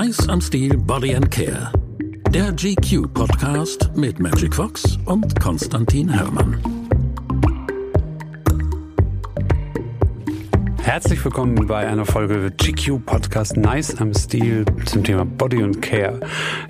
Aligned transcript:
Nice 0.00 0.28
am 0.28 0.40
Stil 0.40 0.76
Body 0.76 1.16
and 1.16 1.28
Care. 1.28 1.72
Der 2.30 2.52
GQ 2.52 3.12
Podcast 3.12 3.90
mit 3.96 4.20
Magic 4.20 4.54
Fox 4.54 4.96
und 5.06 5.40
Konstantin 5.40 6.08
Herrmann. 6.08 6.77
Herzlich 10.88 11.22
willkommen 11.22 11.66
bei 11.66 11.86
einer 11.86 12.06
Folge 12.06 12.50
GQ 12.50 13.04
Podcast 13.04 13.58
Nice 13.58 14.00
am 14.00 14.14
Stil 14.14 14.64
zum 14.86 15.04
Thema 15.04 15.26
Body 15.26 15.62
und 15.62 15.82
Care. 15.82 16.18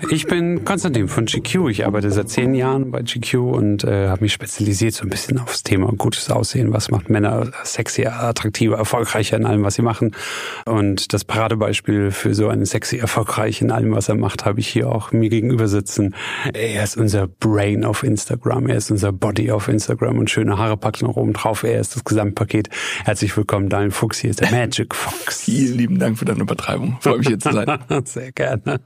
Ich 0.09 0.27
bin 0.27 0.65
Konstantin 0.65 1.07
von 1.07 1.23
GQ. 1.23 1.69
Ich 1.69 1.85
arbeite 1.85 2.11
seit 2.11 2.27
zehn 2.27 2.53
Jahren 2.53 2.91
bei 2.91 3.01
GQ 3.01 3.35
und 3.35 3.85
äh, 3.85 4.09
habe 4.09 4.23
mich 4.23 4.33
spezialisiert 4.33 4.93
so 4.93 5.03
ein 5.03 5.09
bisschen 5.09 5.39
aufs 5.39 5.63
Thema 5.63 5.93
gutes 5.97 6.29
Aussehen. 6.29 6.73
Was 6.73 6.91
macht 6.91 7.09
Männer 7.09 7.49
sexy, 7.63 8.07
attraktiver, 8.07 8.75
erfolgreicher 8.75 9.37
in 9.37 9.45
allem, 9.45 9.63
was 9.63 9.75
sie 9.75 9.83
machen? 9.83 10.13
Und 10.65 11.13
das 11.13 11.23
Paradebeispiel 11.23 12.11
für 12.11 12.35
so 12.35 12.49
einen 12.49 12.65
sexy, 12.65 12.97
erfolgreich 12.97 13.61
in 13.61 13.71
allem, 13.71 13.95
was 13.95 14.09
er 14.09 14.15
macht, 14.15 14.43
habe 14.43 14.59
ich 14.59 14.67
hier 14.67 14.91
auch 14.91 15.13
mir 15.13 15.29
gegenüber 15.29 15.69
sitzen. 15.69 16.13
Er 16.53 16.83
ist 16.83 16.97
unser 16.97 17.27
Brain 17.27 17.85
auf 17.85 18.03
Instagram. 18.03 18.67
Er 18.67 18.75
ist 18.75 18.91
unser 18.91 19.13
Body 19.13 19.49
auf 19.49 19.69
Instagram 19.69 20.19
und 20.19 20.29
schöne 20.29 20.57
Haare 20.57 20.75
packt 20.75 21.03
noch 21.03 21.15
oben 21.15 21.31
drauf. 21.31 21.63
Er 21.63 21.79
ist 21.79 21.95
das 21.95 22.03
Gesamtpaket. 22.03 22.67
Herzlich 23.05 23.37
willkommen, 23.37 23.69
Daniel 23.69 23.91
Fuchs. 23.91 24.08
Fuchs, 24.09 24.19
hier 24.19 24.31
ist 24.31 24.41
der 24.41 24.49
Magic 24.49 24.95
Fox. 24.95 25.43
Vielen 25.43 25.77
lieben 25.77 25.99
Dank 25.99 26.17
für 26.17 26.25
deine 26.25 26.41
Übertreibung. 26.41 26.97
Freue 26.99 27.19
mich 27.19 27.27
hier 27.27 27.37
zu 27.37 27.53
sein. 27.53 27.77
Sehr 28.05 28.31
gerne. 28.31 28.79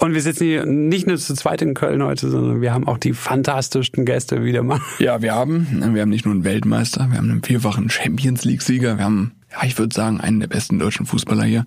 Und 0.00 0.14
wir 0.14 0.22
sitzen 0.22 0.44
hier 0.44 0.64
nicht 0.64 1.06
nur 1.06 1.18
zu 1.18 1.34
zweit 1.34 1.60
in 1.60 1.74
Köln 1.74 2.02
heute, 2.02 2.30
sondern 2.30 2.62
wir 2.62 2.72
haben 2.72 2.88
auch 2.88 2.96
die 2.96 3.12
fantastischsten 3.12 4.06
Gäste 4.06 4.44
wieder 4.44 4.62
mal. 4.62 4.80
Ja, 4.98 5.20
wir 5.20 5.34
haben, 5.34 5.66
wir 5.92 6.00
haben 6.00 6.08
nicht 6.08 6.24
nur 6.24 6.32
einen 6.32 6.44
Weltmeister, 6.44 7.08
wir 7.10 7.18
haben 7.18 7.30
einen 7.30 7.42
vierfachen 7.42 7.90
Champions 7.90 8.44
League 8.44 8.62
Sieger, 8.62 8.96
wir 8.96 9.04
haben 9.04 9.32
ja, 9.52 9.66
ich 9.66 9.78
würde 9.78 9.94
sagen, 9.94 10.20
einen 10.20 10.40
der 10.40 10.46
besten 10.46 10.78
deutschen 10.78 11.06
Fußballer 11.06 11.44
hier. 11.44 11.64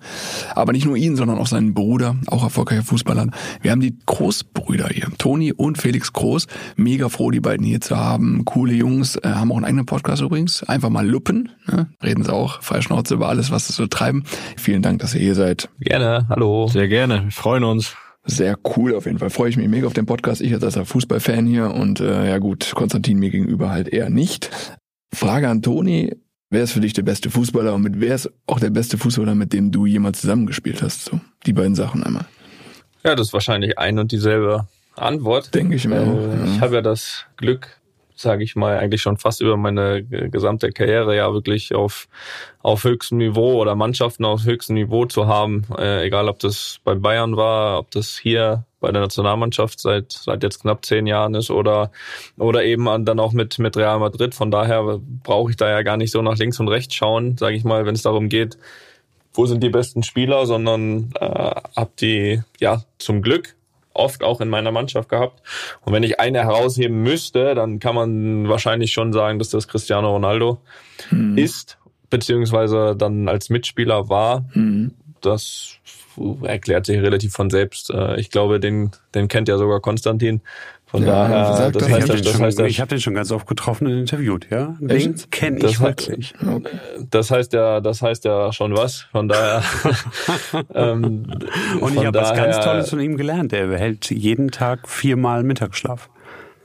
Aber 0.54 0.72
nicht 0.72 0.86
nur 0.86 0.96
ihn, 0.96 1.16
sondern 1.16 1.38
auch 1.38 1.46
seinen 1.46 1.74
Bruder, 1.74 2.16
auch 2.26 2.42
erfolgreicher 2.42 2.82
Fußballer. 2.82 3.28
Wir 3.62 3.70
haben 3.70 3.80
die 3.80 3.96
Großbrüder 4.06 4.88
hier, 4.88 5.08
Toni 5.18 5.52
und 5.52 5.78
Felix 5.78 6.12
Groß. 6.12 6.46
Mega 6.76 7.08
froh, 7.08 7.30
die 7.30 7.40
beiden 7.40 7.64
hier 7.64 7.80
zu 7.80 7.96
haben. 7.96 8.44
Coole 8.44 8.74
Jungs, 8.74 9.16
äh, 9.16 9.28
haben 9.28 9.52
auch 9.52 9.56
einen 9.56 9.64
eigenen 9.64 9.86
Podcast 9.86 10.22
übrigens. 10.22 10.62
Einfach 10.64 10.90
mal 10.90 11.06
luppen. 11.06 11.50
Ne? 11.66 11.88
Reden 12.02 12.24
sie 12.24 12.32
auch 12.32 12.62
frei 12.62 12.80
Schnauze 12.80 13.14
über 13.14 13.28
alles, 13.28 13.50
was 13.50 13.68
sie 13.68 13.72
so 13.72 13.86
treiben. 13.86 14.24
Vielen 14.56 14.82
Dank, 14.82 15.00
dass 15.00 15.14
ihr 15.14 15.20
hier 15.20 15.34
seid. 15.34 15.68
Gerne, 15.80 16.26
hallo. 16.28 16.68
Sehr 16.68 16.88
gerne, 16.88 17.24
wir 17.24 17.32
freuen 17.32 17.64
uns. 17.64 17.94
Sehr 18.28 18.58
cool 18.76 18.94
auf 18.96 19.06
jeden 19.06 19.20
Fall. 19.20 19.30
Freue 19.30 19.50
ich 19.50 19.56
mich 19.56 19.68
mega 19.68 19.86
auf 19.86 19.92
den 19.92 20.06
Podcast. 20.06 20.40
Ich 20.40 20.52
als 20.52 20.76
Fußballfan 20.76 21.46
hier 21.46 21.72
und 21.72 22.00
äh, 22.00 22.28
ja 22.28 22.38
gut, 22.38 22.72
Konstantin 22.74 23.20
mir 23.20 23.30
gegenüber 23.30 23.70
halt 23.70 23.88
eher 23.88 24.10
nicht. 24.10 24.50
Frage 25.14 25.48
an 25.48 25.62
Toni, 25.62 26.12
Wer 26.56 26.62
ist 26.62 26.72
für 26.72 26.80
dich 26.80 26.94
der 26.94 27.02
beste 27.02 27.28
Fußballer 27.28 27.74
und 27.74 27.82
mit 27.82 28.00
wer 28.00 28.14
ist 28.14 28.30
auch 28.46 28.58
der 28.58 28.70
beste 28.70 28.96
Fußballer, 28.96 29.34
mit 29.34 29.52
dem 29.52 29.70
du 29.72 29.84
jemals 29.84 30.22
zusammengespielt 30.22 30.80
hast? 30.80 31.04
So, 31.04 31.20
die 31.44 31.52
beiden 31.52 31.74
Sachen 31.74 32.02
einmal. 32.02 32.24
Ja, 33.04 33.14
das 33.14 33.26
ist 33.26 33.32
wahrscheinlich 33.34 33.78
ein 33.78 33.98
und 33.98 34.10
dieselbe 34.10 34.66
Antwort. 34.94 35.54
Denke 35.54 35.76
ich 35.76 35.86
mir. 35.86 35.96
Äh, 36.00 36.46
ich 36.46 36.62
habe 36.62 36.76
ja 36.76 36.80
das 36.80 37.26
Glück, 37.36 37.78
sage 38.14 38.42
ich 38.42 38.56
mal, 38.56 38.78
eigentlich 38.78 39.02
schon 39.02 39.18
fast 39.18 39.42
über 39.42 39.58
meine 39.58 40.02
gesamte 40.02 40.70
Karriere 40.70 41.14
ja 41.14 41.30
wirklich 41.30 41.74
auf, 41.74 42.08
auf 42.62 42.84
höchstem 42.84 43.18
Niveau 43.18 43.60
oder 43.60 43.74
Mannschaften 43.74 44.24
auf 44.24 44.46
höchstem 44.46 44.76
Niveau 44.76 45.04
zu 45.04 45.26
haben. 45.26 45.66
Äh, 45.76 46.06
egal, 46.06 46.26
ob 46.26 46.38
das 46.38 46.78
bei 46.84 46.94
Bayern 46.94 47.36
war, 47.36 47.80
ob 47.80 47.90
das 47.90 48.16
hier 48.16 48.64
bei 48.86 48.92
der 48.92 49.02
Nationalmannschaft 49.02 49.80
seit, 49.80 50.12
seit 50.12 50.44
jetzt 50.44 50.60
knapp 50.60 50.84
zehn 50.84 51.08
Jahren 51.08 51.34
ist 51.34 51.50
oder, 51.50 51.90
oder 52.38 52.62
eben 52.62 53.04
dann 53.04 53.18
auch 53.18 53.32
mit, 53.32 53.58
mit 53.58 53.76
Real 53.76 53.98
Madrid. 53.98 54.32
Von 54.32 54.52
daher 54.52 55.00
brauche 55.24 55.50
ich 55.50 55.56
da 55.56 55.68
ja 55.68 55.82
gar 55.82 55.96
nicht 55.96 56.12
so 56.12 56.22
nach 56.22 56.36
links 56.38 56.60
und 56.60 56.68
rechts 56.68 56.94
schauen, 56.94 57.36
sage 57.36 57.56
ich 57.56 57.64
mal, 57.64 57.84
wenn 57.84 57.96
es 57.96 58.02
darum 58.02 58.28
geht, 58.28 58.56
wo 59.34 59.44
sind 59.44 59.60
die 59.60 59.70
besten 59.70 60.04
Spieler, 60.04 60.46
sondern 60.46 61.10
äh, 61.18 61.26
habe 61.26 61.90
die 62.00 62.42
ja 62.60 62.84
zum 62.98 63.22
Glück 63.22 63.56
oft 63.92 64.22
auch 64.22 64.40
in 64.40 64.50
meiner 64.50 64.70
Mannschaft 64.70 65.08
gehabt. 65.08 65.42
Und 65.84 65.92
wenn 65.92 66.04
ich 66.04 66.20
eine 66.20 66.44
herausheben 66.44 67.02
müsste, 67.02 67.56
dann 67.56 67.80
kann 67.80 67.96
man 67.96 68.48
wahrscheinlich 68.48 68.92
schon 68.92 69.12
sagen, 69.12 69.40
dass 69.40 69.48
das 69.48 69.66
Cristiano 69.66 70.12
Ronaldo 70.12 70.58
hm. 71.08 71.36
ist, 71.36 71.76
beziehungsweise 72.08 72.94
dann 72.96 73.28
als 73.28 73.50
Mitspieler 73.50 74.08
war. 74.08 74.44
Hm. 74.52 74.92
Das 75.22 75.80
erklärt 76.42 76.86
sich 76.86 77.00
relativ 77.00 77.32
von 77.32 77.50
selbst. 77.50 77.90
Äh, 77.90 78.18
ich 78.18 78.30
glaube, 78.30 78.60
den, 78.60 78.90
den 79.14 79.28
kennt 79.28 79.48
ja 79.48 79.58
sogar 79.58 79.80
Konstantin. 79.80 80.40
Von 80.88 81.02
ja, 81.02 81.28
daher, 81.28 81.70
das 81.72 81.90
heißt, 81.90 82.14
ich 82.14 82.22
das 82.22 82.40
heißt, 82.40 82.60
ich 82.60 82.80
habe 82.80 82.90
den 82.90 83.00
schon 83.00 83.14
ganz 83.14 83.32
oft 83.32 83.48
getroffen 83.48 83.88
und 83.88 83.98
interviewt, 83.98 84.46
ja. 84.50 84.76
Den 84.78 85.16
kenne 85.32 85.58
ich 85.66 85.80
wirklich. 85.80 86.32
Okay. 86.40 86.76
Das 87.10 87.32
heißt 87.32 87.52
ja, 87.54 87.80
das 87.80 88.02
heißt 88.02 88.24
ja 88.24 88.52
schon 88.52 88.76
was. 88.76 89.08
Von 89.10 89.26
daher. 89.26 89.64
ähm, 90.74 91.26
und 91.80 91.94
ich 91.96 92.06
habe 92.06 92.16
was 92.16 92.34
ganz 92.34 92.60
Tolles 92.60 92.90
von 92.90 93.00
ihm 93.00 93.16
gelernt. 93.16 93.52
Er 93.52 93.76
hält 93.76 94.10
jeden 94.10 94.52
Tag 94.52 94.88
viermal 94.88 95.42
Mittagsschlaf. 95.42 96.08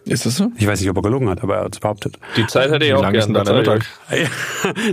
Ist 0.05 0.25
das 0.25 0.37
so? 0.37 0.51
Ich 0.57 0.65
weiß 0.65 0.79
nicht, 0.79 0.89
ob 0.89 0.97
er 0.97 1.03
gelogen 1.03 1.29
hat, 1.29 1.43
aber 1.43 1.57
er 1.57 1.65
hat 1.65 1.75
es 1.75 1.79
behauptet. 1.79 2.17
Die 2.35 2.47
Zeit 2.47 2.71
hätte 2.71 2.85
ich 2.85 2.93
auch 2.93 3.11
gerne. 3.11 3.33
Deiner 3.33 3.53
Mittag? 3.53 3.85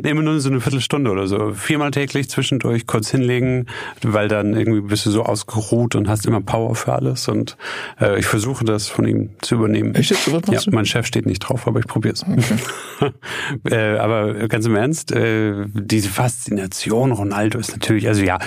nee, 0.02 0.10
immer 0.10 0.22
nur 0.22 0.38
so 0.40 0.50
eine 0.50 0.60
Viertelstunde 0.60 1.10
oder 1.10 1.26
so. 1.26 1.54
Viermal 1.54 1.90
täglich 1.92 2.28
zwischendurch 2.28 2.86
kurz 2.86 3.10
hinlegen, 3.10 3.66
weil 4.02 4.28
dann 4.28 4.54
irgendwie 4.54 4.82
bist 4.82 5.06
du 5.06 5.10
so 5.10 5.22
ausgeruht 5.22 5.94
und 5.94 6.08
hast 6.08 6.26
immer 6.26 6.42
Power 6.42 6.74
für 6.74 6.92
alles. 6.92 7.26
Und 7.28 7.56
äh, 8.00 8.18
ich 8.18 8.26
versuche 8.26 8.64
das 8.64 8.88
von 8.88 9.06
ihm 9.06 9.30
zu 9.40 9.54
übernehmen. 9.54 9.94
Echt? 9.94 10.10
Was 10.30 10.64
ja, 10.66 10.72
mein 10.72 10.84
Chef 10.84 11.06
steht 11.06 11.24
nicht 11.24 11.40
drauf, 11.40 11.66
aber 11.66 11.80
ich 11.80 11.86
probiere 11.86 12.14
es. 12.14 12.24
Okay. 12.24 13.12
äh, 13.70 13.98
aber 13.98 14.46
ganz 14.48 14.66
im 14.66 14.76
Ernst, 14.76 15.12
äh, 15.12 15.64
diese 15.72 16.10
Faszination 16.10 17.12
Ronaldo 17.12 17.58
ist 17.58 17.72
natürlich, 17.72 18.08
also 18.08 18.22
ja, 18.22 18.38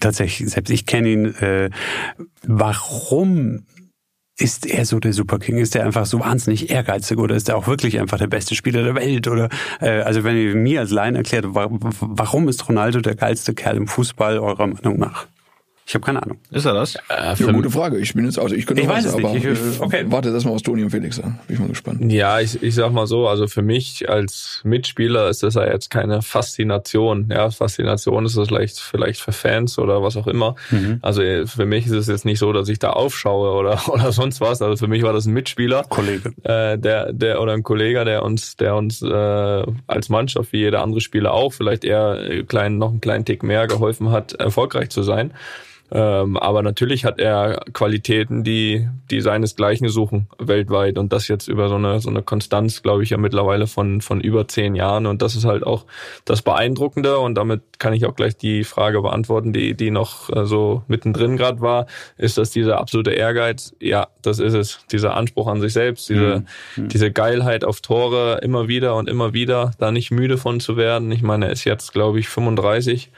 tatsächlich, 0.00 0.48
selbst 0.48 0.70
ich 0.70 0.86
kenne 0.86 1.08
ihn. 1.10 1.34
Äh, 1.40 1.70
warum 2.46 3.64
ist 4.40 4.66
er 4.66 4.84
so 4.84 4.98
der 4.98 5.12
Superking? 5.12 5.58
Ist 5.58 5.76
er 5.76 5.84
einfach 5.84 6.06
so 6.06 6.20
wahnsinnig 6.20 6.70
ehrgeizig 6.70 7.18
oder 7.18 7.34
ist 7.34 7.48
er 7.48 7.56
auch 7.56 7.66
wirklich 7.66 8.00
einfach 8.00 8.18
der 8.18 8.26
beste 8.26 8.54
Spieler 8.54 8.82
der 8.82 8.94
Welt? 8.94 9.28
Oder 9.28 9.48
äh, 9.80 10.00
also 10.00 10.24
wenn 10.24 10.36
ihr 10.36 10.54
mir 10.56 10.80
als 10.80 10.90
Laien 10.90 11.16
erklärt, 11.16 11.46
warum 11.50 12.48
ist 12.48 12.68
Ronaldo 12.68 13.00
der 13.00 13.14
geilste 13.14 13.54
Kerl 13.54 13.76
im 13.76 13.86
Fußball 13.86 14.38
eurer 14.38 14.66
Meinung 14.66 14.98
nach? 14.98 15.26
Ich 15.90 15.94
habe 15.94 16.06
keine 16.06 16.22
Ahnung. 16.22 16.38
Ist 16.52 16.66
er 16.66 16.74
das? 16.74 16.94
Äh, 16.94 17.34
ja, 17.36 17.50
gute 17.50 17.68
Frage. 17.68 17.98
Ich 17.98 18.14
bin 18.14 18.24
jetzt 18.24 18.38
also 18.38 18.54
ich 18.54 18.64
könnte 18.64 18.80
ich 18.80 18.88
weiß 18.88 19.06
es 19.06 19.16
nicht. 19.16 19.44
Ich, 19.44 19.80
okay. 19.80 20.04
warte 20.06 20.32
das 20.32 20.44
mal 20.44 20.52
aus 20.52 20.62
Toni 20.62 20.84
und 20.84 20.90
Felix 20.90 21.18
an. 21.18 21.40
Bin 21.48 21.56
ich 21.56 21.58
mal 21.58 21.68
gespannt. 21.68 22.12
Ja, 22.12 22.38
ich, 22.38 22.62
ich 22.62 22.76
sag 22.76 22.92
mal 22.92 23.08
so, 23.08 23.26
also 23.26 23.48
für 23.48 23.62
mich 23.62 24.08
als 24.08 24.60
Mitspieler 24.62 25.28
ist 25.28 25.42
das 25.42 25.54
ja 25.54 25.66
jetzt 25.66 25.90
keine 25.90 26.22
Faszination. 26.22 27.28
Ja, 27.28 27.50
Faszination 27.50 28.24
ist 28.24 28.36
das 28.36 28.46
vielleicht 28.46 28.78
vielleicht 28.78 29.20
für 29.20 29.32
Fans 29.32 29.80
oder 29.80 30.00
was 30.00 30.16
auch 30.16 30.28
immer. 30.28 30.54
Mhm. 30.70 31.00
Also 31.02 31.22
äh, 31.22 31.48
für 31.48 31.66
mich 31.66 31.86
ist 31.86 31.92
es 31.92 32.06
jetzt 32.06 32.24
nicht 32.24 32.38
so, 32.38 32.52
dass 32.52 32.68
ich 32.68 32.78
da 32.78 32.90
aufschaue 32.90 33.50
oder 33.50 33.80
oder 33.88 34.12
sonst 34.12 34.40
was. 34.40 34.62
Also 34.62 34.76
für 34.76 34.88
mich 34.88 35.02
war 35.02 35.12
das 35.12 35.26
ein 35.26 35.32
Mitspieler, 35.32 35.82
Kollege, 35.88 36.32
äh, 36.44 36.78
der 36.78 37.12
der 37.12 37.42
oder 37.42 37.52
ein 37.52 37.64
Kollege, 37.64 38.04
der 38.04 38.22
uns 38.22 38.54
der 38.54 38.76
uns 38.76 39.02
äh, 39.02 39.66
als 39.88 40.08
Mannschaft 40.08 40.52
wie 40.52 40.58
jeder 40.58 40.84
andere 40.84 41.00
Spieler 41.00 41.34
auch 41.34 41.52
vielleicht 41.52 41.84
eher 41.84 42.44
klein 42.46 42.78
noch 42.78 42.90
einen 42.90 43.00
kleinen 43.00 43.24
Tick 43.24 43.42
mehr 43.42 43.66
geholfen 43.66 44.12
hat, 44.12 44.34
erfolgreich 44.34 44.90
zu 44.90 45.02
sein. 45.02 45.32
Ähm, 45.92 46.36
aber 46.36 46.62
natürlich 46.62 47.04
hat 47.04 47.18
er 47.18 47.62
Qualitäten, 47.72 48.44
die, 48.44 48.88
die 49.10 49.20
seinesgleichen 49.20 49.88
suchen 49.88 50.28
weltweit. 50.38 50.98
Und 50.98 51.12
das 51.12 51.28
jetzt 51.28 51.48
über 51.48 51.68
so 51.68 51.74
eine, 51.74 52.00
so 52.00 52.08
eine 52.08 52.22
Konstanz, 52.22 52.82
glaube 52.82 53.02
ich, 53.02 53.10
ja 53.10 53.16
mittlerweile 53.16 53.66
von, 53.66 54.00
von 54.00 54.20
über 54.20 54.46
zehn 54.46 54.74
Jahren. 54.74 55.06
Und 55.06 55.22
das 55.22 55.34
ist 55.34 55.44
halt 55.44 55.64
auch 55.66 55.86
das 56.24 56.42
Beeindruckende. 56.42 57.18
Und 57.18 57.34
damit 57.34 57.62
kann 57.78 57.92
ich 57.92 58.06
auch 58.06 58.14
gleich 58.14 58.36
die 58.36 58.62
Frage 58.64 59.02
beantworten, 59.02 59.52
die, 59.52 59.74
die 59.74 59.90
noch 59.90 60.30
äh, 60.30 60.46
so 60.46 60.84
mittendrin 60.86 61.36
gerade 61.36 61.60
war. 61.60 61.86
Ist 62.16 62.38
das 62.38 62.50
dieser 62.50 62.78
absolute 62.78 63.10
Ehrgeiz? 63.10 63.74
Ja, 63.80 64.08
das 64.22 64.38
ist 64.38 64.54
es. 64.54 64.80
Dieser 64.92 65.16
Anspruch 65.16 65.48
an 65.48 65.60
sich 65.60 65.72
selbst, 65.72 66.08
diese, 66.08 66.44
mhm. 66.76 66.88
diese 66.88 67.10
Geilheit 67.10 67.64
auf 67.64 67.80
Tore 67.80 68.38
immer 68.42 68.68
wieder 68.68 68.94
und 68.94 69.08
immer 69.08 69.32
wieder, 69.32 69.72
da 69.78 69.90
nicht 69.90 70.10
müde 70.10 70.38
von 70.38 70.60
zu 70.60 70.76
werden. 70.76 71.10
Ich 71.10 71.22
meine, 71.22 71.46
er 71.46 71.52
ist 71.52 71.64
jetzt, 71.64 71.92
glaube 71.92 72.20
ich, 72.20 72.28
35. 72.28 73.10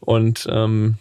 Und 0.00 0.48
ähm, 0.50 0.96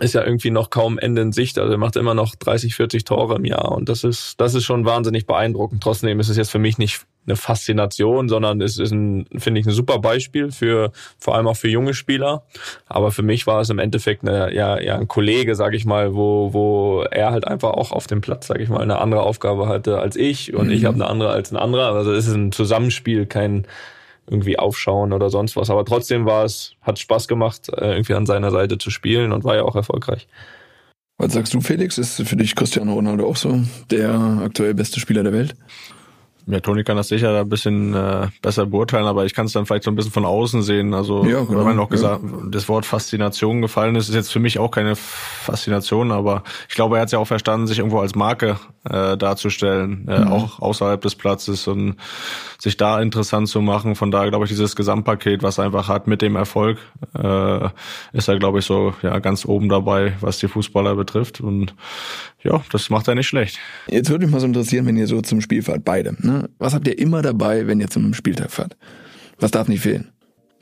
ist 0.00 0.14
ja 0.14 0.24
irgendwie 0.24 0.50
noch 0.50 0.70
kaum 0.70 0.98
Ende 0.98 1.22
in 1.22 1.32
Sicht. 1.32 1.58
Also 1.58 1.72
er 1.72 1.78
macht 1.78 1.96
immer 1.96 2.14
noch 2.14 2.34
30, 2.34 2.74
40 2.74 3.04
Tore 3.04 3.36
im 3.36 3.44
Jahr 3.44 3.72
und 3.72 3.88
das 3.88 4.04
ist, 4.04 4.40
das 4.40 4.54
ist 4.54 4.64
schon 4.64 4.84
wahnsinnig 4.84 5.26
beeindruckend. 5.26 5.82
Trotzdem 5.82 6.20
ist 6.20 6.28
es 6.28 6.36
jetzt 6.36 6.50
für 6.50 6.58
mich 6.58 6.78
nicht 6.78 7.06
eine 7.26 7.36
Faszination, 7.36 8.28
sondern 8.28 8.60
es 8.60 8.78
ist 8.78 8.92
ein, 8.92 9.26
finde 9.36 9.60
ich, 9.60 9.66
ein 9.66 9.72
super 9.72 9.98
Beispiel 9.98 10.52
für, 10.52 10.92
vor 11.18 11.34
allem 11.34 11.48
auch 11.48 11.56
für 11.56 11.68
junge 11.68 11.94
Spieler. 11.94 12.44
Aber 12.86 13.10
für 13.10 13.22
mich 13.22 13.46
war 13.46 13.60
es 13.60 13.70
im 13.70 13.78
Endeffekt 13.78 14.22
eine, 14.22 14.54
ja, 14.54 14.80
ja, 14.80 14.96
ein 14.96 15.08
Kollege, 15.08 15.54
sage 15.54 15.76
ich 15.76 15.84
mal, 15.84 16.14
wo, 16.14 16.52
wo 16.52 17.02
er 17.10 17.32
halt 17.32 17.46
einfach 17.46 17.70
auch 17.70 17.90
auf 17.90 18.06
dem 18.06 18.20
Platz, 18.20 18.46
sage 18.46 18.62
ich 18.62 18.68
mal, 18.68 18.80
eine 18.80 18.98
andere 18.98 19.22
Aufgabe 19.22 19.68
hatte 19.68 19.98
als 19.98 20.16
ich 20.16 20.54
und 20.54 20.66
mhm. 20.66 20.72
ich 20.72 20.84
habe 20.84 20.94
eine 20.94 21.08
andere 21.08 21.30
als 21.30 21.50
ein 21.50 21.56
anderer. 21.56 21.92
Also 21.92 22.12
es 22.12 22.28
ist 22.28 22.34
ein 22.34 22.52
Zusammenspiel, 22.52 23.26
kein, 23.26 23.66
irgendwie 24.28 24.58
aufschauen 24.58 25.12
oder 25.12 25.30
sonst 25.30 25.56
was. 25.56 25.70
Aber 25.70 25.84
trotzdem 25.84 26.26
war 26.26 26.44
es, 26.44 26.74
hat 26.82 26.98
Spaß 26.98 27.28
gemacht, 27.28 27.68
äh, 27.68 27.92
irgendwie 27.92 28.14
an 28.14 28.26
seiner 28.26 28.50
Seite 28.50 28.78
zu 28.78 28.90
spielen 28.90 29.32
und 29.32 29.44
war 29.44 29.56
ja 29.56 29.62
auch 29.62 29.76
erfolgreich. 29.76 30.26
Was 31.18 31.32
sagst 31.32 31.54
du, 31.54 31.60
Felix? 31.60 31.96
Ist 31.96 32.22
für 32.22 32.36
dich 32.36 32.54
Cristiano 32.54 32.92
Ronaldo 32.92 33.26
auch 33.26 33.36
so 33.36 33.60
der 33.90 34.42
aktuell 34.44 34.74
beste 34.74 35.00
Spieler 35.00 35.22
der 35.22 35.32
Welt? 35.32 35.54
Ja, 36.48 36.60
Toni 36.60 36.84
kann 36.84 36.96
das 36.96 37.08
sicher 37.08 37.40
ein 37.40 37.48
bisschen 37.48 37.92
äh, 37.92 38.28
besser 38.40 38.66
beurteilen, 38.66 39.06
aber 39.06 39.24
ich 39.24 39.34
kann 39.34 39.46
es 39.46 39.52
dann 39.52 39.66
vielleicht 39.66 39.82
so 39.82 39.90
ein 39.90 39.96
bisschen 39.96 40.12
von 40.12 40.24
außen 40.24 40.62
sehen. 40.62 40.94
Also, 40.94 41.24
ja, 41.24 41.42
genau, 41.42 41.64
man 41.64 41.78
auch 41.80 41.88
gesagt, 41.88 42.22
das 42.50 42.68
Wort 42.68 42.86
Faszination 42.86 43.62
gefallen 43.62 43.96
ist, 43.96 44.08
ist 44.08 44.14
jetzt 44.14 44.32
für 44.32 44.38
mich 44.38 44.60
auch 44.60 44.70
keine 44.70 44.94
Faszination, 44.94 46.12
aber 46.12 46.44
ich 46.68 46.76
glaube, 46.76 46.96
er 46.96 47.00
hat 47.00 47.06
es 47.06 47.12
ja 47.12 47.18
auch 47.18 47.26
verstanden, 47.26 47.66
sich 47.66 47.78
irgendwo 47.78 47.98
als 47.98 48.14
Marke 48.14 48.60
äh, 48.88 49.16
darzustellen, 49.16 50.06
äh, 50.06 50.20
mhm. 50.20 50.32
auch 50.32 50.60
außerhalb 50.60 51.00
des 51.00 51.16
Platzes 51.16 51.66
und 51.66 51.96
sich 52.58 52.76
da 52.76 53.00
interessant 53.00 53.48
zu 53.48 53.60
machen. 53.60 53.96
Von 53.96 54.12
daher 54.12 54.28
glaube 54.28 54.44
ich, 54.44 54.50
dieses 54.50 54.76
Gesamtpaket, 54.76 55.42
was 55.42 55.58
er 55.58 55.64
einfach 55.64 55.88
hat 55.88 56.06
mit 56.06 56.22
dem 56.22 56.36
Erfolg, 56.36 56.78
äh, 57.18 57.68
ist 58.12 58.28
er, 58.28 58.38
glaube 58.38 58.60
ich, 58.60 58.64
so 58.64 58.94
ja 59.02 59.18
ganz 59.18 59.44
oben 59.44 59.68
dabei, 59.68 60.14
was 60.20 60.38
die 60.38 60.48
Fußballer 60.48 60.94
betrifft. 60.94 61.40
Und 61.40 61.74
ja, 62.46 62.62
das 62.72 62.90
macht 62.90 63.08
er 63.08 63.14
nicht 63.14 63.26
schlecht. 63.26 63.58
Jetzt 63.88 64.10
würde 64.10 64.24
mich 64.24 64.32
mal 64.32 64.40
so 64.40 64.46
interessieren, 64.46 64.86
wenn 64.86 64.96
ihr 64.96 65.06
so 65.06 65.20
zum 65.20 65.40
Spiel 65.40 65.62
fahrt, 65.62 65.84
beide. 65.84 66.14
Ne? 66.18 66.48
Was 66.58 66.74
habt 66.74 66.86
ihr 66.88 66.98
immer 66.98 67.22
dabei, 67.22 67.66
wenn 67.66 67.80
ihr 67.80 67.88
zum 67.88 68.14
Spieltag 68.14 68.50
fahrt? 68.50 68.76
Was 69.38 69.50
darf 69.50 69.68
nicht 69.68 69.80
fehlen? 69.82 70.08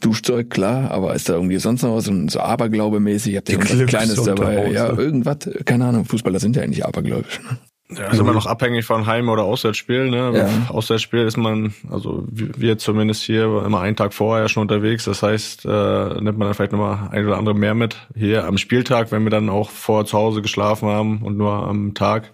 Duschzeug, 0.01 0.51
klar, 0.51 0.91
aber 0.91 1.15
ist 1.15 1.29
da 1.29 1.35
irgendwie 1.35 1.59
sonst 1.59 1.83
noch 1.83 1.97
was, 1.97 2.05
so 2.05 2.41
Aberglaube-mäßig? 2.41 3.37
Habt 3.37 3.49
ihr 3.49 3.59
irgendwas 3.59 3.87
Kleines 3.87 4.23
dabei? 4.23 4.71
Ja, 4.71 4.93
irgendwas, 4.93 5.39
keine 5.65 5.87
Ahnung, 5.87 6.05
Fußballer 6.05 6.41
sind 6.41 6.57
ja 6.57 6.63
eigentlich 6.63 6.85
abergläubisch. 6.85 7.41
Ne? 7.41 7.59
Ja, 7.97 8.09
ist 8.09 8.19
immer 8.19 8.33
noch 8.33 8.47
abhängig 8.47 8.85
von 8.85 9.07
Heim- 9.07 9.29
oder 9.29 9.45
Auswärtsspiel. 9.45 10.11
Ne? 10.11 10.33
Ja. 10.35 10.73
Auswärtsspiel 10.73 11.21
ist 11.21 11.37
man, 11.37 11.75
also 11.91 12.25
wir 12.29 12.79
zumindest 12.79 13.23
hier 13.23 13.63
immer 13.65 13.81
einen 13.81 13.97
Tag 13.97 14.15
vorher 14.15 14.49
schon 14.49 14.63
unterwegs. 14.63 15.05
Das 15.05 15.23
heißt, 15.23 15.65
äh, 15.65 16.21
nimmt 16.21 16.39
man 16.39 16.49
dann 16.49 16.55
vielleicht 16.55 16.73
nochmal 16.73 17.09
ein 17.11 17.27
oder 17.27 17.37
andere 17.37 17.55
mehr 17.55 17.75
mit. 17.75 17.97
Hier 18.15 18.45
am 18.47 18.59
Spieltag, 18.59 19.13
wenn 19.13 19.25
wir 19.25 19.31
dann 19.31 19.49
auch 19.49 19.71
vor 19.71 20.05
zu 20.07 20.19
Hause 20.19 20.43
geschlafen 20.43 20.89
haben 20.89 21.23
und 21.23 21.37
nur 21.37 21.53
am 21.53 21.95
Tag 21.95 22.31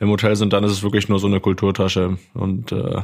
im 0.00 0.10
Hotel 0.10 0.36
sind, 0.36 0.52
dann 0.52 0.64
ist 0.64 0.72
es 0.72 0.82
wirklich 0.82 1.08
nur 1.08 1.18
so 1.18 1.26
eine 1.26 1.40
Kulturtasche. 1.40 2.18
Und 2.34 2.72
äh, 2.72 3.02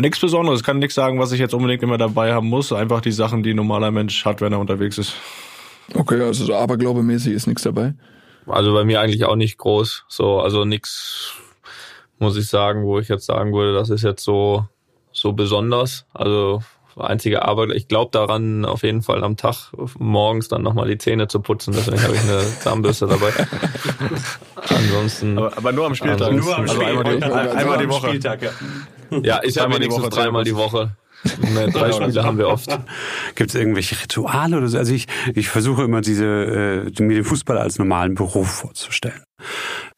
nichts 0.00 0.20
Besonderes. 0.20 0.60
Ich 0.60 0.66
kann 0.66 0.78
nichts 0.78 0.94
sagen, 0.94 1.18
was 1.18 1.32
ich 1.32 1.40
jetzt 1.40 1.54
unbedingt 1.54 1.82
immer 1.82 1.98
dabei 1.98 2.32
haben 2.32 2.48
muss. 2.48 2.72
Einfach 2.72 3.00
die 3.00 3.12
Sachen, 3.12 3.42
die 3.42 3.50
ein 3.50 3.56
normaler 3.56 3.90
Mensch 3.90 4.24
hat, 4.24 4.40
wenn 4.40 4.52
er 4.52 4.60
unterwegs 4.60 4.98
ist. 4.98 5.14
Okay, 5.92 6.20
also 6.22 6.44
so 6.44 6.54
aberglaubemäßig 6.54 7.34
ist 7.34 7.46
nichts 7.46 7.62
dabei? 7.62 7.94
Also 8.46 8.74
bei 8.74 8.84
mir 8.84 9.00
eigentlich 9.00 9.24
auch 9.24 9.36
nicht 9.36 9.58
groß. 9.58 10.04
So, 10.08 10.40
also 10.40 10.64
nichts, 10.64 11.34
muss 12.18 12.36
ich 12.36 12.48
sagen, 12.48 12.84
wo 12.84 12.98
ich 12.98 13.08
jetzt 13.08 13.26
sagen 13.26 13.52
würde, 13.52 13.74
das 13.74 13.90
ist 13.90 14.02
jetzt 14.02 14.24
so, 14.24 14.66
so 15.12 15.32
besonders. 15.32 16.06
Also 16.12 16.62
einzige 16.96 17.44
Arbeit. 17.44 17.70
Ich 17.72 17.88
glaube 17.88 18.10
daran, 18.12 18.64
auf 18.64 18.82
jeden 18.82 19.02
Fall 19.02 19.24
am 19.24 19.36
Tag 19.36 19.72
morgens 19.98 20.48
dann 20.48 20.62
nochmal 20.62 20.88
die 20.88 20.98
Zähne 20.98 21.28
zu 21.28 21.40
putzen. 21.40 21.74
Deswegen 21.74 22.02
habe 22.02 22.14
ich 22.14 22.22
eine 22.22 22.40
Zahnbürste 22.60 23.06
dabei. 23.06 23.32
ansonsten. 24.68 25.38
Aber, 25.38 25.56
aber, 25.56 25.72
nur 25.72 25.86
am 25.86 25.94
Spieltag. 25.94 26.32
Nur 26.32 26.54
am 26.54 26.62
also 26.62 26.74
Spieltag. 26.74 27.06
Einmal, 27.06 27.18
die, 27.18 27.58
einmal 27.58 27.78
die 27.78 27.88
Woche. 27.88 28.08
Spieltag, 28.08 28.42
ja. 28.42 28.50
ja, 29.22 29.40
ich 29.42 29.58
habe 29.58 29.74
wenigstens 29.74 30.08
dreimal 30.10 30.44
die 30.44 30.56
Woche. 30.56 30.96
Ne, 31.54 31.70
drei 31.70 31.92
Spiele 31.92 32.24
haben 32.24 32.38
wir 32.38 32.48
oft. 32.48 32.68
Gibt 33.34 33.50
es 33.50 33.56
irgendwelche 33.56 34.00
Rituale 34.00 34.58
oder 34.58 34.68
so? 34.68 34.78
Also 34.78 34.92
ich, 34.92 35.06
ich 35.34 35.48
versuche 35.48 35.82
immer 35.82 36.00
diese, 36.00 36.24
äh, 36.96 37.02
mir 37.02 37.14
den 37.14 37.24
Fußball 37.24 37.58
als 37.58 37.78
normalen 37.78 38.14
Beruf 38.14 38.48
vorzustellen. 38.48 39.22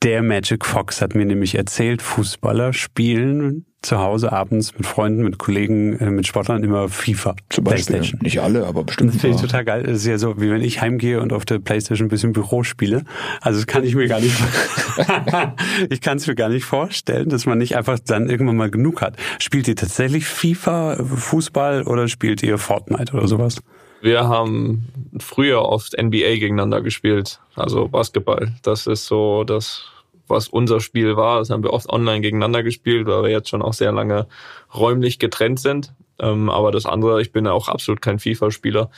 Der 0.02 0.22
Magic 0.22 0.64
Fox 0.64 1.00
hat 1.00 1.14
mir 1.14 1.24
nämlich 1.24 1.54
erzählt, 1.54 2.02
Fußballer 2.02 2.72
spielen 2.72 3.66
zu 3.86 3.98
Hause 3.98 4.32
abends 4.32 4.76
mit 4.76 4.86
Freunden, 4.86 5.22
mit 5.22 5.38
Kollegen, 5.38 5.98
äh, 5.98 6.10
mit 6.10 6.26
Sportlern 6.26 6.64
immer 6.64 6.88
FIFA. 6.88 7.36
Zum 7.50 7.64
Beispiel. 7.64 7.96
Playstation. 7.96 8.20
Nicht 8.22 8.40
alle, 8.40 8.66
aber 8.66 8.84
bestimmt. 8.84 9.14
Das 9.14 9.20
finde 9.20 9.36
ich 9.36 9.42
total 9.42 9.64
geil. 9.64 9.82
Das 9.84 9.98
ist 9.98 10.06
ja 10.06 10.18
so, 10.18 10.40
wie 10.40 10.50
wenn 10.50 10.60
ich 10.60 10.80
heimgehe 10.80 11.20
und 11.20 11.32
auf 11.32 11.44
der 11.44 11.60
Playstation 11.60 12.06
ein 12.06 12.10
bisschen 12.10 12.32
Büro 12.32 12.64
spiele. 12.64 13.04
Also 13.40 13.60
das 13.60 13.66
kann 13.66 13.84
ich 13.84 13.94
mir 13.94 14.08
gar 14.08 14.20
nicht, 14.20 14.36
ich 15.90 16.00
kann 16.00 16.16
es 16.16 16.26
mir 16.26 16.34
gar 16.34 16.48
nicht 16.48 16.64
vorstellen, 16.64 17.28
dass 17.28 17.46
man 17.46 17.58
nicht 17.58 17.76
einfach 17.76 17.98
dann 18.00 18.28
irgendwann 18.28 18.56
mal 18.56 18.70
genug 18.70 19.02
hat. 19.02 19.16
Spielt 19.38 19.68
ihr 19.68 19.76
tatsächlich 19.76 20.26
FIFA, 20.26 20.96
Fußball 21.04 21.84
oder 21.84 22.08
spielt 22.08 22.42
ihr 22.42 22.58
Fortnite 22.58 23.12
oder 23.14 23.28
sowas? 23.28 23.60
Wir 24.06 24.28
haben 24.28 24.86
früher 25.18 25.62
oft 25.62 26.00
NBA 26.00 26.36
gegeneinander 26.36 26.80
gespielt, 26.80 27.40
also 27.56 27.88
Basketball. 27.88 28.54
Das 28.62 28.86
ist 28.86 29.06
so 29.06 29.42
das, 29.42 29.86
was 30.28 30.46
unser 30.46 30.78
Spiel 30.78 31.16
war. 31.16 31.40
Das 31.40 31.50
haben 31.50 31.64
wir 31.64 31.72
oft 31.72 31.88
online 31.88 32.20
gegeneinander 32.20 32.62
gespielt, 32.62 33.08
weil 33.08 33.24
wir 33.24 33.30
jetzt 33.30 33.48
schon 33.48 33.62
auch 33.62 33.72
sehr 33.72 33.90
lange 33.90 34.28
räumlich 34.72 35.18
getrennt 35.18 35.58
sind. 35.58 35.92
Ähm, 36.20 36.50
aber 36.50 36.70
das 36.70 36.86
andere, 36.86 37.20
ich 37.20 37.32
bin 37.32 37.46
ja 37.46 37.50
auch 37.50 37.66
absolut 37.66 38.00
kein 38.00 38.20
FIFA-Spieler. 38.20 38.90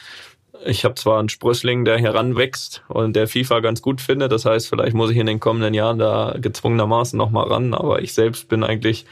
Ich 0.66 0.84
habe 0.84 0.94
zwar 0.96 1.20
einen 1.20 1.30
Sprössling, 1.30 1.86
der 1.86 1.98
heranwächst 1.98 2.82
und 2.88 3.16
der 3.16 3.28
FIFA 3.28 3.60
ganz 3.60 3.80
gut 3.80 4.02
findet. 4.02 4.30
Das 4.30 4.44
heißt, 4.44 4.68
vielleicht 4.68 4.94
muss 4.94 5.10
ich 5.10 5.16
in 5.16 5.26
den 5.26 5.40
kommenden 5.40 5.72
Jahren 5.72 5.98
da 5.98 6.36
gezwungenermaßen 6.38 7.16
nochmal 7.16 7.48
ran. 7.48 7.72
Aber 7.72 8.02
ich 8.02 8.12
selbst 8.12 8.50
bin 8.50 8.62
eigentlich 8.62 9.06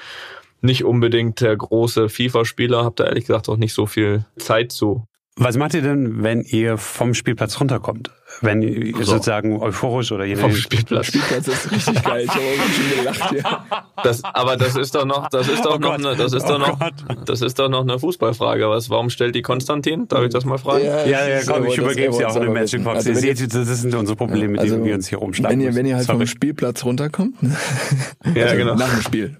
nicht 0.61 0.85
unbedingt 0.85 1.41
der 1.41 1.57
große 1.57 2.11
FIFA-Spieler, 2.11 2.85
habe 2.85 2.97
da 2.97 3.05
ehrlich 3.05 3.25
gesagt 3.25 3.49
auch 3.49 3.57
nicht 3.57 3.73
so 3.73 3.87
viel 3.87 4.27
Zeit 4.37 4.73
zu. 4.73 5.07
Was 5.39 5.59
macht 5.59 5.75
ihr 5.75 5.83
denn, 5.83 6.23
wenn 6.23 6.41
ihr 6.41 6.79
vom 6.79 7.13
Spielplatz 7.13 7.61
runterkommt? 7.61 8.11
Wenn 8.41 8.61
ihr 8.61 8.93
so. 8.99 9.13
sozusagen 9.13 9.61
euphorisch 9.61 10.13
oder 10.13 10.25
je 10.25 10.37
Vom 10.37 10.53
Spielplatz. 10.53 11.07
Spielplatz 11.07 11.49
ist 11.49 11.71
richtig 11.71 12.03
geil. 12.03 12.25
Ich 12.25 12.31
habe 12.31 12.41
auch 12.41 12.75
schon 12.75 12.99
gelacht, 12.99 13.33
ja. 13.33 13.85
Das, 14.03 14.25
aber 14.25 14.57
das 14.57 14.77
ist 14.77 14.95
doch 14.95 15.05
noch, 15.05 15.29
das 15.29 15.49
ist 15.49 15.65
doch 15.65 15.77
oh 15.77 15.79
noch, 15.79 15.95
eine, 15.95 16.17
das 16.17 16.33
ist 16.33 16.45
oh 16.45 16.49
doch 16.49 16.59
noch, 16.59 16.79
das 17.25 17.41
ist 17.41 17.59
doch 17.59 17.69
noch 17.69 17.83
eine 17.83 17.99
Fußballfrage. 17.99 18.69
Was, 18.69 18.91
warum 18.91 19.11
stellt 19.11 19.35
die 19.35 19.43
Konstantin? 19.43 20.09
Darf 20.09 20.25
ich 20.25 20.31
das 20.31 20.45
mal 20.45 20.59
fragen? 20.59 20.85
Ja, 20.85 21.07
ja, 21.07 21.29
ja 21.29 21.41
komm, 21.47 21.67
ich 21.67 21.79
übergebe 21.79 22.13
sie 22.13 22.25
auch 22.25 22.37
in 22.37 22.43
den 22.43 22.53
Magic 22.53 22.85
Box. 22.85 23.07
Also 23.07 23.11
ihr 23.11 23.37
seht, 23.37 23.55
das 23.55 23.81
sind 23.81 23.95
unsere 23.95 24.17
Probleme, 24.17 24.49
mit 24.49 24.61
also, 24.61 24.75
denen 24.75 24.87
wir 24.87 24.95
uns 24.95 25.09
hier 25.09 25.19
rumschlagen. 25.19 25.59
Wenn 25.59 25.65
ihr, 25.65 25.75
wenn 25.75 25.87
ihr 25.87 25.97
halt 25.97 26.07
vom 26.07 26.27
Spielplatz 26.27 26.85
runterkommt, 26.85 27.37
ja, 28.35 28.45
also 28.45 28.57
genau. 28.57 28.75
nach 28.75 28.93
dem 28.93 29.03
Spiel, 29.03 29.37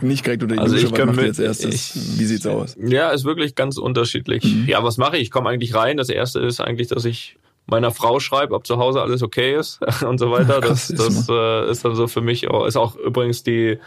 nicht 0.00 0.26
direkt 0.26 0.42
unter 0.42 0.56
die 0.56 0.60
also 0.60 0.74
Dusche, 0.74 0.86
ich 0.86 0.92
was 0.92 1.06
macht 1.06 1.18
ihr 1.18 1.24
als 1.24 1.38
erstes? 1.38 1.74
Ich, 1.74 2.18
Wie 2.18 2.24
sieht's 2.24 2.46
aus? 2.46 2.76
Ja, 2.80 3.10
ist 3.10 3.24
wirklich 3.24 3.54
ganz 3.54 3.76
unterschiedlich. 3.76 4.44
Mhm. 4.44 4.66
Ja, 4.66 4.82
was 4.82 4.96
mache 4.96 5.16
ich? 5.16 5.22
Ich 5.22 5.30
komme 5.30 5.50
eigentlich 5.50 5.74
rein. 5.74 5.96
Das 5.96 6.08
erste 6.08 6.40
ist 6.40 6.60
eigentlich, 6.60 6.88
dass 6.88 7.04
ich 7.04 7.36
meiner 7.72 7.90
Frau 7.90 8.20
schreibe, 8.20 8.54
ob 8.54 8.66
zu 8.66 8.76
Hause 8.76 9.02
alles 9.02 9.22
okay 9.22 9.56
ist 9.56 9.80
und 10.02 10.18
so 10.18 10.30
weiter. 10.30 10.60
Das, 10.60 10.88
das 10.88 11.28
äh, 11.28 11.70
ist 11.70 11.84
dann 11.84 11.96
so 11.96 12.06
für 12.06 12.20
mich 12.20 12.48
auch, 12.48 12.66
ist 12.66 12.76
auch 12.76 12.94
übrigens 12.94 13.42
die, 13.42 13.78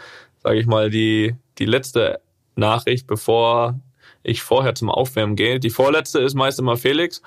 sage 0.42 0.58
ich 0.58 0.66
mal, 0.66 0.90
die, 0.90 1.34
die 1.58 1.64
letzte 1.64 2.20
Nachricht, 2.56 3.06
bevor 3.06 3.78
ich 4.22 4.42
vorher 4.42 4.74
zum 4.74 4.90
Aufwärmen 4.90 5.36
gehe. 5.36 5.60
Die 5.60 5.70
vorletzte 5.70 6.18
ist 6.18 6.34
meist 6.34 6.58
immer 6.58 6.76
Felix, 6.76 7.22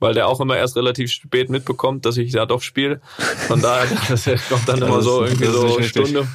weil 0.00 0.12
der 0.12 0.28
auch 0.28 0.40
immer 0.40 0.56
erst 0.56 0.76
relativ 0.76 1.10
spät 1.10 1.48
mitbekommt, 1.48 2.04
dass 2.04 2.18
ich 2.18 2.32
ja 2.32 2.44
doch 2.44 2.60
spiele. 2.60 3.00
Von 3.48 3.62
daher, 3.62 3.86
das 4.08 4.24
kommt 4.48 4.68
dann 4.68 4.82
immer 4.82 5.00
so 5.00 5.24
irgendwie 5.24 5.46
so 5.46 5.82
Stunde, 5.82 6.28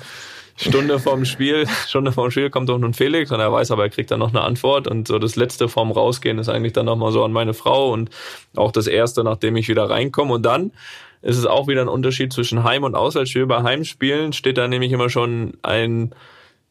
Stunde 0.57 0.99
vorm 0.99 1.23
Spiel, 1.23 1.67
Stunde 1.87 2.11
vorm 2.11 2.31
Spiel 2.31 2.49
kommt 2.49 2.67
doch 2.69 2.77
nun 2.77 2.93
Felix 2.93 3.31
und 3.31 3.39
er 3.39 3.51
weiß 3.51 3.71
aber, 3.71 3.83
er 3.83 3.89
kriegt 3.89 4.11
dann 4.11 4.19
noch 4.19 4.29
eine 4.29 4.41
Antwort 4.41 4.87
und 4.87 5.07
so 5.07 5.19
das 5.19 5.35
letzte 5.35 5.69
vorm 5.69 5.91
Rausgehen 5.91 6.39
ist 6.39 6.49
eigentlich 6.49 6.73
dann 6.73 6.87
nochmal 6.87 7.11
so 7.11 7.23
an 7.23 7.31
meine 7.31 7.53
Frau 7.53 7.91
und 7.91 8.09
auch 8.55 8.71
das 8.71 8.87
erste, 8.87 9.23
nachdem 9.23 9.55
ich 9.55 9.69
wieder 9.69 9.89
reinkomme 9.89 10.33
und 10.33 10.45
dann 10.45 10.71
ist 11.21 11.37
es 11.37 11.45
auch 11.45 11.67
wieder 11.67 11.81
ein 11.81 11.87
Unterschied 11.87 12.33
zwischen 12.33 12.63
Heim- 12.63 12.83
und 12.83 12.95
Auswärtsspiel. 12.95 13.45
Bei 13.47 13.63
Heimspielen 13.63 14.33
steht 14.33 14.57
da 14.57 14.67
nämlich 14.67 14.91
immer 14.91 15.09
schon 15.09 15.53
ein 15.61 16.13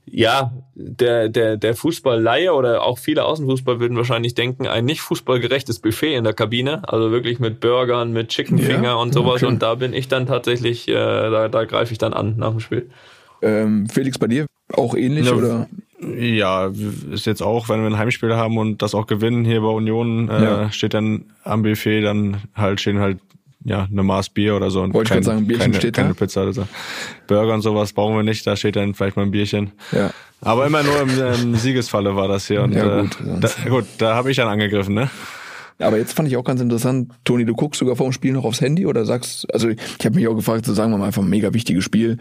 ja, 0.09 0.52
der, 0.75 1.28
der, 1.28 1.57
der 1.57 1.75
Fußballleihe 1.75 2.52
oder 2.52 2.85
auch 2.85 2.99
viele 2.99 3.25
Außenfußball 3.25 3.81
würden 3.81 3.97
wahrscheinlich 3.97 4.35
denken, 4.35 4.69
ein 4.69 4.85
nicht 4.85 5.00
fußballgerechtes 5.00 5.81
Buffet 5.81 6.14
in 6.14 6.23
der 6.23 6.33
Kabine, 6.33 6.88
also 6.88 7.11
wirklich 7.11 7.40
mit 7.40 7.59
Burgern, 7.59 8.12
mit 8.12 8.28
Chickenfinger 8.28 8.83
ja, 8.83 8.95
und 8.95 9.12
sowas. 9.12 9.43
Okay. 9.43 9.47
Und 9.47 9.62
da 9.62 9.75
bin 9.75 9.93
ich 9.93 10.07
dann 10.07 10.26
tatsächlich, 10.26 10.87
äh, 10.87 10.93
da, 10.95 11.49
da 11.49 11.64
greife 11.64 11.93
ich 11.93 11.99
dann 11.99 12.12
an 12.12 12.37
nach 12.37 12.50
dem 12.50 12.61
Spiel. 12.61 12.88
Ähm, 13.47 13.88
Felix, 13.88 14.19
bei 14.19 14.26
dir 14.26 14.47
auch 14.73 14.97
ähnlich 14.97 15.26
ja, 15.26 15.33
oder? 15.33 15.69
Ja, 16.19 16.71
ist 17.12 17.26
jetzt 17.26 17.43
auch, 17.43 17.69
wenn 17.69 17.81
wir 17.81 17.87
ein 17.87 17.99
Heimspiel 17.99 18.35
haben 18.35 18.59
und 18.59 18.83
das 18.83 18.95
auch 18.95 19.07
gewinnen 19.07 19.45
hier 19.45 19.61
bei 19.61 19.69
Union, 19.69 20.29
äh, 20.29 20.45
ja. 20.45 20.73
steht 20.73 20.95
dann 20.95 21.26
am 21.45 21.62
Buffet 21.62 22.03
dann 22.03 22.38
halt 22.55 22.81
stehen 22.81 22.99
halt 22.99 23.19
ja 23.65 23.88
eine 23.91 24.03
Maß 24.03 24.31
Bier 24.31 24.57
oder 24.57 24.71
so 24.71 24.83
und 24.83 24.95
Wollte 24.95 25.11
kein, 25.11 25.19
ich 25.21 25.25
sagen, 25.25 25.47
Bierchen 25.47 25.73
keine, 25.73 25.75
steht 25.75 25.95
keine 25.95 26.09
da? 26.09 26.15
Pizza 26.15 26.43
oder 26.43 26.53
so. 26.53 26.69
Burger 27.26 27.55
und 27.55 27.62
sowas 27.62 27.93
brauchen 27.93 28.17
wir 28.17 28.23
nicht, 28.23 28.47
da 28.47 28.57
steht 28.57 28.76
dann 28.76 28.95
vielleicht 28.95 29.17
mal 29.17 29.23
ein 29.23 29.31
Bierchen. 29.31 29.73
Ja. 29.93 30.11
Aber 30.41 30.67
immer 30.67 30.83
nur 30.83 31.00
im, 31.00 31.11
im 31.43 31.55
Siegesfalle 31.55 32.15
war 32.15 32.29
das 32.29 32.47
hier 32.47 32.62
und 32.62 32.73
ja, 32.73 33.03
gut, 33.03 33.19
äh, 33.21 33.41
da, 33.41 33.49
gut, 33.69 33.85
da 33.99 34.15
habe 34.15 34.31
ich 34.31 34.37
dann 34.37 34.49
angegriffen, 34.49 34.95
ne? 34.95 35.09
Aber 35.79 35.99
jetzt 35.99 36.15
fand 36.15 36.29
ich 36.29 36.37
auch 36.37 36.45
ganz 36.45 36.61
interessant, 36.61 37.12
Toni, 37.25 37.45
du 37.45 37.55
guckst 37.55 37.79
sogar 37.79 37.97
vor 37.97 38.07
dem 38.09 38.12
Spiel 38.12 38.33
noch 38.33 38.45
aufs 38.45 38.61
Handy 38.61 38.87
oder 38.87 39.05
sagst, 39.05 39.53
also 39.53 39.69
ich 39.69 40.05
habe 40.05 40.15
mich 40.15 40.26
auch 40.26 40.35
gefragt, 40.35 40.65
zu 40.65 40.73
sagen 40.73 40.93
wir 40.93 40.99
mal 40.99 41.07
einfach 41.07 41.23
ein 41.23 41.29
mega 41.29 41.53
wichtiges 41.53 41.85
Spiel. 41.85 42.19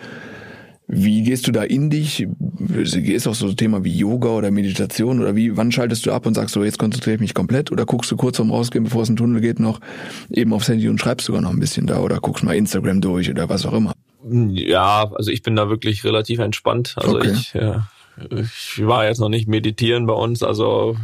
Wie 0.88 1.24
gehst 1.24 1.48
du 1.48 1.52
da 1.52 1.64
in 1.64 1.90
dich? 1.90 2.28
Ist 2.70 3.28
auch 3.28 3.34
so 3.34 3.48
ein 3.48 3.58
Thema 3.58 3.84
wie 3.84 3.98
Yoga 3.98 4.30
oder 4.30 4.52
Meditation 4.52 5.20
oder 5.20 5.36
wie, 5.36 5.58
wann 5.58 5.72
schaltest 5.72 6.06
du 6.06 6.12
ab 6.12 6.26
und 6.26 6.36
sagst 6.36 6.54
so, 6.54 6.64
jetzt 6.64 6.78
konzentriere 6.78 7.16
ich 7.16 7.22
mich 7.22 7.34
komplett 7.34 7.72
oder 7.72 7.86
guckst 7.86 8.12
du 8.12 8.18
kurz 8.18 8.38
vorm 8.38 8.52
Rausgehen, 8.52 8.84
bevor 8.84 9.02
es 9.02 9.10
in 9.10 9.16
den 9.16 9.18
Tunnel 9.18 9.42
geht, 9.42 9.60
noch 9.60 9.80
eben 10.30 10.54
aufs 10.54 10.68
Handy 10.68 10.88
und 10.88 11.00
schreibst 11.00 11.26
sogar 11.26 11.42
noch 11.42 11.50
ein 11.50 11.60
bisschen 11.60 11.88
da 11.88 12.00
oder 12.00 12.20
guckst 12.20 12.44
mal 12.44 12.56
Instagram 12.56 13.02
durch 13.02 13.30
oder 13.30 13.50
was 13.50 13.66
auch 13.66 13.74
immer? 13.74 13.94
Ja, 14.28 15.12
also 15.14 15.32
ich 15.32 15.42
bin 15.42 15.56
da 15.56 15.70
wirklich 15.70 16.04
relativ 16.04 16.40
entspannt. 16.40 16.96
Also 16.98 17.18
okay. 17.18 17.32
ich, 17.32 17.54
ja, 17.54 17.88
ich 18.18 18.86
war 18.86 19.06
jetzt 19.06 19.20
noch 19.20 19.30
nicht 19.30 19.48
meditieren 19.48 20.06
bei 20.06 20.14
uns, 20.14 20.42
also 20.42 20.96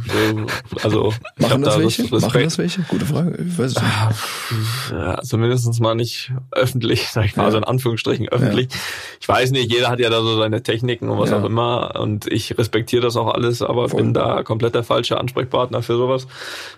also 0.82 1.12
machen 1.36 1.62
das 1.62 1.74
da 1.74 1.80
welche? 1.80 2.02
Respekt. 2.02 2.22
Machen 2.22 2.44
das 2.44 2.58
welche? 2.58 2.82
Gute 2.82 3.04
Frage. 3.04 3.44
Ich 3.46 3.58
weiß 3.58 3.76
es 3.76 3.82
nicht. 3.82 4.90
Ja, 4.92 5.20
zumindest 5.22 5.80
mal 5.80 5.94
nicht 5.94 6.32
öffentlich, 6.52 7.08
sag 7.08 7.26
ich 7.26 7.36
mal, 7.36 7.44
ja. 7.44 7.50
so 7.50 7.58
in 7.58 7.64
Anführungsstrichen 7.64 8.28
öffentlich. 8.28 8.68
Ja. 8.70 8.78
Ich 9.20 9.28
weiß 9.28 9.50
nicht, 9.50 9.70
jeder 9.70 9.90
hat 9.90 10.00
ja 10.00 10.08
da 10.08 10.22
so 10.22 10.38
seine 10.38 10.62
Techniken 10.62 11.10
und 11.10 11.18
was 11.18 11.30
ja. 11.30 11.40
auch 11.40 11.44
immer 11.44 12.00
und 12.00 12.26
ich 12.32 12.56
respektiere 12.56 13.02
das 13.02 13.16
auch 13.16 13.28
alles, 13.34 13.60
aber 13.60 13.90
Voll. 13.90 14.02
bin 14.02 14.14
da 14.14 14.42
komplett 14.42 14.74
der 14.74 14.84
falsche 14.84 15.18
Ansprechpartner 15.18 15.82
für 15.82 15.96
sowas. 15.96 16.26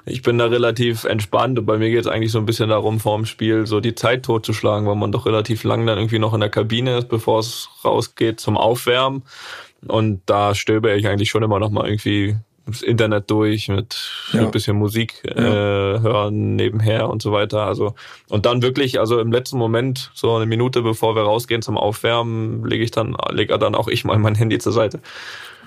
Ich 0.05 0.23
bin 0.23 0.39
da 0.39 0.47
relativ 0.47 1.05
entspannt 1.05 1.59
und 1.59 1.67
bei 1.67 1.79
mir 1.79 1.91
geht 1.91 2.01
es 2.01 2.07
eigentlich 2.07 2.33
so 2.33 2.39
ein 2.39 2.47
bisschen 2.47 2.69
darum, 2.69 2.99
vor 2.99 3.17
dem 3.17 3.27
Spiel 3.27 3.67
so 3.67 3.81
die 3.81 3.95
Zeit 3.95 4.25
totzuschlagen, 4.25 4.89
weil 4.89 4.97
man 4.97 5.13
doch 5.13 5.27
relativ 5.27 5.63
lang 5.63 5.87
dann 5.87 5.99
irgendwie 5.99 6.19
noch 6.19 6.35
in 6.35 6.41
der 6.41 6.51
Kabine 6.51 6.99
ist, 6.99 7.09
bevor 7.09 7.39
es 7.39 7.69
rausgeht 7.85 8.41
zum 8.41 8.57
Aufwärmen. 8.57 9.23
Und 9.89 10.23
da 10.27 10.55
stöbe 10.55 10.93
ich 10.95 11.07
eigentlich 11.07 11.31
schon 11.31 11.43
immer 11.43 11.59
noch 11.59 11.71
mal 11.71 11.87
irgendwie 11.87 12.37
das 12.67 12.83
Internet 12.83 13.31
durch 13.31 13.69
mit 13.69 14.11
ja. 14.33 14.41
ein 14.41 14.51
bisschen 14.51 14.77
Musik 14.77 15.23
äh, 15.25 15.43
ja. 15.43 16.01
hören 16.01 16.57
nebenher 16.57 17.11
und 17.11 17.21
so 17.21 17.33
weiter. 17.33 17.67
Also 17.67 17.95
und 18.29 18.47
dann 18.47 18.63
wirklich, 18.63 18.99
also 18.99 19.21
im 19.21 19.33
letzten 19.33 19.59
Moment, 19.59 20.11
so 20.15 20.35
eine 20.35 20.47
Minute 20.47 20.83
bevor 20.83 21.15
wir 21.15 21.23
rausgehen 21.23 21.63
zum 21.63 21.77
Aufwärmen, 21.77 22.65
lege 22.65 22.85
ich 22.85 22.91
dann, 22.91 23.17
lege 23.31 23.59
dann 23.59 23.75
auch 23.75 23.89
ich 23.89 24.05
mal 24.05 24.19
mein 24.19 24.35
Handy 24.35 24.59
zur 24.59 24.73
Seite. 24.73 25.01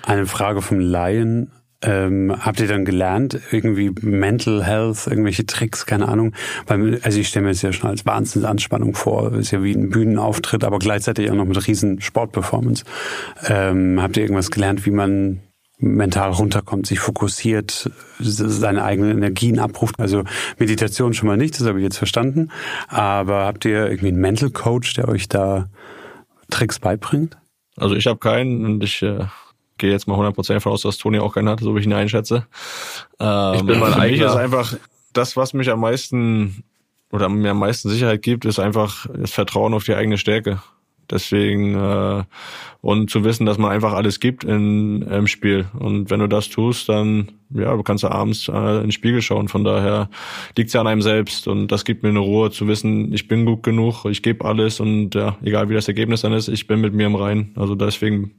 Eine 0.02 0.26
Frage 0.26 0.62
vom 0.62 0.80
Laien. 0.80 1.50
Ähm, 1.80 2.34
habt 2.36 2.58
ihr 2.58 2.66
dann 2.66 2.84
gelernt, 2.84 3.40
irgendwie 3.52 3.92
Mental 4.00 4.64
Health, 4.64 5.06
irgendwelche 5.06 5.46
Tricks, 5.46 5.86
keine 5.86 6.08
Ahnung? 6.08 6.34
Weil, 6.66 7.00
also 7.02 7.20
ich 7.20 7.28
stelle 7.28 7.44
mir 7.44 7.52
das 7.52 7.62
ja 7.62 7.72
schon 7.72 7.88
als 7.88 8.04
Wahnsinnsanspannung 8.04 8.94
vor. 8.94 9.32
ist 9.34 9.52
ja 9.52 9.62
wie 9.62 9.74
ein 9.74 9.90
Bühnenauftritt, 9.90 10.64
aber 10.64 10.80
gleichzeitig 10.80 11.30
auch 11.30 11.36
noch 11.36 11.44
mit 11.44 11.66
riesen 11.68 12.00
Sportperformance. 12.00 12.84
Ähm, 13.46 14.02
habt 14.02 14.16
ihr 14.16 14.24
irgendwas 14.24 14.50
gelernt, 14.50 14.86
wie 14.86 14.90
man 14.90 15.40
mental 15.78 16.32
runterkommt, 16.32 16.86
sich 16.86 16.98
fokussiert, 16.98 17.90
seine 18.18 18.82
eigenen 18.82 19.16
Energien 19.16 19.60
abruft. 19.60 20.00
Also 20.00 20.24
Meditation 20.58 21.14
schon 21.14 21.28
mal 21.28 21.36
nicht, 21.36 21.58
das 21.58 21.66
habe 21.66 21.78
ich 21.78 21.84
jetzt 21.84 21.98
verstanden. 21.98 22.50
Aber 22.88 23.46
habt 23.46 23.64
ihr 23.64 23.86
irgendwie 23.86 24.08
einen 24.08 24.20
Mental 24.20 24.50
Coach, 24.50 24.94
der 24.94 25.08
euch 25.08 25.28
da 25.28 25.68
Tricks 26.50 26.80
beibringt? 26.80 27.38
Also 27.76 27.94
ich 27.94 28.08
habe 28.08 28.18
keinen 28.18 28.64
und 28.64 28.82
ich 28.82 29.02
äh, 29.02 29.26
gehe 29.78 29.90
jetzt 29.90 30.06
mal 30.06 30.18
100% 30.18 30.54
davon 30.54 30.72
aus, 30.72 30.82
dass 30.82 30.98
Toni 30.98 31.18
auch 31.18 31.34
keinen 31.34 31.48
hat, 31.48 31.60
so 31.60 31.74
wie 31.74 31.80
ich 31.80 31.86
ihn 31.86 31.92
einschätze. 31.92 32.46
Ähm, 33.20 33.54
ich 33.54 33.62
bin 33.64 33.78
mein 33.78 33.92
für 33.92 34.00
mich 34.00 34.20
ist 34.20 34.36
einfach 34.36 34.74
das, 35.12 35.36
was 35.36 35.54
mich 35.54 35.70
am 35.70 35.80
meisten 35.80 36.64
oder 37.10 37.28
mir 37.28 37.52
am 37.52 37.58
meisten 37.58 37.88
Sicherheit 37.88 38.22
gibt, 38.22 38.44
ist 38.44 38.58
einfach 38.58 39.06
das 39.14 39.30
Vertrauen 39.30 39.74
auf 39.74 39.84
die 39.84 39.94
eigene 39.94 40.18
Stärke. 40.18 40.60
Deswegen 41.10 41.74
äh, 41.74 42.24
und 42.82 43.10
zu 43.10 43.24
wissen, 43.24 43.46
dass 43.46 43.56
man 43.56 43.70
einfach 43.70 43.94
alles 43.94 44.20
gibt 44.20 44.44
in, 44.44 45.02
im 45.02 45.26
Spiel. 45.26 45.66
Und 45.78 46.10
wenn 46.10 46.20
du 46.20 46.26
das 46.26 46.50
tust, 46.50 46.88
dann 46.88 47.32
ja, 47.50 47.74
du 47.74 47.82
kannst 47.82 48.04
ja 48.04 48.10
abends 48.10 48.48
äh, 48.48 48.76
in 48.76 48.82
den 48.82 48.92
Spiegel 48.92 49.22
schauen. 49.22 49.48
Von 49.48 49.64
daher 49.64 50.10
liegt's 50.56 50.74
ja 50.74 50.82
an 50.82 50.86
einem 50.86 51.00
selbst 51.00 51.48
und 51.48 51.68
das 51.68 51.84
gibt 51.84 52.02
mir 52.02 52.10
eine 52.10 52.18
Ruhe 52.18 52.50
zu 52.50 52.68
wissen, 52.68 53.12
ich 53.14 53.26
bin 53.26 53.46
gut 53.46 53.62
genug, 53.62 54.04
ich 54.04 54.22
gebe 54.22 54.44
alles 54.44 54.80
und 54.80 55.14
ja, 55.14 55.38
egal 55.42 55.70
wie 55.70 55.74
das 55.74 55.88
Ergebnis 55.88 56.20
dann 56.20 56.34
ist, 56.34 56.48
ich 56.48 56.66
bin 56.66 56.80
mit 56.80 56.92
mir 56.92 57.06
im 57.06 57.14
Rein. 57.14 57.52
Also 57.56 57.74
deswegen 57.74 58.34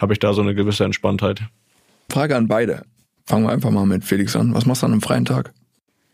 habe 0.00 0.14
ich 0.14 0.18
da 0.18 0.32
so 0.32 0.40
eine 0.40 0.54
gewisse 0.54 0.84
Entspanntheit. 0.84 1.42
Frage 2.10 2.36
an 2.36 2.48
beide. 2.48 2.82
Fangen 3.26 3.44
wir 3.44 3.52
einfach 3.52 3.70
mal 3.70 3.86
mit 3.86 4.04
Felix 4.04 4.34
an. 4.34 4.54
Was 4.54 4.66
machst 4.66 4.82
du 4.82 4.86
an 4.86 4.92
einem 4.92 5.02
freien 5.02 5.24
Tag? 5.24 5.52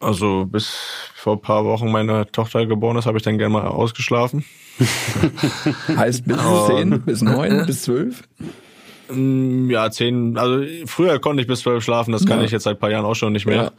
Also 0.00 0.44
bis 0.44 0.68
vor 1.14 1.34
ein 1.34 1.40
paar 1.40 1.64
Wochen 1.64 1.90
meine 1.90 2.30
Tochter 2.30 2.66
geboren 2.66 2.98
ist, 2.98 3.06
habe 3.06 3.16
ich 3.16 3.24
dann 3.24 3.38
gerne 3.38 3.52
mal 3.52 3.66
ausgeschlafen. 3.66 4.44
heißt 5.96 6.26
bis 6.26 6.36
zehn, 6.66 7.00
bis 7.00 7.22
neun, 7.22 7.64
bis 7.64 7.82
zwölf? 7.82 8.22
Mm, 9.10 9.70
ja, 9.70 9.90
zehn, 9.90 10.36
also 10.36 10.64
früher 10.84 11.18
konnte 11.18 11.40
ich 11.40 11.48
bis 11.48 11.60
zwölf 11.60 11.82
schlafen, 11.82 12.12
das 12.12 12.26
kann 12.26 12.40
ja. 12.40 12.44
ich 12.44 12.50
jetzt 12.50 12.64
seit 12.64 12.78
paar 12.78 12.90
Jahren 12.90 13.06
auch 13.06 13.14
schon 13.14 13.32
nicht 13.32 13.46
mehr. 13.46 13.72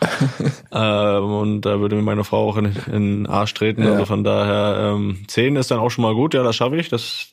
Ja. 0.71 1.17
ähm, 1.19 1.25
und 1.25 1.61
da 1.61 1.79
würde 1.79 1.95
mir 1.95 2.01
meine 2.01 2.23
Frau 2.23 2.49
auch 2.49 2.57
in, 2.57 2.75
in 2.87 3.23
den 3.23 3.27
Arsch 3.27 3.53
treten. 3.53 3.83
Ja. 3.83 3.91
Also 3.91 4.05
von 4.05 4.23
daher, 4.23 4.93
ähm, 4.95 5.25
zehn 5.27 5.55
ist 5.55 5.69
dann 5.69 5.79
auch 5.79 5.91
schon 5.91 6.01
mal 6.01 6.15
gut, 6.15 6.33
ja, 6.33 6.41
das 6.41 6.55
schaffe 6.55 6.77
ich. 6.77 6.89
Das 6.89 7.27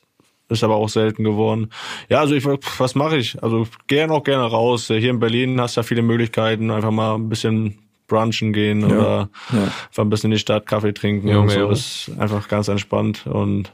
ist 0.49 0.63
aber 0.63 0.75
auch 0.75 0.89
selten 0.89 1.23
geworden. 1.23 1.71
Ja, 2.09 2.19
also 2.19 2.35
ich, 2.35 2.45
was 2.45 2.95
mache 2.95 3.17
ich? 3.17 3.41
Also 3.41 3.67
gerne 3.87 4.13
auch 4.13 4.23
gerne 4.23 4.43
raus. 4.43 4.87
Hier 4.87 5.09
in 5.09 5.19
Berlin 5.19 5.59
hast 5.59 5.75
du 5.75 5.81
ja 5.81 5.83
viele 5.83 6.01
Möglichkeiten, 6.01 6.71
einfach 6.71 6.91
mal 6.91 7.15
ein 7.15 7.29
bisschen 7.29 7.79
brunchen 8.07 8.53
gehen 8.53 8.81
ja, 8.81 8.87
oder 8.87 9.29
ja. 9.51 9.63
einfach 9.63 10.03
ein 10.03 10.09
bisschen 10.09 10.31
in 10.31 10.35
die 10.35 10.39
Stadt 10.39 10.67
Kaffee 10.67 10.93
trinken 10.93 11.27
Junge, 11.27 11.41
und 11.41 11.49
so. 11.49 11.69
Das 11.69 12.07
ist 12.07 12.19
einfach 12.19 12.47
ganz 12.47 12.67
entspannt 12.67 13.25
und 13.25 13.73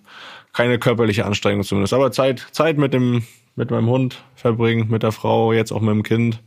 keine 0.54 0.80
körperliche 0.80 1.26
Anstrengung 1.26 1.64
zumindest. 1.64 1.94
Aber 1.94 2.12
Zeit, 2.12 2.48
Zeit 2.52 2.78
mit 2.78 2.94
dem, 2.94 3.24
mit 3.56 3.72
meinem 3.72 3.88
Hund 3.88 4.24
verbringen, 4.36 4.90
mit 4.90 5.04
der 5.04 5.12
Frau, 5.12 5.54
jetzt 5.54 5.72
auch 5.72 5.82
mit 5.82 5.94
dem 5.94 6.04
Kind. 6.04 6.42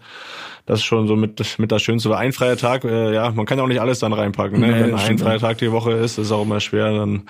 Das 0.66 0.78
ist 0.78 0.86
schon 0.86 1.06
so 1.06 1.14
mit, 1.14 1.58
mit 1.58 1.70
das 1.70 1.82
Schönste. 1.82 2.08
Weil 2.08 2.18
ein 2.18 2.32
freier 2.32 2.56
Tag, 2.56 2.84
äh, 2.84 3.14
ja, 3.14 3.30
man 3.30 3.44
kann 3.44 3.58
ja 3.58 3.64
auch 3.64 3.68
nicht 3.68 3.82
alles 3.82 3.98
dann 3.98 4.14
reinpacken. 4.14 4.60
Ne? 4.60 4.66
Nee, 4.66 4.80
Wenn 4.80 4.94
ein 4.94 5.18
freier 5.18 5.38
Tag 5.38 5.58
die 5.58 5.70
Woche 5.70 5.92
ist, 5.92 6.12
ist 6.12 6.26
es 6.26 6.32
auch 6.32 6.42
immer 6.42 6.60
schwer. 6.60 6.90
Dann 6.90 7.24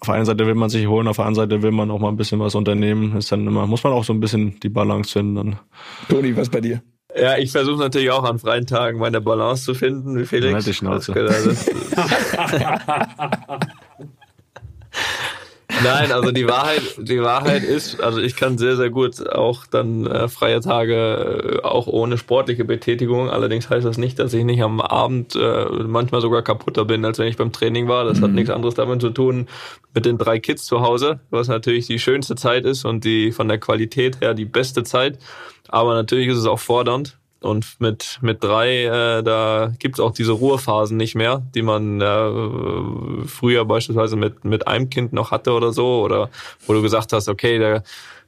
auf 0.00 0.06
der 0.06 0.14
einen 0.14 0.24
Seite 0.24 0.46
will 0.46 0.56
man 0.56 0.68
sich 0.68 0.88
holen, 0.88 1.06
auf 1.06 1.16
der 1.16 1.26
anderen 1.26 1.48
Seite 1.48 1.62
will 1.62 1.70
man 1.70 1.90
auch 1.92 2.00
mal 2.00 2.08
ein 2.08 2.16
bisschen 2.16 2.40
was 2.40 2.56
unternehmen. 2.56 3.16
Ist 3.16 3.30
dann 3.30 3.46
immer, 3.46 3.66
muss 3.66 3.84
man 3.84 3.92
auch 3.92 4.04
so 4.04 4.12
ein 4.12 4.20
bisschen 4.20 4.58
die 4.60 4.68
Balance 4.68 5.12
finden. 5.12 5.34
Dann. 5.36 5.58
Toni, 6.08 6.36
was 6.36 6.48
bei 6.48 6.60
dir? 6.60 6.82
Ja, 7.18 7.38
ich 7.38 7.52
versuche 7.52 7.78
natürlich 7.78 8.10
auch 8.10 8.24
an 8.24 8.38
freien 8.38 8.66
Tagen 8.66 8.98
meine 8.98 9.20
Balance 9.20 9.64
zu 9.64 9.74
finden, 9.74 10.18
wie 10.18 10.26
Felix. 10.26 10.52
Halt 10.52 10.66
die 10.66 10.74
Schnauze. 10.74 11.14
Nein, 15.82 16.12
also 16.12 16.30
die 16.30 16.46
Wahrheit, 16.46 16.82
die 16.98 17.20
Wahrheit 17.22 17.62
ist, 17.62 18.00
also 18.00 18.20
ich 18.20 18.36
kann 18.36 18.58
sehr, 18.58 18.76
sehr 18.76 18.90
gut 18.90 19.28
auch 19.28 19.66
dann 19.66 20.06
äh, 20.06 20.28
freie 20.28 20.60
Tage 20.60 21.60
äh, 21.62 21.62
auch 21.62 21.86
ohne 21.86 22.18
sportliche 22.18 22.64
Betätigung. 22.64 23.30
Allerdings 23.30 23.68
heißt 23.68 23.86
das 23.86 23.98
nicht, 23.98 24.18
dass 24.18 24.32
ich 24.34 24.44
nicht 24.44 24.62
am 24.62 24.80
Abend 24.80 25.36
äh, 25.36 25.66
manchmal 25.86 26.20
sogar 26.20 26.42
kaputter 26.42 26.84
bin, 26.84 27.04
als 27.04 27.18
wenn 27.18 27.28
ich 27.28 27.36
beim 27.36 27.52
Training 27.52 27.88
war. 27.88 28.04
Das 28.04 28.18
mhm. 28.18 28.24
hat 28.24 28.30
nichts 28.32 28.50
anderes 28.50 28.74
damit 28.74 29.00
zu 29.00 29.10
tun 29.10 29.48
mit 29.94 30.06
den 30.06 30.18
drei 30.18 30.38
Kids 30.38 30.64
zu 30.64 30.80
Hause, 30.80 31.20
was 31.30 31.48
natürlich 31.48 31.86
die 31.86 31.98
schönste 31.98 32.36
Zeit 32.36 32.64
ist 32.64 32.84
und 32.84 33.04
die 33.04 33.32
von 33.32 33.48
der 33.48 33.58
Qualität 33.58 34.20
her 34.20 34.34
die 34.34 34.44
beste 34.44 34.82
Zeit. 34.82 35.18
Aber 35.68 35.94
natürlich 35.94 36.28
ist 36.28 36.38
es 36.38 36.46
auch 36.46 36.58
fordernd. 36.60 37.18
Und 37.40 37.80
mit, 37.80 38.18
mit 38.22 38.42
drei, 38.42 38.84
äh, 38.84 39.22
da 39.22 39.70
gibt's 39.78 40.00
auch 40.00 40.12
diese 40.12 40.32
Ruhephasen 40.32 40.96
nicht 40.96 41.14
mehr, 41.14 41.42
die 41.54 41.62
man 41.62 42.00
äh, 42.00 43.26
früher 43.26 43.64
beispielsweise 43.64 44.16
mit, 44.16 44.44
mit 44.44 44.66
einem 44.66 44.88
Kind 44.88 45.12
noch 45.12 45.30
hatte 45.30 45.52
oder 45.52 45.72
so. 45.72 46.02
Oder 46.02 46.30
wo 46.66 46.72
du 46.72 46.82
gesagt 46.82 47.12
hast, 47.12 47.28
okay, 47.28 47.58
der, 47.58 47.82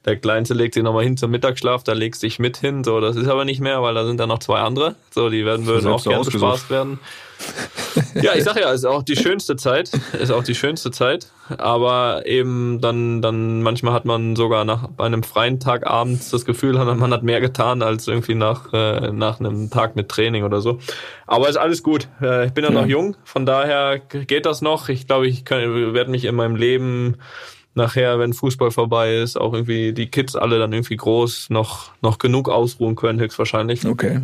der 0.05 0.15
Kleinste 0.15 0.53
legt 0.53 0.75
sich 0.75 0.83
nochmal 0.83 1.03
hin 1.03 1.17
zum 1.17 1.31
Mittagsschlaf, 1.31 1.83
da 1.83 1.93
legst 1.93 2.21
du 2.21 2.27
dich 2.27 2.39
mit 2.39 2.57
hin. 2.57 2.83
So, 2.83 2.99
das 2.99 3.15
ist 3.15 3.27
aber 3.27 3.45
nicht 3.45 3.61
mehr, 3.61 3.81
weil 3.81 3.95
da 3.95 4.05
sind 4.05 4.19
dann 4.19 4.29
noch 4.29 4.39
zwei 4.39 4.59
andere. 4.59 4.95
So, 5.09 5.29
die 5.29 5.43
werden 5.43 5.65
würden 5.65 5.87
auch 5.87 6.03
gerne 6.03 6.23
bespaßt 6.23 6.69
werden. 6.69 6.99
ja, 8.21 8.35
ich 8.35 8.43
sag 8.43 8.59
ja, 8.59 8.71
ist 8.71 8.85
auch 8.85 9.03
die 9.03 9.15
schönste 9.15 9.55
Zeit, 9.55 9.91
ist 10.19 10.31
auch 10.31 10.43
die 10.43 10.55
schönste 10.55 10.91
Zeit. 10.91 11.27
Aber 11.57 12.25
eben 12.25 12.79
dann, 12.79 13.21
dann 13.21 13.63
manchmal 13.63 13.93
hat 13.93 14.05
man 14.05 14.35
sogar 14.35 14.65
nach 14.65 14.89
einem 14.97 15.23
freien 15.23 15.59
Tag 15.59 15.87
abends 15.87 16.29
das 16.29 16.45
Gefühl, 16.45 16.73
man 16.73 17.11
hat 17.11 17.23
mehr 17.23 17.41
getan 17.41 17.81
als 17.81 18.07
irgendwie 18.07 18.35
nach, 18.35 18.71
äh, 18.73 19.11
nach 19.11 19.39
einem 19.39 19.69
Tag 19.69 19.95
mit 19.95 20.09
Training 20.09 20.43
oder 20.43 20.61
so. 20.61 20.79
Aber 21.25 21.49
ist 21.49 21.57
alles 21.57 21.81
gut. 21.81 22.07
Äh, 22.21 22.47
ich 22.47 22.53
bin 22.53 22.63
ja 22.63 22.69
noch 22.69 22.85
jung, 22.85 23.15
von 23.23 23.45
daher 23.45 23.99
geht 23.99 24.45
das 24.45 24.61
noch. 24.61 24.89
Ich 24.89 25.07
glaube, 25.07 25.27
ich 25.27 25.43
werde 25.49 26.11
mich 26.11 26.25
in 26.25 26.35
meinem 26.35 26.55
Leben 26.55 27.17
nachher, 27.73 28.19
wenn 28.19 28.33
Fußball 28.33 28.71
vorbei 28.71 29.15
ist, 29.15 29.37
auch 29.37 29.53
irgendwie 29.53 29.93
die 29.93 30.11
Kids 30.11 30.35
alle 30.35 30.59
dann 30.59 30.73
irgendwie 30.73 30.97
groß 30.97 31.49
noch, 31.49 31.91
noch 32.01 32.17
genug 32.19 32.49
ausruhen 32.49 32.95
können, 32.95 33.19
höchstwahrscheinlich. 33.19 33.87
Okay. 33.87 34.21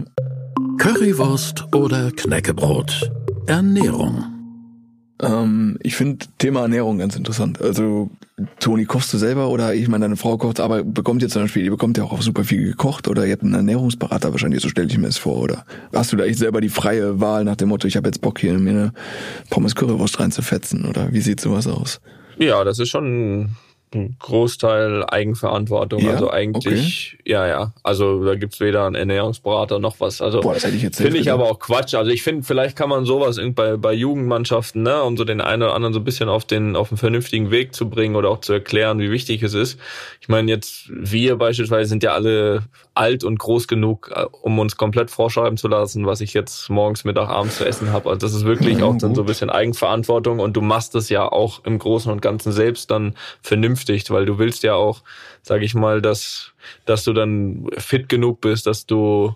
Currywurst 0.77 1.74
oder 1.74 2.12
Knäckebrot? 2.12 3.12
Ernährung. 3.48 4.24
Ähm, 5.22 5.77
ich 5.82 5.96
finde 5.96 6.25
Thema 6.38 6.62
Ernährung 6.62 6.98
ganz 6.98 7.15
interessant. 7.15 7.62
Also, 7.62 8.10
Toni, 8.60 8.86
kochst 8.86 9.13
du 9.13 9.17
selber 9.17 9.50
oder 9.50 9.74
ich 9.74 9.88
meine, 9.88 10.05
deine 10.05 10.17
Frau 10.17 10.38
kocht, 10.38 10.60
aber 10.60 10.84
bekommt 10.84 11.22
jetzt 11.22 11.32
zum 11.32 11.44
Beispiel, 11.44 11.63
ihr 11.63 11.72
bekommt 11.72 11.98
ja 11.98 12.03
auch 12.03 12.22
super 12.22 12.44
viel 12.44 12.65
gekocht 12.65 13.08
oder 13.08 13.25
ihr 13.25 13.32
habt 13.34 13.44
einen 13.44 13.53
Ernährungsberater 13.53 14.32
wahrscheinlich, 14.32 14.62
so 14.62 14.70
stelle 14.70 14.88
ich 14.88 14.98
mir 14.98 15.08
das 15.08 15.17
vor, 15.17 15.38
oder 15.38 15.65
hast 15.94 16.12
du 16.12 16.17
da 16.17 16.25
echt 16.25 16.39
selber 16.39 16.60
die 16.60 16.70
freie 16.70 17.22
Wahl 17.22 17.46
nach 17.46 17.55
dem 17.55 17.70
Motto, 17.70 17.88
ich 17.88 17.96
habe 17.96 18.10
jetzt 18.10 18.22
Bock 18.22 18.39
hier 18.39 18.53
mir 18.60 18.70
eine 18.72 18.94
Pommes 19.50 19.75
Currywurst 19.75 20.20
reinzufetzen 20.20 20.86
oder 20.86 21.13
wie 21.13 21.22
sieht 21.22 21.39
sowas 21.39 21.67
aus? 21.67 22.01
Ja, 22.38 22.63
das 22.65 22.79
ist 22.79 22.89
schon 22.89 23.55
ein 23.94 24.18
Großteil 24.20 25.06
Eigenverantwortung. 25.08 26.01
Ja? 26.01 26.12
Also 26.12 26.30
eigentlich, 26.32 27.18
okay. 27.20 27.32
ja, 27.32 27.48
ja. 27.48 27.74
Also 27.84 28.24
da 28.25 28.36
gibt's 28.36 28.60
weder 28.60 28.86
einen 28.86 28.96
Ernährungsberater 28.96 29.80
noch 29.80 30.00
was. 30.00 30.22
Also 30.22 30.42
finde 30.51 31.18
ich 31.18 31.32
aber 31.32 31.46
auch 31.46 31.60
Quatsch. 31.60 31.96
Also 31.96 32.12
ich 32.12 32.24
finde, 32.24 32.44
vielleicht 32.44 32.75
kann 32.75 32.89
man 32.89 33.06
sowas 33.06 33.39
bei, 33.54 33.77
bei 33.77 33.94
Jugendmannschaften, 33.94 34.84
ne, 34.84 35.01
um 35.04 35.18
so 35.18 35.24
den 35.24 35.42
einen 35.42 35.63
oder 35.63 35.74
anderen 35.74 35.94
so 35.94 36.00
ein 36.00 36.04
bisschen 36.04 36.30
auf 36.30 36.46
den 36.46 36.75
auf 36.75 36.92
einen 36.92 36.98
vernünftigen 36.98 37.51
Weg 37.51 37.74
zu 37.74 37.89
bringen 37.89 38.15
oder 38.15 38.30
auch 38.30 38.42
zu 38.42 38.54
erklären, 38.54 39.00
wie 39.00 39.12
wichtig 39.12 39.42
es 39.44 39.54
ist. 39.54 39.80
Ich 40.20 40.27
meine, 40.27 40.51
jetzt 40.51 40.89
wir 40.89 41.38
beispielsweise 41.38 41.89
sind 41.89 42.04
ja 42.04 42.13
alle 42.13 42.63
alt 42.94 43.24
und 43.24 43.39
groß 43.39 43.68
genug, 43.68 44.12
äh, 44.13 44.25
um 44.42 44.60
uns 44.60 44.77
komplett 44.77 45.12
vorschreiben 45.12 45.58
zu 45.58 45.68
lassen, 45.68 46.06
was 46.06 46.22
ich 46.22 46.34
jetzt 46.34 46.70
morgens, 46.70 47.04
Mittag, 47.06 47.30
abends 47.30 47.58
zu 47.58 47.65
essen 47.65 47.92
habe. 47.92 48.10
Also 48.10 48.20
das 48.25 48.34
ist 48.34 48.46
wirklich 48.46 48.80
ja, 48.80 48.86
auch 48.86 48.98
dann 48.98 49.15
so 49.15 49.22
ein 49.22 49.27
bisschen 49.27 49.50
Eigenverantwortung 49.50 50.39
und 50.39 50.54
du 50.54 50.62
machst 50.62 50.96
es 50.96 51.10
ja 51.10 51.30
auch 51.30 51.63
im 51.65 51.80
Großen 51.80 52.12
und 52.12 52.22
Ganzen 52.22 52.51
selbst 52.51 52.92
dann 52.92 53.15
vernünftig 53.42 53.75
vernünftigt, 53.75 54.10
weil 54.10 54.25
du 54.25 54.38
willst 54.38 54.63
ja 54.63 54.74
auch, 54.74 55.01
sag 55.41 55.62
ich 55.62 55.75
mal, 55.75 56.01
dass, 56.01 56.53
dass 56.86 57.03
du 57.03 57.13
dann 57.13 57.67
fit 57.77 58.10
genug 58.10 58.41
bist, 58.41 58.65
dass 58.65 58.86
du 58.86 59.36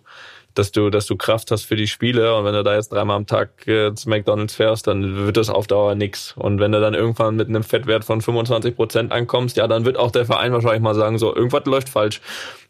dass 0.55 0.71
du, 0.71 0.89
dass 0.89 1.05
du 1.05 1.15
Kraft 1.15 1.51
hast 1.51 1.63
für 1.63 1.75
die 1.75 1.87
Spiele. 1.87 2.35
Und 2.35 2.43
wenn 2.43 2.53
du 2.53 2.63
da 2.63 2.75
jetzt 2.75 2.91
dreimal 2.91 3.15
am 3.15 3.25
Tag 3.27 3.65
äh, 3.67 3.93
zu 3.93 4.09
McDonalds 4.09 4.55
fährst, 4.55 4.87
dann 4.87 5.25
wird 5.25 5.37
das 5.37 5.49
auf 5.49 5.67
Dauer 5.67 5.95
nix. 5.95 6.33
Und 6.37 6.59
wenn 6.59 6.71
du 6.71 6.81
dann 6.81 6.93
irgendwann 6.93 7.35
mit 7.35 7.47
einem 7.47 7.63
Fettwert 7.63 8.03
von 8.03 8.19
25 8.19 8.75
Prozent 8.75 9.11
ankommst, 9.11 9.57
ja, 9.57 9.67
dann 9.67 9.85
wird 9.85 9.97
auch 9.97 10.11
der 10.11 10.25
Verein 10.25 10.51
wahrscheinlich 10.51 10.81
mal 10.81 10.95
sagen, 10.95 11.17
so, 11.17 11.33
irgendwas 11.33 11.65
läuft 11.65 11.89
falsch. 11.89 12.19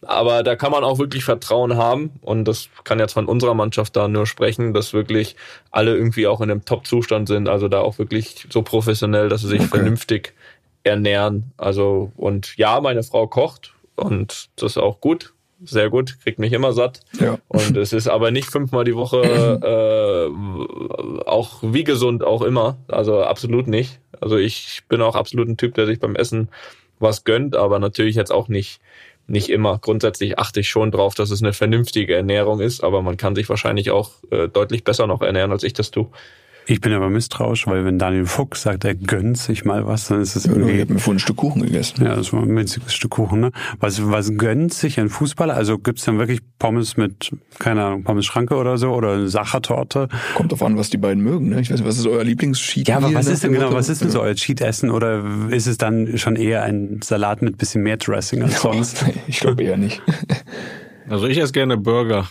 Aber 0.06 0.44
da 0.44 0.56
kann 0.56 0.72
man 0.72 0.84
auch 0.84 1.00
wirklich 1.00 1.24
Vertrauen 1.24 1.78
haben. 1.78 2.12
Und 2.22 2.46
das 2.46 2.70
kann 2.84 3.00
jetzt 3.00 3.14
von 3.14 3.26
unserer 3.26 3.54
Mannschaft 3.54 3.96
da 3.96 4.08
nur 4.08 4.28
sprechen, 4.28 4.74
dass 4.74 4.94
wirklich 4.94 5.36
alle 5.72 5.96
irgendwie 5.96 6.28
auch 6.28 6.42
in 6.42 6.52
einem 6.52 6.66
Top-Zustand 6.66 7.28
sind. 7.28 7.50
Also 7.50 7.70
da 7.70 7.80
auch 7.80 7.98
wirklich 7.98 8.46
so 8.50 8.62
professionell, 8.62 9.30
dass 9.30 9.42
sie 9.42 9.48
sich 9.48 9.62
okay. 9.62 9.70
vernünftig 9.70 10.34
ernähren. 10.84 11.52
Also, 11.58 12.12
und 12.16 12.56
ja, 12.58 12.80
meine 12.82 13.04
Frau 13.04 13.28
kocht 13.28 13.74
und 13.96 14.50
das 14.56 14.72
ist 14.72 14.78
auch 14.78 15.02
gut 15.02 15.34
sehr 15.64 15.90
gut, 15.90 16.18
kriegt 16.24 16.40
mich 16.40 16.54
immer 16.54 16.74
satt. 16.74 17.02
Ja. 17.20 17.38
Und 17.48 17.76
es 17.76 17.94
ist 17.94 18.08
aber 18.08 18.32
nicht 18.32 18.50
fünfmal 18.50 18.86
die 18.86 18.96
Woche 18.96 19.22
äh, 19.22 21.24
auch 21.26 21.60
wie 21.62 21.84
gesund 21.84 22.24
auch 22.24 22.42
immer. 22.42 22.78
Also 22.88 23.22
absolut 23.22 23.68
nicht. 23.68 24.00
Also 24.22 24.38
ich 24.38 24.82
bin 24.88 25.02
auch 25.02 25.16
absolut 25.16 25.48
ein 25.48 25.58
Typ, 25.58 25.76
der 25.76 25.86
sich 25.86 26.00
beim 26.00 26.16
Essen 26.16 26.50
was 27.00 27.24
gönnt, 27.24 27.56
aber 27.56 27.80
natürlich 27.80 28.16
jetzt 28.16 28.32
auch 28.32 28.48
nicht 28.48 28.80
nicht 29.28 29.50
immer. 29.50 29.78
Grundsätzlich 29.78 30.40
achte 30.40 30.62
ich 30.62 30.70
schon 30.70 30.90
drauf, 30.90 31.14
dass 31.14 31.30
es 31.30 31.44
eine 31.44 31.54
vernünftige 31.54 32.16
Ernährung 32.16 32.62
ist, 32.62 32.84
aber 32.84 33.04
man 33.04 33.16
kann 33.16 33.36
sich 33.36 33.48
wahrscheinlich 33.48 33.92
auch 33.92 34.12
äh, 34.32 34.48
deutlich 34.48 34.84
besser 34.84 35.06
noch 35.06 35.22
ernähren, 35.22 35.52
als 35.52 35.62
ich 35.62 35.74
das 35.74 35.92
tue. 35.92 36.08
Ich 36.70 36.82
bin 36.82 36.94
aber 36.94 37.10
misstrauisch, 37.10 37.66
weil 37.66 37.84
wenn 37.84 37.98
Daniel 37.98 38.28
Fuchs 38.28 38.62
sagt, 38.62 38.86
er 38.86 38.94
gönnt 38.94 39.40
sich 39.40 39.66
mal 39.66 39.88
was, 39.88 40.08
dann 40.08 40.22
ist 40.22 40.36
es 40.36 40.46
irgendwie... 40.46 40.74
Ich 40.74 40.82
habe 40.82 40.94
mir 40.94 41.00
vorhin 41.00 41.16
ein 41.16 41.20
Stück 41.20 41.38
Kuchen 41.38 41.64
gegessen. 41.64 42.06
Ja, 42.06 42.16
das 42.16 42.32
war 42.32 42.44
ein 42.44 42.56
winziges 42.56 42.94
Stück 42.94 43.10
Kuchen. 43.10 43.40
Ne? 43.40 43.52
Was, 43.80 44.08
was 44.12 44.38
gönnt 44.38 44.72
sich 44.72 45.00
ein 45.00 45.10
Fußballer? 45.10 45.56
Also 45.56 45.80
gibt's 45.80 46.06
dann 46.06 46.20
wirklich 46.20 46.42
Pommes 46.60 46.96
mit, 46.96 47.32
keine 47.58 47.86
Ahnung, 47.86 48.04
Pommes 48.04 48.28
Schranke 48.28 48.56
oder 48.56 48.78
so 48.78 48.92
oder 48.92 49.14
eine 49.14 49.30
Sachertorte? 49.30 50.10
Kommt 50.36 50.54
auf 50.54 50.62
an, 50.62 50.78
was 50.78 50.92
die 50.92 50.98
beiden 50.98 51.24
mögen. 51.24 51.50
Ne? 51.50 51.60
Ich 51.60 51.72
weiß 51.72 51.80
nicht, 51.80 51.88
was 51.88 51.98
ist 51.98 52.06
euer 52.06 52.24
Lieblings-Cheat? 52.24 52.88
Ja, 52.88 52.98
aber 52.98 53.16
was 53.16 53.26
ist 53.26 53.44
denn 53.44 53.52
genau, 53.52 53.74
was 53.74 53.90
ist 53.90 54.04
denn 54.04 54.12
so 54.12 54.22
euer 54.22 54.36
Cheat-Essen? 54.36 54.92
Oder 54.92 55.24
ist 55.50 55.66
es 55.66 55.80
dann 55.80 56.20
schon 56.20 56.36
eher 56.36 56.62
ein 56.62 57.00
Salat 57.04 57.42
mit 57.42 57.58
bisschen 57.58 57.82
mehr 57.82 57.98
Dressing 57.98 58.44
als 58.44 58.62
sonst? 58.62 59.04
ich 59.26 59.40
glaube 59.40 59.64
eher 59.64 59.78
nicht. 59.78 60.04
Also 61.10 61.26
ich 61.26 61.40
esse 61.40 61.52
gerne 61.52 61.78
Burger. 61.78 62.28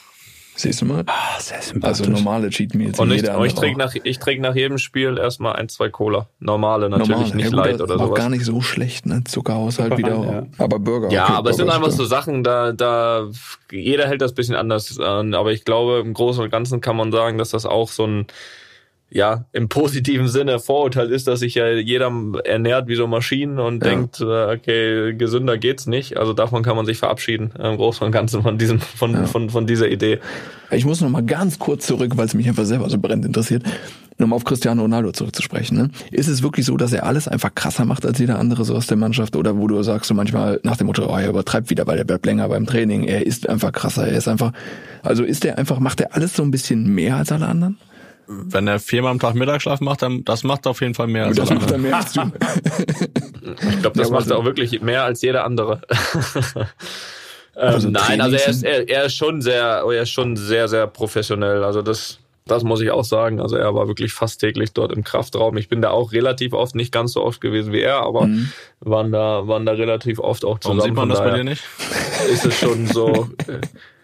Siehst 0.58 0.80
du 0.80 0.86
mal? 0.86 1.04
Ah, 1.06 1.38
sehr 1.38 1.62
sympathisch. 1.62 2.00
Also 2.00 2.10
normale 2.10 2.50
Cheat 2.50 2.74
Meals. 2.74 2.98
Und 2.98 3.12
ich, 3.12 3.22
ich 3.22 3.54
trinke 3.54 3.78
nach, 3.78 3.94
ich 3.94 4.18
trinke 4.18 4.42
nach 4.42 4.56
jedem 4.56 4.78
Spiel 4.78 5.16
erstmal 5.16 5.54
ein, 5.54 5.68
zwei 5.68 5.88
Cola. 5.88 6.26
Normale 6.40 6.90
natürlich, 6.90 7.10
Normal. 7.10 7.36
nicht 7.36 7.50
ja, 7.52 7.56
light 7.56 7.80
oder 7.80 7.94
sowas. 7.94 8.10
Auch 8.10 8.14
gar 8.14 8.28
nicht 8.28 8.44
so 8.44 8.60
schlecht, 8.60 9.06
ne? 9.06 9.22
Zuckerhaushalt 9.22 9.96
wieder. 9.96 10.10
Ja. 10.10 10.46
Aber 10.58 10.80
Burger. 10.80 11.12
Ja, 11.12 11.24
okay, 11.24 11.32
aber 11.32 11.42
Burger 11.42 11.50
es 11.50 11.56
sind 11.58 11.70
einfach 11.70 11.92
so 11.92 12.04
Sachen, 12.04 12.42
da, 12.42 12.72
da, 12.72 13.28
jeder 13.70 14.08
hält 14.08 14.20
das 14.20 14.34
bisschen 14.34 14.56
anders 14.56 14.98
an. 14.98 15.34
Aber 15.34 15.52
ich 15.52 15.64
glaube, 15.64 16.02
im 16.04 16.12
Großen 16.12 16.42
und 16.42 16.50
Ganzen 16.50 16.80
kann 16.80 16.96
man 16.96 17.12
sagen, 17.12 17.38
dass 17.38 17.50
das 17.50 17.64
auch 17.64 17.90
so 17.90 18.04
ein, 18.04 18.26
ja, 19.10 19.46
im 19.52 19.68
positiven 19.68 20.28
Sinne 20.28 20.58
Vorurteil 20.58 21.10
ist, 21.10 21.26
dass 21.28 21.40
sich 21.40 21.54
ja 21.54 21.70
jeder 21.70 22.12
ernährt 22.44 22.88
wie 22.88 22.94
so 22.94 23.06
Maschinen 23.06 23.58
und 23.58 23.82
ja. 23.82 23.90
denkt, 23.90 24.20
äh, 24.20 24.54
okay, 24.54 25.14
gesünder 25.14 25.56
geht's 25.56 25.86
nicht. 25.86 26.18
Also 26.18 26.34
davon 26.34 26.62
kann 26.62 26.76
man 26.76 26.84
sich 26.84 26.98
verabschieden, 26.98 27.52
im 27.58 27.76
Großen 27.76 28.04
und 28.04 28.12
Ganzen 28.12 28.42
von 28.42 28.58
diesem, 28.58 28.80
von, 28.80 29.14
ja. 29.14 29.26
von, 29.26 29.48
von 29.48 29.66
dieser 29.66 29.88
Idee. 29.88 30.18
Ich 30.70 30.84
muss 30.84 31.00
noch 31.00 31.08
mal 31.08 31.24
ganz 31.24 31.58
kurz 31.58 31.86
zurück, 31.86 32.12
weil 32.16 32.26
es 32.26 32.34
mich 32.34 32.46
einfach 32.48 32.66
selber 32.66 32.90
so 32.90 32.98
brennend 32.98 33.24
interessiert, 33.24 33.62
nochmal 34.18 34.36
auf 34.36 34.44
Cristiano 34.44 34.82
Ronaldo 34.82 35.12
zurückzusprechen. 35.12 35.78
Ne? 35.78 35.90
Ist 36.10 36.28
es 36.28 36.42
wirklich 36.42 36.66
so, 36.66 36.76
dass 36.76 36.92
er 36.92 37.06
alles 37.06 37.28
einfach 37.28 37.54
krasser 37.54 37.86
macht 37.86 38.04
als 38.04 38.18
jeder 38.18 38.38
andere 38.38 38.66
so 38.66 38.74
aus 38.74 38.86
der 38.88 38.98
Mannschaft? 38.98 39.36
Oder 39.36 39.56
wo 39.56 39.66
du 39.68 39.82
sagst 39.82 40.08
so 40.08 40.14
manchmal 40.14 40.60
nach 40.64 40.76
dem 40.76 40.86
Motto, 40.86 41.10
oh, 41.10 41.16
er 41.16 41.30
übertreibt 41.30 41.70
wieder, 41.70 41.86
weil 41.86 41.96
er 41.96 42.04
bleibt 42.04 42.26
länger 42.26 42.46
beim 42.50 42.66
Training, 42.66 43.04
er 43.04 43.26
ist 43.26 43.48
einfach 43.48 43.72
krasser, 43.72 44.06
er 44.06 44.18
ist 44.18 44.28
einfach, 44.28 44.52
also 45.02 45.24
ist 45.24 45.46
er 45.46 45.56
einfach, 45.56 45.78
macht 45.78 46.02
er 46.02 46.14
alles 46.14 46.36
so 46.36 46.42
ein 46.42 46.50
bisschen 46.50 46.94
mehr 46.94 47.16
als 47.16 47.32
alle 47.32 47.46
anderen? 47.46 47.78
Wenn 48.28 48.68
er 48.68 48.78
viermal 48.78 49.12
am 49.12 49.18
Tag 49.18 49.34
Mittagsschlaf 49.34 49.80
macht, 49.80 50.02
dann 50.02 50.24
das 50.24 50.44
macht 50.44 50.66
er 50.66 50.70
auf 50.70 50.80
jeden 50.82 50.94
Fall 50.94 51.06
mehr 51.06 51.26
als 51.26 51.36
Das 51.36 51.50
macht 51.50 51.70
er 51.70 51.78
mehr 51.78 51.96
als 51.96 52.12
du. 52.12 52.20
ich 52.20 53.80
glaube, 53.80 53.98
das 53.98 54.08
ja, 54.08 54.14
macht 54.14 54.30
er 54.30 54.36
auch 54.36 54.44
wirklich 54.44 54.82
mehr 54.82 55.04
als 55.04 55.22
jeder 55.22 55.44
andere. 55.44 55.80
also 57.54 57.88
ähm, 57.88 57.94
nein, 57.94 58.20
also 58.20 58.36
er 58.36 58.48
ist, 58.48 58.62
er, 58.62 58.88
er 58.88 59.04
ist 59.04 59.14
schon 59.14 59.40
sehr, 59.40 59.82
er 59.90 60.02
ist 60.02 60.10
schon 60.10 60.36
sehr, 60.36 60.68
sehr 60.68 60.86
professionell. 60.86 61.64
Also 61.64 61.80
das, 61.80 62.18
das 62.46 62.64
muss 62.64 62.82
ich 62.82 62.90
auch 62.90 63.04
sagen. 63.04 63.40
Also 63.40 63.56
er 63.56 63.74
war 63.74 63.88
wirklich 63.88 64.12
fast 64.12 64.40
täglich 64.40 64.74
dort 64.74 64.92
im 64.92 65.04
Kraftraum. 65.04 65.56
Ich 65.56 65.70
bin 65.70 65.80
da 65.80 65.90
auch 65.90 66.12
relativ 66.12 66.52
oft, 66.52 66.74
nicht 66.74 66.92
ganz 66.92 67.14
so 67.14 67.24
oft 67.24 67.40
gewesen 67.40 67.72
wie 67.72 67.80
er, 67.80 68.02
aber 68.02 68.26
mhm. 68.26 68.52
waren 68.80 69.10
da, 69.10 69.48
waren 69.48 69.64
da 69.64 69.72
relativ 69.72 70.18
oft 70.18 70.44
auch 70.44 70.58
zusammen. 70.58 70.80
Warum 70.80 70.90
sieht 70.90 70.96
man 70.96 71.08
das 71.08 71.18
bei 71.20 71.30
dir 71.30 71.44
nicht? 71.44 71.64
Ist 72.30 72.44
es 72.44 72.58
schon 72.58 72.86
so, 72.86 73.30
äh, 73.46 73.60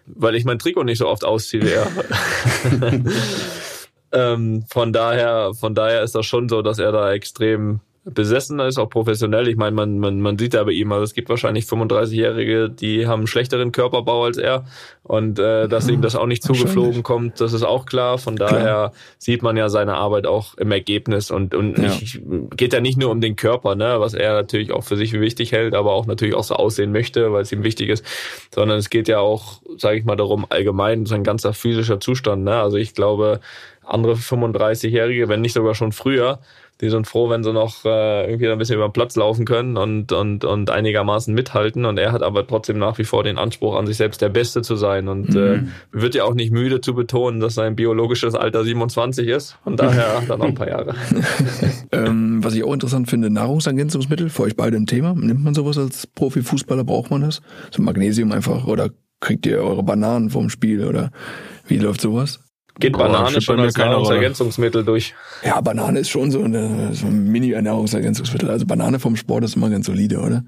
weil 0.06 0.34
ich 0.34 0.46
mein 0.46 0.58
Trikot 0.58 0.84
nicht 0.84 0.98
so 0.98 1.08
oft 1.08 1.26
ausziehe 1.26 1.62
wie 1.62 1.72
er. 1.72 1.88
Ähm, 4.14 4.64
von 4.70 4.92
daher, 4.92 5.53
von 5.55 5.74
daher 5.74 6.03
ist 6.03 6.14
das 6.14 6.24
schon 6.24 6.48
so, 6.48 6.62
dass 6.62 6.79
er 6.79 6.92
da 6.92 7.12
extrem 7.12 7.81
besessen 8.04 8.60
ist, 8.60 8.78
auch 8.78 8.90
professionell. 8.90 9.48
Ich 9.48 9.56
meine, 9.56 9.74
man, 9.74 9.98
man, 9.98 10.20
man 10.20 10.38
sieht 10.38 10.54
ja 10.54 10.62
bei 10.62 10.72
ihm, 10.72 10.92
also 10.92 11.04
es 11.04 11.14
gibt 11.14 11.30
wahrscheinlich 11.30 11.64
35-Jährige, 11.64 12.68
die 12.68 13.06
haben 13.06 13.20
einen 13.20 13.26
schlechteren 13.26 13.72
Körperbau 13.72 14.24
als 14.24 14.36
er. 14.36 14.64
Und 15.02 15.38
äh, 15.38 15.68
dass 15.68 15.88
ihm 15.88 16.02
das 16.02 16.14
auch 16.14 16.26
nicht 16.26 16.42
zugeflogen 16.42 17.02
kommt, 17.02 17.40
das 17.40 17.52
ist 17.52 17.62
auch 17.62 17.86
klar. 17.86 18.18
Von 18.18 18.36
daher 18.36 18.60
klar. 18.60 18.92
sieht 19.18 19.42
man 19.42 19.56
ja 19.56 19.68
seine 19.68 19.94
Arbeit 19.94 20.26
auch 20.26 20.54
im 20.56 20.70
Ergebnis. 20.70 21.30
Und, 21.30 21.54
und 21.54 21.78
ja. 21.78 21.86
ich, 21.86 22.20
geht 22.56 22.74
ja 22.74 22.80
nicht 22.80 22.98
nur 22.98 23.10
um 23.10 23.20
den 23.20 23.36
Körper, 23.36 23.74
ne, 23.74 23.96
was 23.98 24.12
er 24.12 24.34
natürlich 24.34 24.72
auch 24.72 24.84
für 24.84 24.96
sich 24.96 25.12
wichtig 25.12 25.52
hält, 25.52 25.74
aber 25.74 25.92
auch 25.92 26.06
natürlich 26.06 26.34
auch 26.34 26.44
so 26.44 26.56
aussehen 26.56 26.92
möchte, 26.92 27.32
weil 27.32 27.42
es 27.42 27.52
ihm 27.52 27.64
wichtig 27.64 27.88
ist, 27.88 28.04
sondern 28.54 28.78
es 28.78 28.90
geht 28.90 29.08
ja 29.08 29.18
auch, 29.18 29.60
sage 29.78 29.98
ich 29.98 30.04
mal, 30.04 30.16
darum, 30.16 30.46
allgemein 30.50 31.06
sein 31.06 31.24
ganzer 31.24 31.54
physischer 31.54 32.00
Zustand. 32.00 32.44
Ne? 32.44 32.54
Also 32.54 32.76
ich 32.76 32.94
glaube, 32.94 33.40
andere 33.82 34.14
35-Jährige, 34.14 35.28
wenn 35.28 35.40
nicht 35.40 35.54
sogar 35.54 35.74
schon 35.74 35.92
früher, 35.92 36.40
die 36.84 36.90
sind 36.90 37.06
froh, 37.06 37.30
wenn 37.30 37.42
sie 37.42 37.52
noch 37.52 37.84
äh, 37.84 38.26
irgendwie 38.26 38.48
ein 38.48 38.58
bisschen 38.58 38.76
über 38.76 38.88
den 38.88 38.92
Platz 38.92 39.16
laufen 39.16 39.44
können 39.44 39.76
und, 39.76 40.12
und, 40.12 40.44
und 40.44 40.70
einigermaßen 40.70 41.34
mithalten. 41.34 41.86
Und 41.86 41.98
er 41.98 42.12
hat 42.12 42.22
aber 42.22 42.46
trotzdem 42.46 42.78
nach 42.78 42.98
wie 42.98 43.04
vor 43.04 43.24
den 43.24 43.38
Anspruch 43.38 43.74
an 43.74 43.86
sich 43.86 43.96
selbst, 43.96 44.20
der 44.20 44.28
Beste 44.28 44.62
zu 44.62 44.76
sein. 44.76 45.08
Und 45.08 45.34
äh, 45.34 45.56
mhm. 45.56 45.68
äh, 45.92 46.02
wird 46.02 46.14
ja 46.14 46.24
auch 46.24 46.34
nicht 46.34 46.52
müde 46.52 46.80
zu 46.80 46.94
betonen, 46.94 47.40
dass 47.40 47.54
sein 47.54 47.74
biologisches 47.74 48.34
Alter 48.34 48.64
27 48.64 49.26
ist. 49.28 49.56
Und 49.64 49.80
daher 49.80 50.22
er 50.28 50.36
noch 50.36 50.44
ein 50.44 50.54
paar 50.54 50.68
Jahre. 50.68 50.94
ähm, 51.92 52.44
was 52.44 52.54
ich 52.54 52.62
auch 52.64 52.74
interessant 52.74 53.08
finde, 53.08 53.30
Nahrungsergänzungsmittel, 53.30 54.28
für 54.28 54.42
euch 54.42 54.56
beide 54.56 54.76
ein 54.76 54.86
Thema. 54.86 55.14
Nimmt 55.14 55.42
man 55.42 55.54
sowas 55.54 55.78
als 55.78 56.06
Profifußballer? 56.06 56.84
Braucht 56.84 57.10
man 57.10 57.22
das? 57.22 57.40
So 57.70 57.82
Magnesium 57.82 58.30
einfach 58.32 58.66
oder 58.66 58.90
kriegt 59.20 59.46
ihr 59.46 59.58
eure 59.58 59.82
Bananen 59.82 60.28
vorm 60.28 60.50
Spiel 60.50 60.84
oder 60.84 61.10
wie 61.66 61.78
läuft 61.78 62.02
sowas? 62.02 62.43
Geht 62.80 62.92
Boah, 62.92 63.04
Banane 63.04 63.40
schon 63.40 63.60
als 63.60 63.76
Nahrungsergänzungsmittel 63.76 64.84
durch? 64.84 65.14
Ja, 65.44 65.60
Banane 65.60 66.00
ist 66.00 66.10
schon 66.10 66.30
so, 66.32 66.42
eine, 66.42 66.92
so 66.92 67.06
ein 67.06 67.28
Mini-Nahrungsergänzungsmittel. 67.30 68.50
Also 68.50 68.66
Banane 68.66 68.98
vom 68.98 69.14
Sport 69.14 69.44
ist 69.44 69.54
immer 69.54 69.70
ganz 69.70 69.87
solide, 69.87 70.18
oder? 70.18 70.44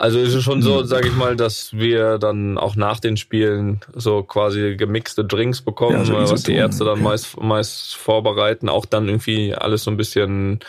Also 0.00 0.18
ist 0.18 0.32
es 0.32 0.42
schon 0.42 0.62
so, 0.62 0.82
sage 0.82 1.08
ich 1.08 1.14
mal, 1.14 1.36
dass 1.36 1.74
wir 1.74 2.16
dann 2.16 2.56
auch 2.56 2.74
nach 2.74 3.00
den 3.00 3.18
Spielen 3.18 3.80
so 3.94 4.22
quasi 4.22 4.76
gemixte 4.76 5.26
Drinks 5.26 5.60
bekommen, 5.60 5.98
ja, 5.98 6.04
so 6.06 6.14
was 6.14 6.42
die 6.42 6.54
Ärzte 6.54 6.84
dann 6.84 6.94
okay. 6.94 7.02
meist, 7.02 7.38
meist 7.38 7.96
vorbereiten. 7.96 8.70
Auch 8.70 8.86
dann 8.86 9.08
irgendwie 9.08 9.54
alles 9.54 9.84
so 9.84 9.90
ein 9.90 9.98
bisschen 9.98 10.60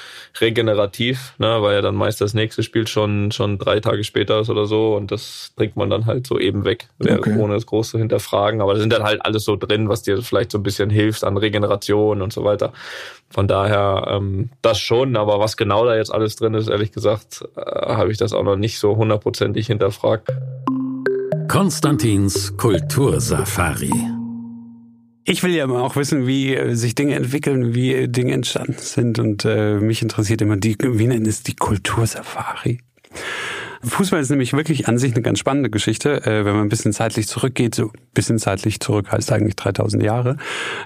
regenerativ, 0.41 1.33
ne, 1.37 1.61
weil 1.61 1.75
ja 1.75 1.81
dann 1.81 1.95
meist 1.95 2.19
das 2.19 2.33
nächste 2.33 2.61
Spiel 2.61 2.87
schon 2.87 3.31
schon 3.31 3.57
drei 3.57 3.79
Tage 3.79 4.03
später 4.03 4.41
ist 4.41 4.49
oder 4.49 4.65
so 4.65 4.97
und 4.97 5.11
das 5.11 5.53
trinkt 5.55 5.77
man 5.77 5.89
dann 5.89 6.07
halt 6.07 6.27
so 6.27 6.37
eben 6.37 6.65
weg, 6.65 6.89
okay. 6.99 7.37
ohne 7.37 7.55
es 7.55 7.65
groß 7.65 7.91
zu 7.91 7.97
hinterfragen. 7.97 8.59
Aber 8.59 8.73
da 8.73 8.81
sind 8.81 8.91
dann 8.91 9.03
halt 9.03 9.25
alles 9.25 9.45
so 9.45 9.55
drin, 9.55 9.87
was 9.87 10.01
dir 10.01 10.21
vielleicht 10.21 10.51
so 10.51 10.57
ein 10.57 10.63
bisschen 10.63 10.89
hilft 10.89 11.23
an 11.23 11.37
Regeneration 11.37 12.21
und 12.21 12.33
so 12.33 12.43
weiter. 12.43 12.73
Von 13.33 13.47
daher 13.47 14.07
ähm, 14.09 14.49
das 14.61 14.79
schon, 14.79 15.15
aber 15.15 15.39
was 15.39 15.57
genau 15.57 15.85
da 15.85 15.95
jetzt 15.95 16.13
alles 16.13 16.35
drin 16.35 16.53
ist, 16.53 16.67
ehrlich 16.67 16.91
gesagt, 16.91 17.45
äh, 17.55 17.61
habe 17.61 18.11
ich 18.11 18.17
das 18.17 18.33
auch 18.33 18.43
noch 18.43 18.57
nicht 18.57 18.79
so 18.79 18.95
hundertprozentig 18.95 19.67
hinterfragt. 19.67 20.29
Konstantins 21.47 22.55
Kultursafari. 22.57 23.91
Ich 25.23 25.43
will 25.43 25.51
ja 25.51 25.63
immer 25.63 25.83
auch 25.83 25.95
wissen, 25.95 26.27
wie 26.27 26.55
äh, 26.55 26.75
sich 26.75 26.95
Dinge 26.95 27.15
entwickeln, 27.15 27.73
wie 27.73 28.07
Dinge 28.07 28.33
entstanden 28.33 28.77
sind 28.77 29.19
und 29.19 29.45
äh, 29.45 29.75
mich 29.75 30.01
interessiert 30.01 30.41
immer 30.41 30.57
die, 30.57 30.75
wie 30.79 31.07
nennt 31.07 31.27
es 31.27 31.43
die 31.43 31.55
Kultursafari? 31.55 32.79
Fußball 33.83 34.21
ist 34.21 34.29
nämlich 34.29 34.53
wirklich 34.53 34.87
an 34.87 34.97
sich 34.97 35.13
eine 35.13 35.21
ganz 35.21 35.39
spannende 35.39 35.69
Geschichte. 35.69 36.25
Äh, 36.25 36.45
wenn 36.45 36.53
man 36.53 36.63
ein 36.63 36.69
bisschen 36.69 36.93
zeitlich 36.93 37.27
zurückgeht, 37.27 37.73
so 37.73 37.85
ein 37.85 37.91
bisschen 38.13 38.37
zeitlich 38.37 38.79
zurück 38.79 39.11
heißt 39.11 39.31
eigentlich 39.31 39.55
3000 39.55 40.03
Jahre, 40.03 40.37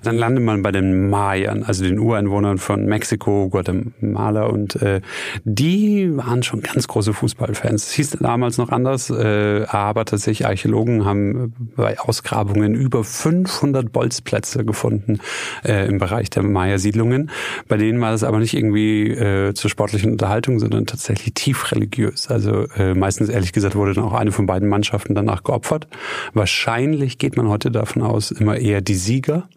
dann 0.04 0.16
landet 0.16 0.44
man 0.44 0.62
bei 0.62 0.72
den 0.72 1.10
Mayern, 1.10 1.64
also 1.64 1.84
den 1.84 2.00
Ureinwohnern 2.00 2.58
von 2.58 2.86
Mexiko, 2.86 3.50
Guatemala 3.50 4.44
und 4.44 4.82
äh, 4.82 5.02
die 5.44 6.10
waren 6.16 6.44
schon 6.44 6.62
ganz 6.62 6.88
große 6.88 7.14
Fußballfans. 7.14 7.88
Es 7.88 7.94
hieß 7.94 8.12
damals 8.22 8.58
noch 8.58 8.70
anders, 8.70 9.10
äh, 9.10 9.66
aber 9.68 10.06
tatsächlich 10.06 10.48
Archäologen 10.48 11.06
haben 11.06 11.54
bei 11.76 12.00
Ausgrabungen 12.00 12.76
über 12.76 13.04
500 13.04 13.92
Bolzplätze 13.92 14.64
gefunden 14.64 15.20
äh, 15.66 15.88
im 15.88 15.98
Bereich 15.98 16.30
der 16.30 16.44
Maya-Siedlungen. 16.44 17.32
Bei 17.68 17.78
denen 17.78 18.00
war 18.00 18.12
das 18.12 18.24
aber 18.24 18.40
nicht 18.40 18.54
irgendwie 18.54 19.10
äh, 19.10 19.54
zur 19.54 19.70
sportlichen 19.70 20.12
Unterhaltung, 20.12 20.60
sondern 20.60 20.86
tatsächlich 20.86 21.34
tief 21.34 21.72
religiös. 21.72 22.28
Also 22.28 22.68
äh, 22.76 22.85
meistens 22.94 23.30
ehrlich 23.30 23.54
gesagt 23.54 23.76
wurde 23.76 23.94
dann 23.94 24.04
auch 24.04 24.14
eine 24.14 24.32
von 24.32 24.46
beiden 24.46 24.70
Mannschaften 24.70 25.16
danach 25.16 25.44
geopfert. 25.44 25.88
Wahrscheinlich 26.34 27.18
geht 27.18 27.38
man 27.38 27.48
heute 27.48 27.72
davon 27.72 28.02
aus, 28.02 28.32
immer 28.32 28.58
eher 28.58 28.82
die 28.82 28.96
Sieger. 28.96 29.50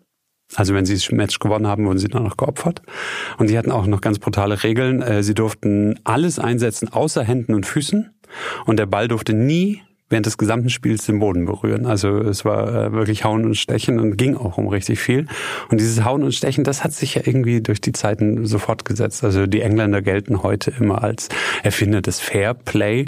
Also 0.55 0.75
wenn 0.75 0.87
sie 0.87 0.95
das 0.95 1.11
Match 1.11 1.39
gewonnen 1.41 1.67
haben, 1.67 1.85
wurden 1.85 1.99
sie 1.99 2.09
danach 2.09 2.37
geopfert. 2.37 2.81
Und 3.37 3.51
die 3.51 3.59
hatten 3.59 3.71
auch 3.71 3.87
noch 3.87 4.01
ganz 4.01 4.19
brutale 4.19 4.63
Regeln. 4.63 5.03
Äh, 5.03 5.23
sie 5.23 5.35
durften 5.35 6.01
alles 6.05 6.39
einsetzen, 6.39 6.89
außer 6.89 7.23
Händen 7.23 7.55
und 7.55 7.67
Füßen. 7.67 8.11
Und 8.65 8.79
der 8.79 8.87
Ball 8.87 9.09
durfte 9.09 9.35
nie 9.35 9.83
während 10.11 10.27
des 10.27 10.39
gesamten 10.39 10.71
Spiels 10.71 11.05
den 11.07 11.19
Boden 11.19 11.45
berühren. 11.45 11.87
Also 11.87 12.19
es 12.19 12.45
war 12.45 12.87
äh, 12.87 12.93
wirklich 12.93 13.25
Hauen 13.25 13.45
und 13.45 13.57
Stechen 13.57 14.01
und 14.01 14.17
ging 14.17 14.37
auch 14.37 14.57
um 14.59 14.69
richtig 14.69 14.99
viel. 14.99 15.27
Und 15.71 15.81
dieses 15.81 16.05
Hauen 16.05 16.23
und 16.23 16.33
Stechen, 16.33 16.65
das 16.65 16.85
hat 16.85 16.93
sich 16.93 17.15
ja 17.15 17.23
irgendwie 17.25 17.61
durch 17.61 17.81
die 17.81 17.93
Zeiten 17.93 18.47
so 18.47 18.59
fortgesetzt. 18.59 19.23
Also 19.25 19.47
die 19.47 19.61
Engländer 19.61 20.01
gelten 20.01 20.43
heute 20.43 20.73
immer 20.79 21.03
als 21.05 21.29
Erfinder 21.63 22.01
des 22.01 22.21
Fair 22.21 22.55
Play. 22.55 23.07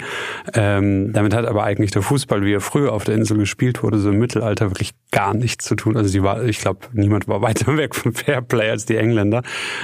Ähm, 0.53 1.11
damit 1.13 1.33
hat 1.33 1.45
aber 1.45 1.63
eigentlich 1.63 1.91
der 1.91 2.03
Fußball, 2.03 2.43
wie 2.43 2.53
er 2.53 2.61
früher 2.61 2.93
auf 2.93 3.03
der 3.03 3.15
Insel 3.15 3.37
gespielt 3.37 3.81
wurde, 3.83 3.97
so 3.97 4.11
im 4.11 4.19
Mittelalter 4.19 4.69
wirklich 4.69 4.91
gar 5.11 5.33
nichts 5.33 5.65
zu 5.65 5.75
tun. 5.75 5.97
Also 5.97 6.09
sie 6.09 6.23
war, 6.23 6.43
ich 6.43 6.59
glaube, 6.59 6.87
niemand 6.93 7.27
war 7.27 7.41
weiter 7.41 7.77
weg 7.77 7.95
vom 7.95 8.13
Fair 8.13 8.41
Play 8.41 8.69
als 8.69 8.85
die 8.85 8.97
Engländer. 8.97 9.41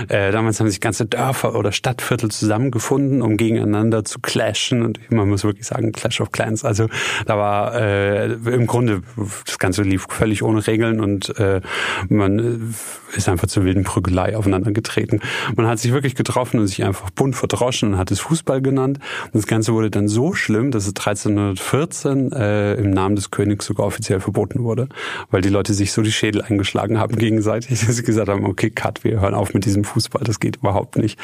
Äh, 0.08 0.32
damals 0.32 0.60
haben 0.60 0.70
sich 0.70 0.82
ganze 0.82 1.06
Dörfer 1.06 1.56
oder 1.56 1.72
Stadtviertel 1.72 2.30
zusammengefunden, 2.30 3.22
um 3.22 3.38
gegeneinander 3.38 4.06
zu 4.06 4.20
clashen. 4.20 4.84
Und 4.84 5.00
man 5.12 5.28
muss 5.28 5.44
wirklich 5.44 5.66
sagen, 5.66 5.92
Clash 5.92 6.22
of 6.22 6.32
Clans. 6.32 6.64
Also 6.64 6.88
da 7.26 7.38
war 7.38 7.76
äh, 7.76 8.34
im 8.34 8.68
Grunde, 8.68 9.02
das 9.46 9.60
Ganze 9.60 9.84
lief 9.84 10.08
völlig 10.10 10.44
ohne 10.44 10.66
Regeln 10.66 11.00
und 11.00 11.38
äh, 11.40 11.62
man 12.10 12.74
ist 13.16 13.30
einfach 13.30 13.48
zur 13.48 13.64
wilden 13.64 13.84
Prügelei 13.84 14.36
aufeinander 14.36 14.72
getreten. 14.72 15.22
Man 15.56 15.68
hat 15.68 15.80
sich 15.80 15.94
wirklich 15.94 16.16
getroffen 16.16 16.60
und 16.60 16.68
sich 16.68 16.84
einfach 16.84 17.10
bunt 17.10 17.36
verdroschen 17.36 17.94
und 17.94 17.98
hat 17.98 18.12
es 18.12 18.20
Fußball 18.20 18.62
genannt. 18.62 19.00
Und 19.26 19.36
das 19.36 19.48
Ganze 19.48 19.74
wurde 19.74 19.90
dann 19.90 20.08
so 20.08 20.34
schlimm, 20.34 20.72
dass 20.72 20.84
es 20.84 20.90
1314 20.90 22.32
äh, 22.32 22.74
im 22.76 22.92
Namen 22.92 23.16
des 23.16 23.32
Königs 23.32 23.66
sogar 23.66 23.86
offiziell 23.86 24.20
verboten 24.20 24.64
wurde, 24.64 24.90
weil 25.32 25.42
die 25.42 25.50
Leute 25.50 25.74
sich 25.74 25.92
so 25.92 26.02
die 26.02 26.12
Schädel 26.12 26.42
eingeschlagen 26.42 27.00
haben 27.00 27.16
gegenseitig, 27.18 27.86
dass 27.86 27.96
sie 27.96 28.04
gesagt 28.04 28.30
haben, 28.30 28.46
okay, 28.46 28.70
cut, 28.70 29.04
wir 29.04 29.22
hören 29.22 29.34
auf 29.34 29.54
mit 29.54 29.66
diesem 29.66 29.84
Fußball, 29.84 30.24
das 30.24 30.40
geht 30.40 30.58
überhaupt 30.58 30.98
nicht. 30.98 31.20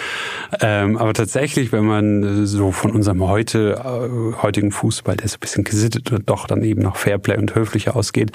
Ähm, 0.62 0.98
aber 0.98 1.14
tatsächlich, 1.14 1.72
wenn 1.72 1.86
man 1.86 2.46
so 2.46 2.72
von 2.72 2.92
unserem 2.92 3.28
heute, 3.28 3.82
äh, 3.84 4.42
heutigen 4.42 4.72
Fußball, 4.72 5.18
der 5.18 5.28
so 5.28 5.38
ein 5.38 5.40
bisschen 5.40 5.64
gesittet 5.74 6.12
und 6.12 6.30
doch 6.30 6.48
dann 6.48 6.64
eben 6.64 6.82
noch 6.82 6.96
Fairplay 6.96 7.38
und 7.38 7.56
höflicher 7.56 7.96
ausgeht, 7.96 8.32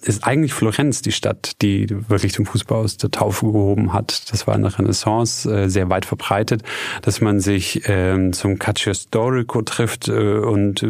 ist 0.00 0.24
eigentlich 0.24 0.54
Florenz 0.54 1.02
die 1.02 1.10
Stadt, 1.10 1.60
die 1.60 1.88
wirklich 2.08 2.32
den 2.32 2.46
Fußball 2.46 2.84
aus 2.84 2.98
der 2.98 3.10
Taufe 3.10 3.46
gehoben 3.46 3.92
hat. 3.92 4.30
Das 4.30 4.46
war 4.46 4.54
in 4.54 4.62
der 4.62 4.78
Renaissance 4.78 5.50
äh, 5.50 5.68
sehr 5.68 5.90
weit 5.90 6.04
verbreitet, 6.04 6.62
dass 7.02 7.20
man 7.20 7.40
sich 7.40 7.82
ähm, 7.86 8.32
zum 8.32 8.60
Calcio 8.60 8.94
Storico 8.94 9.60
trifft 9.62 10.08
äh, 10.08 10.12
und 10.12 10.84
äh, 10.84 10.88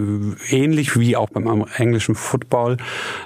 ähnlich 0.51 0.99
wie 0.99 1.17
auch 1.17 1.31
beim 1.31 1.65
englischen 1.77 2.15
Football 2.15 2.77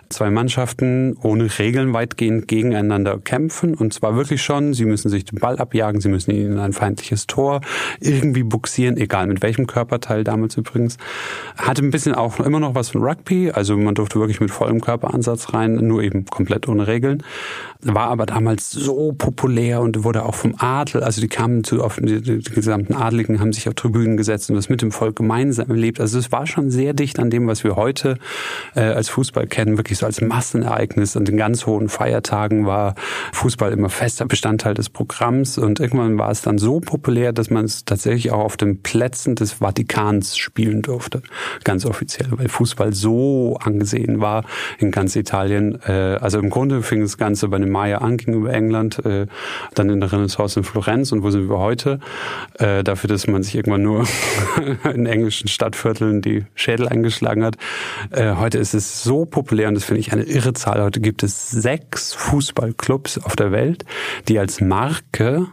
zwei 0.09 0.31
Mannschaften 0.31 1.17
ohne 1.21 1.59
Regeln 1.59 1.93
weitgehend 1.93 2.47
gegeneinander 2.47 3.19
kämpfen 3.19 3.75
und 3.75 3.93
zwar 3.93 4.15
wirklich 4.15 4.41
schon, 4.41 4.75
sie 4.75 4.85
müssen 4.85 5.09
sich 5.09 5.25
den 5.25 5.41
Ball 5.41 5.59
abjagen, 5.59 6.01
sie 6.01 6.09
müssen 6.09 6.31
ihn 6.31 6.53
in 6.53 6.59
ein 6.61 6.73
feindliches 6.73 7.27
Tor 7.27 7.61
irgendwie 7.99 8.45
buxieren, 8.45 8.97
egal 8.97 9.27
mit 9.27 9.43
welchem 9.43 9.67
Körperteil 9.67 10.23
damals 10.23 10.57
übrigens. 10.57 10.97
Hatte 11.57 11.83
ein 11.83 11.91
bisschen 11.91 12.15
auch 12.15 12.39
immer 12.53 12.61
noch 12.61 12.75
was 12.75 12.91
von 12.91 13.03
Rugby, 13.03 13.51
also 13.51 13.79
man 13.79 13.95
durfte 13.95 14.21
wirklich 14.21 14.39
mit 14.39 14.51
vollem 14.51 14.83
Körperansatz 14.83 15.55
rein 15.55 15.77
nur 15.77 16.03
eben 16.03 16.27
komplett 16.27 16.69
ohne 16.69 16.87
Regeln. 16.87 17.23
War 17.81 18.09
aber 18.09 18.27
damals 18.27 18.71
so 18.71 19.13
populär 19.13 19.81
und 19.81 20.05
wurde 20.05 20.27
auch 20.27 20.35
vom 20.35 20.55
Adel, 20.59 21.03
also 21.03 21.23
die 21.23 21.29
kamen 21.29 21.65
zu, 21.65 21.83
auf 21.83 21.97
die, 21.99 22.21
die 22.21 22.43
gesamten 22.43 22.95
Adligen 22.95 23.41
haben 23.41 23.55
sich 23.55 23.69
auf 23.69 23.75
Tribünen 23.75 24.19
gesetzt 24.19 24.51
und 24.51 24.57
das 24.57 24.69
mit 24.69 24.83
dem 24.83 24.93
Volk 24.93 25.17
gemeinsam 25.17 25.71
erlebt. 25.71 25.99
Also 25.99 26.19
es 26.19 26.31
war 26.31 26.47
schon 26.47 26.71
sehr 26.71 26.93
dicht 26.93 27.19
an 27.19 27.31
dem, 27.31 27.47
was 27.47 27.65
wir 27.65 27.75
heute 27.75 28.19
äh, 28.77 28.83
als 28.83 29.09
Fußball 29.09 29.47
kennen, 29.47 29.79
wirklich 29.79 29.97
so 29.97 30.05
als 30.05 30.21
Massenereignis. 30.21 31.17
An 31.17 31.25
den 31.25 31.39
ganz 31.39 31.65
hohen 31.65 31.89
Feiertagen 31.89 32.67
war 32.67 32.97
Fußball 33.33 33.73
immer 33.73 33.89
fester 33.89 34.27
Bestandteil 34.27 34.75
des 34.75 34.91
Programms 34.91 35.57
und 35.57 35.81
irgendwann 35.81 36.19
war 36.19 36.31
es 36.31 36.43
dann 36.43 36.59
so 36.59 36.81
populär, 36.81 37.33
dass 37.33 37.49
man 37.49 37.65
es 37.65 37.87
tatsächlich 37.87 38.31
auch 38.31 38.45
auf 38.45 38.57
den 38.59 38.83
Plätzen 38.83 39.37
des 39.37 39.55
Vatikans 39.55 40.37
spielen 40.37 40.83
durfte, 40.83 41.23
ganz 41.65 41.87
offiziell, 41.87 42.29
Fußball 42.49 42.93
so 42.93 43.59
angesehen 43.63 44.21
war 44.21 44.45
in 44.79 44.91
ganz 44.91 45.17
Italien. 45.17 45.79
Äh, 45.87 46.19
also 46.21 46.39
im 46.39 46.51
Grunde 46.51 46.83
fing 46.83 47.01
das 47.01 47.19
Ganze 47.19 47.49
bei 47.49 47.59
den 47.59 47.71
Maya 47.71 47.99
an 47.99 48.17
gegenüber 48.17 48.53
England, 48.53 49.05
äh, 49.05 49.27
dann 49.75 49.91
in 49.91 50.01
der 50.01 50.13
Renaissance 50.13 50.59
in 50.59 50.65
Florenz 50.65 51.13
und 51.13 51.23
wo 51.23 51.31
sind 51.31 51.49
wir 51.49 51.59
heute? 51.59 52.01
Äh, 52.59 52.85
dafür, 52.85 53.09
dass 53.09 53.27
man 53.27 53.43
sich 53.43 53.55
irgendwann 53.55 53.83
nur 53.83 54.07
in 54.95 55.07
englischen 55.07 55.49
Stadtvierteln 55.49 56.23
die 56.23 56.45
Schädel 56.55 56.89
eingeschlagen 56.89 57.45
hat. 57.45 57.57
Äh, 58.11 58.37
heute 58.37 58.59
ist 58.59 58.75
es 58.75 59.03
so 59.03 59.25
populär 59.25 59.69
und 59.69 59.75
das 59.75 59.85
finde 59.85 60.01
ich 60.01 60.13
eine 60.13 60.23
irre 60.23 60.53
Zahl. 60.53 60.83
Heute 60.83 61.01
gibt 61.01 61.23
es 61.23 61.51
sechs 61.51 62.15
Fußballclubs 62.15 63.19
auf 63.19 63.37
der 63.37 63.53
Welt, 63.53 63.85
die 64.29 64.39
als 64.39 64.61
Marke 64.61 65.47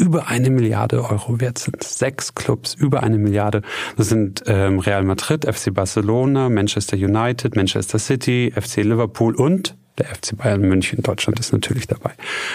über 0.00 0.28
eine 0.28 0.50
Milliarde 0.50 1.04
Euro 1.04 1.40
wert 1.40 1.58
sind. 1.58 1.82
Sechs 1.84 2.34
Clubs, 2.34 2.74
über 2.74 3.02
eine 3.02 3.18
Milliarde. 3.18 3.62
Das 3.96 4.08
sind 4.08 4.42
ähm, 4.46 4.78
Real 4.78 5.04
Madrid, 5.04 5.44
FC 5.44 5.72
Barcelona, 5.72 6.48
Manchester 6.48 6.96
United, 6.96 7.54
Manchester 7.54 7.98
City, 7.98 8.52
FC 8.58 8.78
Liverpool 8.78 9.34
und 9.34 9.76
der 9.98 10.06
FC 10.06 10.36
Bayern 10.36 10.62
München. 10.62 11.02
Deutschland 11.02 11.38
ist 11.38 11.52
natürlich 11.52 11.86
dabei. 11.86 12.12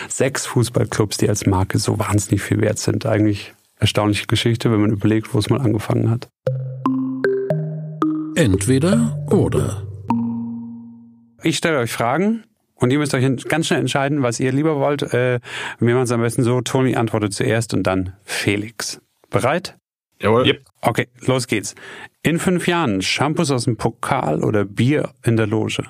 Sechs 0.10 0.47
Fußballclubs, 0.47 1.17
die 1.17 1.29
als 1.29 1.45
Marke 1.45 1.77
so 1.77 1.99
wahnsinnig 1.99 2.41
viel 2.41 2.60
wert 2.62 2.79
sind. 2.79 3.05
Eigentlich 3.05 3.53
erstaunliche 3.79 4.25
Geschichte, 4.25 4.71
wenn 4.71 4.81
man 4.81 4.91
überlegt, 4.91 5.34
wo 5.34 5.39
es 5.39 5.49
mal 5.49 5.62
angefangen 5.62 6.10
hat. 6.10 6.27
Entweder 8.36 9.23
oder. 9.29 9.84
Ich 11.43 11.58
stelle 11.58 11.77
euch 11.77 11.91
Fragen 11.91 12.43
und 12.75 12.91
ihr 12.91 12.99
müsst 12.99 13.13
euch 13.13 13.47
ganz 13.47 13.67
schnell 13.67 13.79
entscheiden, 13.79 14.21
was 14.21 14.39
ihr 14.39 14.51
lieber 14.51 14.77
wollt. 14.77 15.01
Äh, 15.01 15.39
wir 15.79 15.93
machen 15.93 16.03
es 16.03 16.11
am 16.11 16.21
besten 16.21 16.43
so, 16.43 16.61
Toni 16.61 16.95
antwortet 16.95 17.33
zuerst 17.33 17.73
und 17.73 17.83
dann 17.83 18.13
Felix. 18.23 19.01
Bereit? 19.29 19.77
Jawohl. 20.21 20.47
Yep. 20.47 20.65
Okay, 20.81 21.07
los 21.21 21.47
geht's. 21.47 21.75
In 22.21 22.39
fünf 22.39 22.67
Jahren 22.67 23.01
Shampoos 23.01 23.51
aus 23.51 23.65
dem 23.65 23.77
Pokal 23.77 24.43
oder 24.43 24.65
Bier 24.65 25.13
in 25.23 25.38
der 25.38 25.47
Loge? 25.47 25.83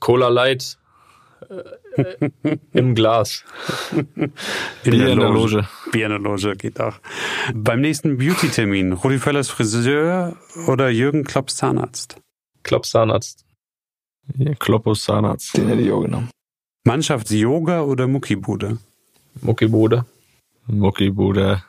Cola 0.00 0.28
Light 0.28 0.78
äh, 1.48 2.30
im 2.72 2.94
Glas. 2.94 3.44
In 3.92 4.32
Bier 4.84 5.08
in 5.08 5.20
der 5.20 5.30
Loge. 5.30 5.68
Bier 5.92 6.06
in 6.06 6.12
der 6.12 6.20
Loge 6.20 6.56
geht 6.56 6.80
auch. 6.80 6.98
Beim 7.54 7.80
nächsten 7.80 8.18
Beauty-Termin, 8.18 8.92
Rudi 8.92 9.18
Völlers 9.18 9.48
Friseur 9.48 10.36
oder 10.66 10.88
Jürgen 10.88 11.24
Klopps 11.24 11.56
Zahnarzt? 11.56 12.16
Klopps 12.62 12.90
Zahnarzt. 12.90 13.47
Ja, 14.36 14.54
Kloppos 14.54 15.04
Zahnarzt. 15.04 15.56
Den 15.56 15.68
hätte 15.68 15.82
ich 15.82 15.90
auch 15.90 16.02
genommen. 16.02 16.30
Mannschafts-Yoga 16.84 17.82
oder 17.82 18.06
Muckibude? 18.06 18.78
Muckibude. 19.40 20.04
Muckibude. 20.66 21.62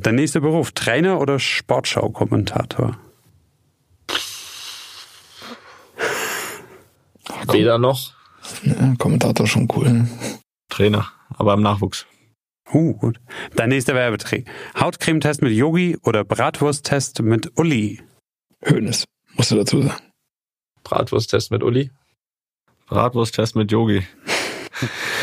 Dein 0.00 0.14
nächster 0.16 0.40
Beruf, 0.40 0.72
Trainer 0.72 1.20
oder 1.20 1.38
Sportschau-Kommentator? 1.38 2.96
Weder 7.52 7.78
noch. 7.78 8.12
Ja, 8.62 8.94
Kommentator 8.98 9.46
schon 9.46 9.68
cool. 9.76 10.06
Trainer, 10.68 11.10
aber 11.36 11.54
im 11.54 11.62
Nachwuchs. 11.62 12.06
Uh, 12.72 12.94
gut. 12.94 13.20
Dein 13.56 13.70
nächster 13.70 13.94
Werbedreh. 13.94 14.44
Hautcremetest 14.78 15.42
mit 15.42 15.52
Yogi 15.52 15.98
oder 16.02 16.24
Bratwursttest 16.24 17.22
mit 17.22 17.58
Uli? 17.58 18.00
Hönes, 18.62 19.04
musst 19.34 19.50
du 19.50 19.56
dazu 19.56 19.82
sagen. 19.82 20.09
Bratwursttest 20.84 21.50
mit 21.50 21.62
Uli. 21.62 21.90
Bratwursttest 22.88 23.56
mit 23.56 23.70
Yogi. 23.70 24.06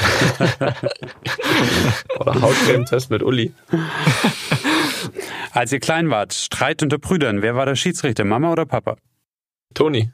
oder 2.19 2.41
Hautcremetest 2.41 3.09
mit 3.09 3.23
Uli. 3.23 3.53
Als 5.51 5.71
ihr 5.71 5.79
klein 5.79 6.09
wart, 6.09 6.33
Streit 6.33 6.83
unter 6.83 6.97
Brüdern, 6.97 7.41
wer 7.41 7.55
war 7.55 7.65
der 7.65 7.75
Schiedsrichter, 7.75 8.23
Mama 8.23 8.51
oder 8.51 8.65
Papa? 8.65 8.97
Toni. 9.73 10.11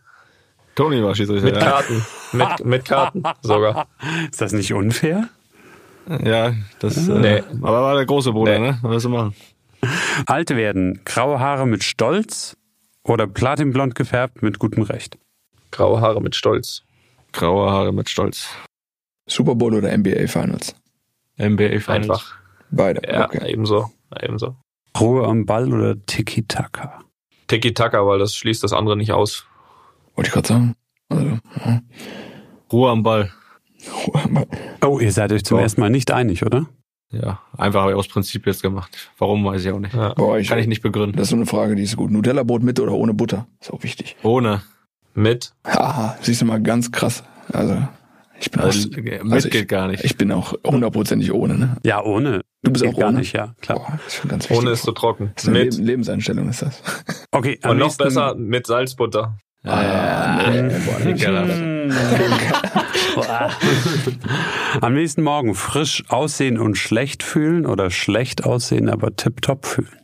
Toni 0.75 1.03
war 1.03 1.15
Schiedsrichter. 1.15 1.45
Mit 1.45 1.55
ja. 1.55 1.61
Karten. 1.61 2.05
Mit, 2.31 2.65
mit 2.65 2.85
Karten 2.85 3.23
sogar. 3.41 3.87
Ist 4.31 4.41
das 4.41 4.53
nicht 4.53 4.73
unfair? 4.73 5.29
Ja, 6.23 6.53
das. 6.79 6.97
Nee. 6.97 7.37
Äh, 7.37 7.43
aber 7.61 7.81
war 7.81 7.95
der 7.95 8.05
große 8.05 8.31
Bruder, 8.31 8.59
Nee. 8.59 8.71
ne? 8.71 8.79
Was 8.81 9.03
du 9.03 9.09
machen? 9.09 9.35
Alt 10.25 10.49
werden, 10.49 11.01
graue 11.05 11.39
Haare 11.39 11.67
mit 11.67 11.83
Stolz 11.83 12.57
oder 13.03 13.27
platinblond 13.27 13.95
gefärbt 13.95 14.41
mit 14.41 14.59
gutem 14.59 14.83
Recht? 14.83 15.17
Graue 15.73 16.01
Haare 16.01 16.21
mit 16.21 16.35
Stolz. 16.35 16.83
Graue 17.31 17.71
Haare 17.71 17.91
mit 17.91 18.07
Stolz. 18.07 18.47
Super 19.27 19.55
Bowl 19.55 19.73
oder 19.73 19.95
NBA 19.97 20.27
Finals? 20.27 20.75
NBA 21.39 21.79
Finals. 21.79 21.87
Einfach. 21.89 22.35
Beide. 22.69 23.01
Ja, 23.11 23.25
okay. 23.25 23.51
ebenso. 23.51 23.89
ebenso. 24.21 24.55
Ruhe 24.99 25.25
am 25.27 25.47
Ball 25.47 25.73
oder 25.73 25.95
Tiki-Taka? 26.05 26.99
Tiki-Taka, 27.47 28.05
weil 28.05 28.19
das 28.19 28.35
schließt 28.35 28.63
das 28.63 28.71
andere 28.71 28.95
nicht 28.95 29.13
aus. 29.13 29.47
Wollte 30.15 30.27
ich 30.27 30.33
gerade 30.33 30.47
sagen. 30.47 30.75
Also, 31.09 31.39
ja. 31.65 31.81
Ruhe 32.71 32.91
am 32.91 33.01
Ball. 33.01 33.31
Oh, 34.85 34.99
ihr 34.99 35.11
seid 35.11 35.31
euch 35.31 35.43
zum 35.43 35.57
So. 35.57 35.61
ersten 35.63 35.81
Mal 35.81 35.89
nicht 35.89 36.11
einig, 36.11 36.45
oder? 36.45 36.67
Ja, 37.09 37.41
einfach 37.57 37.81
habe 37.81 37.91
ich 37.93 37.97
aus 37.97 38.07
Prinzip 38.07 38.45
jetzt 38.45 38.61
gemacht. 38.61 39.11
Warum, 39.17 39.43
weiß 39.43 39.65
ich 39.65 39.71
auch 39.71 39.79
nicht. 39.79 39.95
Ja. 39.95 40.13
Boah, 40.13 40.37
ich, 40.37 40.49
Kann 40.49 40.59
ich 40.59 40.67
nicht 40.67 40.83
begründen. 40.83 41.17
Das 41.17 41.23
ist 41.23 41.29
so 41.31 41.35
eine 41.35 41.47
Frage, 41.47 41.75
die 41.75 41.83
ist 41.83 41.97
gut. 41.97 42.11
Nutella-Brot 42.11 42.61
mit 42.61 42.79
oder 42.79 42.91
ohne 42.91 43.13
Butter? 43.15 43.47
Ist 43.59 43.71
auch 43.73 43.81
wichtig. 43.81 44.15
Ohne. 44.21 44.61
Mit. 45.13 45.53
Haha, 45.65 46.17
siehst 46.21 46.41
du 46.41 46.45
mal 46.45 46.61
ganz 46.61 46.91
krass. 46.91 47.23
Also, 47.51 47.77
ich 48.39 48.49
bin, 48.51 48.61
Also, 48.61 48.89
auch, 48.89 48.95
mit 48.97 49.31
also 49.33 49.49
geht 49.49 49.61
ich, 49.63 49.67
gar 49.67 49.87
nicht. 49.87 50.03
ich 50.03 50.17
bin 50.17 50.31
auch 50.31 50.53
hundertprozentig 50.65 51.31
ohne, 51.31 51.57
ne? 51.57 51.77
Ja, 51.83 52.01
ohne. 52.03 52.41
Du 52.63 52.71
bist 52.71 52.83
Geht 52.83 52.93
auch 52.95 52.99
gar 52.99 53.09
ohne? 53.09 53.19
nicht, 53.19 53.33
ja, 53.33 53.53
klar. 53.61 53.79
Boah, 53.79 53.99
ist 54.07 54.15
schon 54.15 54.29
ganz 54.29 54.45
wichtig. 54.49 54.57
Ohne 54.57 54.71
ist 54.71 54.83
zu 54.83 54.91
trocken. 54.93 55.31
ist 55.35 55.47
eine 55.47 55.59
Mit. 55.59 55.73
Leben, 55.73 55.85
Lebenseinstellung, 55.85 56.49
ist 56.49 56.61
das. 56.61 56.81
Okay, 57.31 57.59
Und 57.63 57.77
noch 57.77 57.85
nächsten- 57.87 58.03
besser 58.05 58.35
mit 58.35 58.65
Salzbutter. 58.67 59.37
Ah, 59.65 60.49
nee, 60.51 60.71
boah, 60.85 60.99
nee, 61.05 61.15
Am 64.81 64.93
nächsten 64.93 65.21
Morgen 65.23 65.55
frisch 65.55 66.03
aussehen 66.09 66.57
und 66.57 66.75
schlecht 66.77 67.23
fühlen 67.23 67.65
oder 67.65 67.89
schlecht 67.89 68.43
aussehen, 68.43 68.89
aber 68.89 69.15
tipptopp 69.15 69.65
fühlen. 69.65 70.02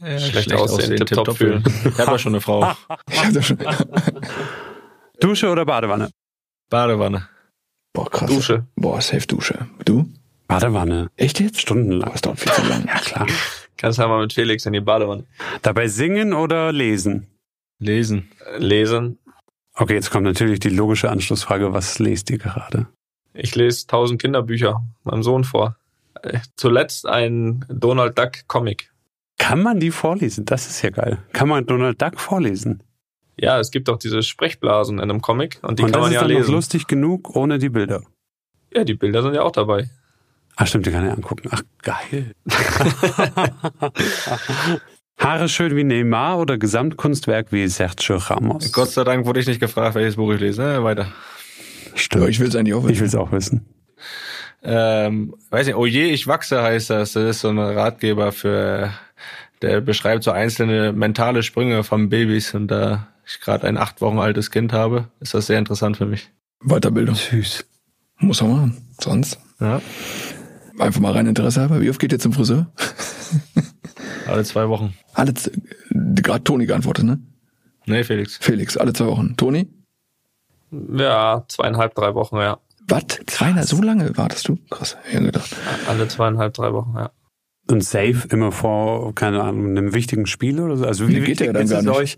Ja, 0.00 0.18
Schlecht 0.18 0.52
aussehen, 0.52 0.96
tipptopp 0.96 1.36
fühlen. 1.36 1.64
Ich 1.84 1.98
habe 1.98 2.12
ja 2.12 2.18
schon 2.18 2.32
eine 2.34 2.40
Frau. 2.40 2.72
Ich 3.10 3.24
hab 3.24 3.32
das 3.32 3.46
schon. 3.46 3.58
Dusche 5.20 5.48
oder 5.50 5.64
Badewanne? 5.64 6.10
Badewanne. 6.68 7.28
Boah, 7.92 8.10
krass. 8.10 8.28
Dusche. 8.28 8.66
Boah, 8.74 9.00
safe 9.00 9.26
Dusche. 9.26 9.68
Du? 9.84 10.08
Badewanne. 10.48 11.10
Echt 11.16 11.40
jetzt? 11.40 11.60
Stundenlang. 11.60 12.08
Boah, 12.08 12.12
das 12.12 12.22
dauert 12.22 12.40
viel 12.40 12.52
zu 12.52 12.62
lang. 12.62 12.84
Ja, 12.88 12.98
klar. 12.98 13.26
Kannst 13.76 13.98
ja 13.98 14.08
mal 14.08 14.20
mit 14.20 14.32
Felix 14.32 14.66
in 14.66 14.72
die 14.72 14.80
Badewanne. 14.80 15.24
Dabei 15.62 15.88
singen 15.88 16.32
oder 16.32 16.72
lesen? 16.72 17.26
Lesen. 17.78 18.30
Lesen. 18.58 19.18
Okay, 19.74 19.94
jetzt 19.94 20.10
kommt 20.10 20.24
natürlich 20.24 20.60
die 20.60 20.68
logische 20.68 21.10
Anschlussfrage. 21.10 21.72
Was 21.72 21.98
lest 21.98 22.30
ihr 22.30 22.38
gerade? 22.38 22.86
Ich 23.32 23.56
lese 23.56 23.86
tausend 23.86 24.20
Kinderbücher 24.20 24.80
meinem 25.02 25.22
Sohn 25.22 25.44
vor. 25.44 25.76
Äh, 26.22 26.38
Zuletzt 26.56 27.06
ein 27.06 27.64
Donald 27.68 28.16
Duck 28.18 28.46
Comic. 28.46 28.92
Kann 29.38 29.62
man 29.62 29.80
die 29.80 29.90
vorlesen? 29.90 30.44
Das 30.44 30.68
ist 30.68 30.82
ja 30.82 30.90
geil. 30.90 31.18
Kann 31.32 31.48
man 31.48 31.66
Donald 31.66 32.00
Duck 32.00 32.20
vorlesen? 32.20 32.82
Ja, 33.36 33.58
es 33.58 33.70
gibt 33.72 33.88
auch 33.90 33.98
diese 33.98 34.22
Sprechblasen 34.22 34.98
in 34.98 35.02
einem 35.10 35.20
Comic 35.20 35.58
und 35.62 35.78
die 35.78 35.82
und 35.82 35.90
kann 35.90 36.00
das 36.00 36.02
man 36.02 36.10
ist 36.12 36.14
ja 36.14 36.20
dann 36.22 36.30
noch 36.32 36.38
lesen. 36.38 36.52
lustig 36.54 36.86
genug 36.86 37.34
ohne 37.34 37.58
die 37.58 37.68
Bilder. 37.68 38.02
Ja, 38.72 38.84
die 38.84 38.94
Bilder 38.94 39.22
sind 39.22 39.34
ja 39.34 39.42
auch 39.42 39.50
dabei. 39.52 39.90
Ach 40.56 40.66
stimmt, 40.68 40.86
die 40.86 40.92
kann 40.92 41.04
ich 41.04 41.12
angucken. 41.12 41.48
Ach, 41.50 41.62
geil. 41.82 42.32
Haare 45.18 45.48
schön 45.48 45.74
wie 45.76 45.84
Neymar 45.84 46.38
oder 46.38 46.58
Gesamtkunstwerk 46.58 47.52
wie 47.52 47.66
Sergio 47.68 48.16
Ramos? 48.16 48.72
Gott 48.72 48.90
sei 48.90 49.04
Dank 49.04 49.26
wurde 49.26 49.40
ich 49.40 49.46
nicht 49.46 49.60
gefragt, 49.60 49.94
welches 49.94 50.16
Buch 50.16 50.32
ich 50.32 50.40
lese. 50.40 50.62
Ne, 50.62 50.84
weiter. 50.84 51.02
Ja, 51.04 51.96
Stimmt. 51.96 52.28
ich 52.28 52.40
will 52.40 52.48
es 52.48 52.56
eigentlich 52.56 52.74
auch 52.74 52.84
Ich 52.84 52.90
wissen. 52.90 53.00
will 53.00 53.06
es 53.08 53.14
auch 53.14 53.32
wissen. 53.32 53.66
Ähm, 54.62 55.34
weiß 55.50 55.66
nicht, 55.66 55.76
oh 55.76 55.86
je, 55.86 56.04
ich 56.06 56.26
wachse 56.26 56.62
heißt 56.62 56.90
das. 56.90 57.12
Das 57.12 57.22
ist 57.24 57.40
so 57.40 57.48
ein 57.50 57.58
Ratgeber 57.58 58.32
für, 58.32 58.92
der 59.64 59.80
beschreibt 59.80 60.24
so 60.24 60.30
einzelne 60.30 60.92
mentale 60.92 61.42
Sprünge 61.42 61.84
von 61.84 62.08
Babys. 62.10 62.54
Und 62.54 62.68
da 62.68 63.08
ich 63.26 63.40
gerade 63.40 63.66
ein 63.66 63.78
acht 63.78 64.00
Wochen 64.00 64.18
altes 64.18 64.50
Kind 64.50 64.72
habe, 64.72 65.08
ist 65.20 65.34
das 65.34 65.46
sehr 65.46 65.58
interessant 65.58 65.96
für 65.96 66.06
mich. 66.06 66.30
Weiterbildung. 66.60 67.14
Süß. 67.14 67.64
Muss 68.18 68.42
man 68.42 68.50
machen. 68.50 68.88
Sonst 69.00 69.38
Ja, 69.60 69.80
einfach 70.78 71.00
mal 71.00 71.12
rein 71.12 71.26
Interesse 71.26 71.60
halber. 71.62 71.80
Wie 71.80 71.90
oft 71.90 71.98
geht 71.98 72.12
ihr 72.12 72.18
zum 72.18 72.32
Friseur? 72.32 72.66
alle 74.26 74.44
zwei 74.44 74.68
Wochen. 74.68 74.94
Alle, 75.14 75.32
gerade 75.90 76.44
Toni 76.44 76.66
geantwortet, 76.66 77.04
ne? 77.04 77.18
Nee, 77.86 78.04
Felix. 78.04 78.38
Felix, 78.40 78.76
alle 78.76 78.92
zwei 78.92 79.06
Wochen. 79.06 79.36
Toni? 79.36 79.68
Ja, 80.70 81.44
zweieinhalb, 81.48 81.94
drei 81.94 82.14
Wochen, 82.14 82.36
ja. 82.36 82.58
Was? 82.86 83.04
Zweieinhalb, 83.26 83.66
so 83.66 83.80
lange 83.80 84.16
wartest 84.16 84.48
du? 84.48 84.58
Krass, 84.70 84.96
ich 85.06 85.14
hätte 85.14 85.24
gedacht. 85.26 85.56
Alle 85.88 86.08
zweieinhalb, 86.08 86.52
drei 86.54 86.72
Wochen, 86.72 86.94
ja. 86.96 87.10
Und 87.70 87.82
safe 87.82 88.28
immer 88.30 88.52
vor, 88.52 89.14
keine 89.14 89.42
Ahnung, 89.42 89.70
einem 89.70 89.94
wichtigen 89.94 90.26
Spiel 90.26 90.60
oder 90.60 90.76
so? 90.76 90.84
Also 90.84 91.08
wie 91.08 91.14
Nee, 91.14 91.20
geht 91.20 91.28
wichtig 91.28 91.46
ja 91.48 91.52
dann 91.54 91.64
ist 91.64 91.70
gar 91.70 91.80
es 91.80 91.86
nicht. 91.86 91.96
euch? 91.96 92.16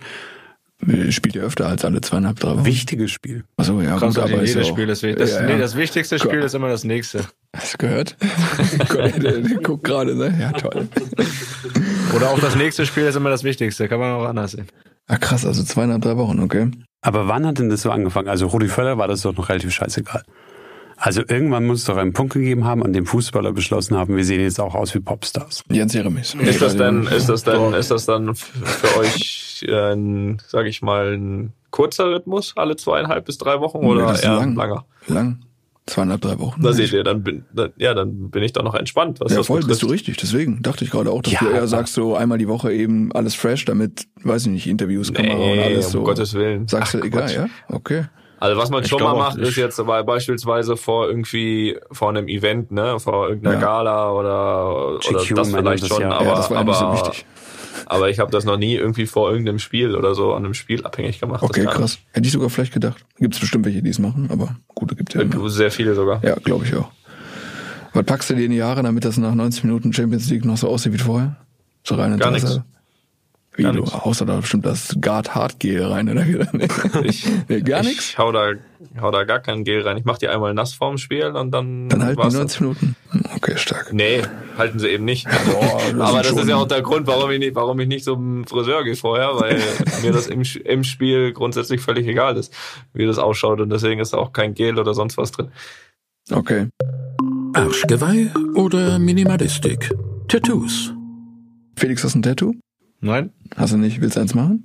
Spielt 1.15 1.35
ihr 1.35 1.43
öfter 1.43 1.67
als 1.69 1.85
alle 1.85 2.01
zweieinhalb, 2.03 2.39
drei 2.39 2.51
Wochen? 2.51 2.67
Wichtiges 2.67 3.11
Spiel. 3.11 3.45
Achso, 3.57 3.81
ja, 3.81 3.97
Kommt 3.97 4.15
gut, 4.15 4.25
aber 4.25 4.43
ist 4.43 4.51
jedes 4.55 4.67
auch, 4.69 4.73
Spiel. 4.73 4.87
Das, 4.87 5.01
das, 5.01 5.31
ja, 5.31 5.41
ja. 5.41 5.47
Nee, 5.47 5.59
das 5.59 5.75
wichtigste 5.77 6.19
Spiel 6.19 6.41
ist 6.41 6.55
immer 6.55 6.69
das 6.69 6.85
nächste. 6.85 7.25
Hast 7.55 7.75
du 7.75 7.79
gehört? 7.79 8.17
guckt 9.63 9.85
gerade, 9.85 10.15
ne? 10.15 10.37
Ja, 10.39 10.53
toll. 10.53 10.89
Oder 12.15 12.29
auch 12.31 12.39
das 12.41 12.57
nächste 12.57 12.85
Spiel 12.85 13.05
ist 13.05 13.17
immer 13.17 13.31
das 13.31 13.43
Wichtigste. 13.43 13.89
Kann 13.89 14.01
man 14.01 14.13
auch 14.13 14.27
anders 14.27 14.53
sehen. 14.53 14.67
Ah, 15.07 15.17
krass, 15.17 15.47
also 15.47 15.63
zweieinhalb, 15.65 16.03
drei 16.03 16.17
Wochen, 16.19 16.41
okay. 16.41 16.71
Aber 17.01 17.27
wann 17.29 17.47
hat 17.47 17.59
denn 17.59 17.71
das 17.71 17.83
so 17.83 17.91
angefangen? 17.91 18.29
Also 18.29 18.47
Rudi 18.49 18.69
Völler 18.69 18.99
war 18.99 19.09
das 19.09 19.23
doch 19.23 19.35
noch 19.35 19.49
relativ 19.49 19.73
scheißegal. 19.73 20.25
Also 20.99 21.23
irgendwann 21.29 21.67
muss 21.67 21.81
es 21.81 21.85
doch 21.85 21.97
einen 21.97 22.13
Punkt 22.15 22.33
gegeben 22.35 22.65
haben, 22.65 22.83
an 22.83 22.93
dem 22.93 23.05
Fußballer 23.07 23.53
beschlossen 23.53 23.97
haben, 23.97 24.17
wir 24.17 24.25
sehen 24.25 24.41
jetzt 24.41 24.59
auch 24.61 24.75
aus 24.75 24.95
wie 24.95 25.01
Popstars. 25.01 25.63
Jens 25.71 25.93
Jeremies. 25.93 26.35
Ist 26.35 26.63
das 26.63 26.77
denn, 26.77 27.03
ist 27.07 27.29
das 27.29 27.45
denn, 27.45 27.75
ist 27.75 27.91
das 27.91 28.07
dann 28.07 28.35
für 28.35 28.99
euch, 28.99 29.65
äh, 29.69 29.93
ein, 29.93 30.39
sag 30.49 30.67
ich 30.67 30.81
mal, 30.83 31.15
ein 31.15 31.53
kurzer 31.71 32.07
Rhythmus, 32.11 32.55
alle 32.57 32.77
zweieinhalb 32.77 33.27
bis 33.27 33.37
drei 33.37 33.61
Wochen 33.61 33.81
Nee, 33.81 33.87
oder 33.89 34.07
das 34.07 34.21
ist 34.21 34.25
eher 34.25 34.37
lang. 34.37 34.55
langer? 34.57 34.85
Lang. 35.09 35.39
Zweieinhalb, 35.85 36.21
drei 36.23 36.39
Wochen. 36.41 36.61
Da 36.63 36.73
seht 36.73 36.93
ihr, 36.93 37.05
dann 37.05 37.23
bin, 37.23 37.45
da, 37.55 37.69
ja, 37.77 37.95
dann 37.95 38.31
bin 38.31 38.43
ich 38.43 38.53
doch 38.55 38.65
noch 38.65 38.75
entspannt, 38.75 39.21
was 39.21 39.31
ja, 39.31 39.39
das 39.39 39.47
voll, 39.47 39.59
bist 39.59 39.69
betrifft. 39.69 39.83
du 39.83 39.93
richtig. 39.93 40.17
Deswegen 40.17 40.61
dachte 40.63 40.85
ich 40.85 40.91
gerade 40.91 41.11
auch, 41.13 41.23
dass 41.23 41.35
Ja, 41.35 41.41
du 41.41 41.51
eher 41.51 41.69
sagst, 41.69 41.95
so 41.95 42.17
einmal 42.17 42.39
die 42.39 42.49
Woche 42.49 42.73
eben 42.73 43.13
alles 43.13 43.35
fresh, 43.37 43.67
damit, 43.67 44.07
weiß 44.25 44.47
ich 44.47 44.49
nicht, 44.53 44.67
Interviews, 44.67 45.13
Kamera 45.13 45.35
und 45.35 45.41
Nee, 45.57 45.63
alles 45.63 45.87
um 45.87 45.93
so. 45.93 46.03
Gottes 46.03 46.35
Willen. 46.35 46.67
Sagst 46.67 46.95
du, 46.95 46.99
Ach, 47.01 47.05
egal, 47.05 47.23
Quatsch. 47.27 47.37
ja? 47.37 47.47
Okay. 47.69 48.05
Also 48.39 48.61
was 48.61 48.71
man 48.71 48.83
Ich 48.83 48.91
schon 48.91 49.03
mal 49.03 49.15
macht, 49.15 49.39
ist 49.39 49.57
jetzt 49.57 49.85
bei, 49.87 50.03
beispielsweise 50.03 50.77
vor 50.77 51.09
irgendwie 51.09 51.79
vor 51.91 52.11
einem 52.11 52.29
Event, 52.29 52.71
ne, 52.71 53.01
vor 53.01 53.29
irgendeiner 53.29 53.57
Ja. 53.57 53.61
Gala 53.61 54.13
oder, 54.13 54.99
oder 54.99 54.99
GQ 54.99 55.35
das 55.35 55.51
vielleicht 55.51 55.87
schon, 55.87 56.03
ja. 56.03 56.11
aber, 56.11 56.27
ja, 56.27 56.35
das 56.35 56.51
war 56.51 56.59
aber, 56.59 56.75
so 56.75 56.93
wichtig. 56.93 57.25
aber 57.87 58.11
ich 58.11 58.19
habe 58.19 58.31
das 58.31 58.45
noch 58.45 58.59
nie 58.59 58.75
irgendwie 58.75 59.07
vor 59.07 59.31
irgendeinem 59.31 59.59
Spiel 59.59 59.97
oder 59.97 60.15
so 60.15 60.35
an 60.35 60.45
einem 60.45 60.55
Spiel 60.55 60.85
abhängig 60.85 61.19
gemacht. 61.19 61.43
Okay, 61.43 61.65
krass. 61.65 61.99
Hätte 62.13 62.27
ich 62.27 62.33
sogar 62.33 62.51
vielleicht 62.51 62.75
gedacht. 62.75 63.05
Gibt 63.19 63.35
es 63.35 63.41
bestimmt 63.41 63.65
welche, 63.65 63.83
die 63.83 63.91
es 63.91 63.99
machen, 63.99 64.29
aber 64.31 64.57
gute 64.75 64.97
gibt 64.97 65.15
ja 65.15 65.23
immer. 65.23 65.49
Sehr 65.49 65.71
viele 65.71 65.95
sogar. 65.95 66.23
Ja, 66.23 66.35
glaube 66.35 66.67
ich 66.67 66.75
auch. 66.75 66.91
Was 67.95 68.05
packst 68.05 68.29
du 68.29 68.35
dir 68.35 68.45
in 68.45 68.51
die 68.51 68.59
Jahre, 68.59 68.83
damit 68.83 69.07
das 69.07 69.17
nach 69.17 69.35
90 69.35 69.65
Minuten 69.65 69.95
Champions 69.95 70.29
League 70.29 70.45
noch 70.45 70.59
so 70.59 70.69
aussieht 70.69 70.93
wie 70.93 70.99
vorher? 70.99 71.37
So 71.85 71.95
rein 71.95 72.19
Gar 72.19 72.33
nichts. 72.33 72.61
Wie, 73.57 73.63
Gar 73.63 73.73
du 73.73 73.81
nichts. 73.81 74.05
haust 74.05 74.21
da 74.21 74.25
bestimmt 74.37 74.67
das 74.67 74.95
Guard 75.01 75.35
Hard 75.35 75.59
Gel 75.61 75.83
rein, 75.83 76.09
oder? 76.11 76.25
Nee, 76.53 76.69
Ich, 77.05 77.27
nee 77.49 77.61
gar 77.63 77.81
ich 77.81 77.87
nichts? 77.89 78.19
hau 78.19 78.31
da, 78.31 78.53
hau 79.01 79.11
da 79.11 79.25
gar 79.25 79.41
kein 79.41 79.65
Gel 79.65 79.81
rein. 79.83 79.97
Ich 79.97 80.05
mach 80.05 80.19
die 80.19 80.29
einmal 80.29 80.53
nass 80.53 80.75
vorm 80.75 80.99
Spiel 80.99 81.25
und 81.27 81.51
dann. 81.53 81.89
Dann 81.89 82.03
halten 82.05 82.17
die 82.19 82.23
war's 82.23 82.35
90 82.35 82.61
Minuten. 82.61 82.97
Hm, 83.11 83.23
Okay, 83.37 83.57
stark. 83.57 83.93
Nee, 83.93 84.23
halten 84.59 84.79
sie 84.79 84.89
eben 84.89 85.05
nicht. 85.05 85.27
Boah, 85.47 85.81
Aber 86.05 86.19
das 86.19 86.29
schon- 86.29 86.39
ist 86.39 86.49
ja 86.49 86.57
auch 86.57 86.69
der 86.69 86.83
Grund, 86.83 87.07
warum 87.07 87.31
ich 87.31 87.39
nicht, 87.39 87.55
warum 87.55 87.81
ich 87.81 87.89
nicht 87.89 88.05
zum 88.05 88.45
Friseur 88.47 88.85
gehe 88.85 88.97
vorher, 88.97 89.31
weil 89.41 89.59
mir 90.03 90.13
das 90.13 90.27
im, 90.27 90.43
im 90.65 90.85
Spiel 90.85 91.33
grundsätzlich 91.33 91.81
völlig 91.81 92.07
egal 92.07 92.37
ist, 92.37 92.53
wie 92.93 93.07
das 93.07 93.19
ausschaut 93.19 93.61
und 93.61 93.71
deswegen 93.71 94.01
ist 94.01 94.13
da 94.13 94.19
auch 94.19 94.33
kein 94.33 94.53
Gel 94.55 94.79
oder 94.79 94.93
sonst 94.95 95.17
was 95.17 95.33
drin. 95.33 95.49
Okay. 96.31 96.67
Arschgeweih 97.55 98.31
oder 98.55 98.99
Minimalistik? 98.99 99.91
Tattoos. 100.29 100.93
Felix, 101.79 102.03
hast 102.05 102.15
du 102.15 102.19
ein 102.19 102.23
Tattoo? 102.23 102.53
Nein? 103.01 103.31
Hast 103.57 103.73
du 103.73 103.77
nicht? 103.79 104.01
Willst 104.01 104.17
du 104.17 104.21
eins 104.21 104.35
machen? 104.35 104.65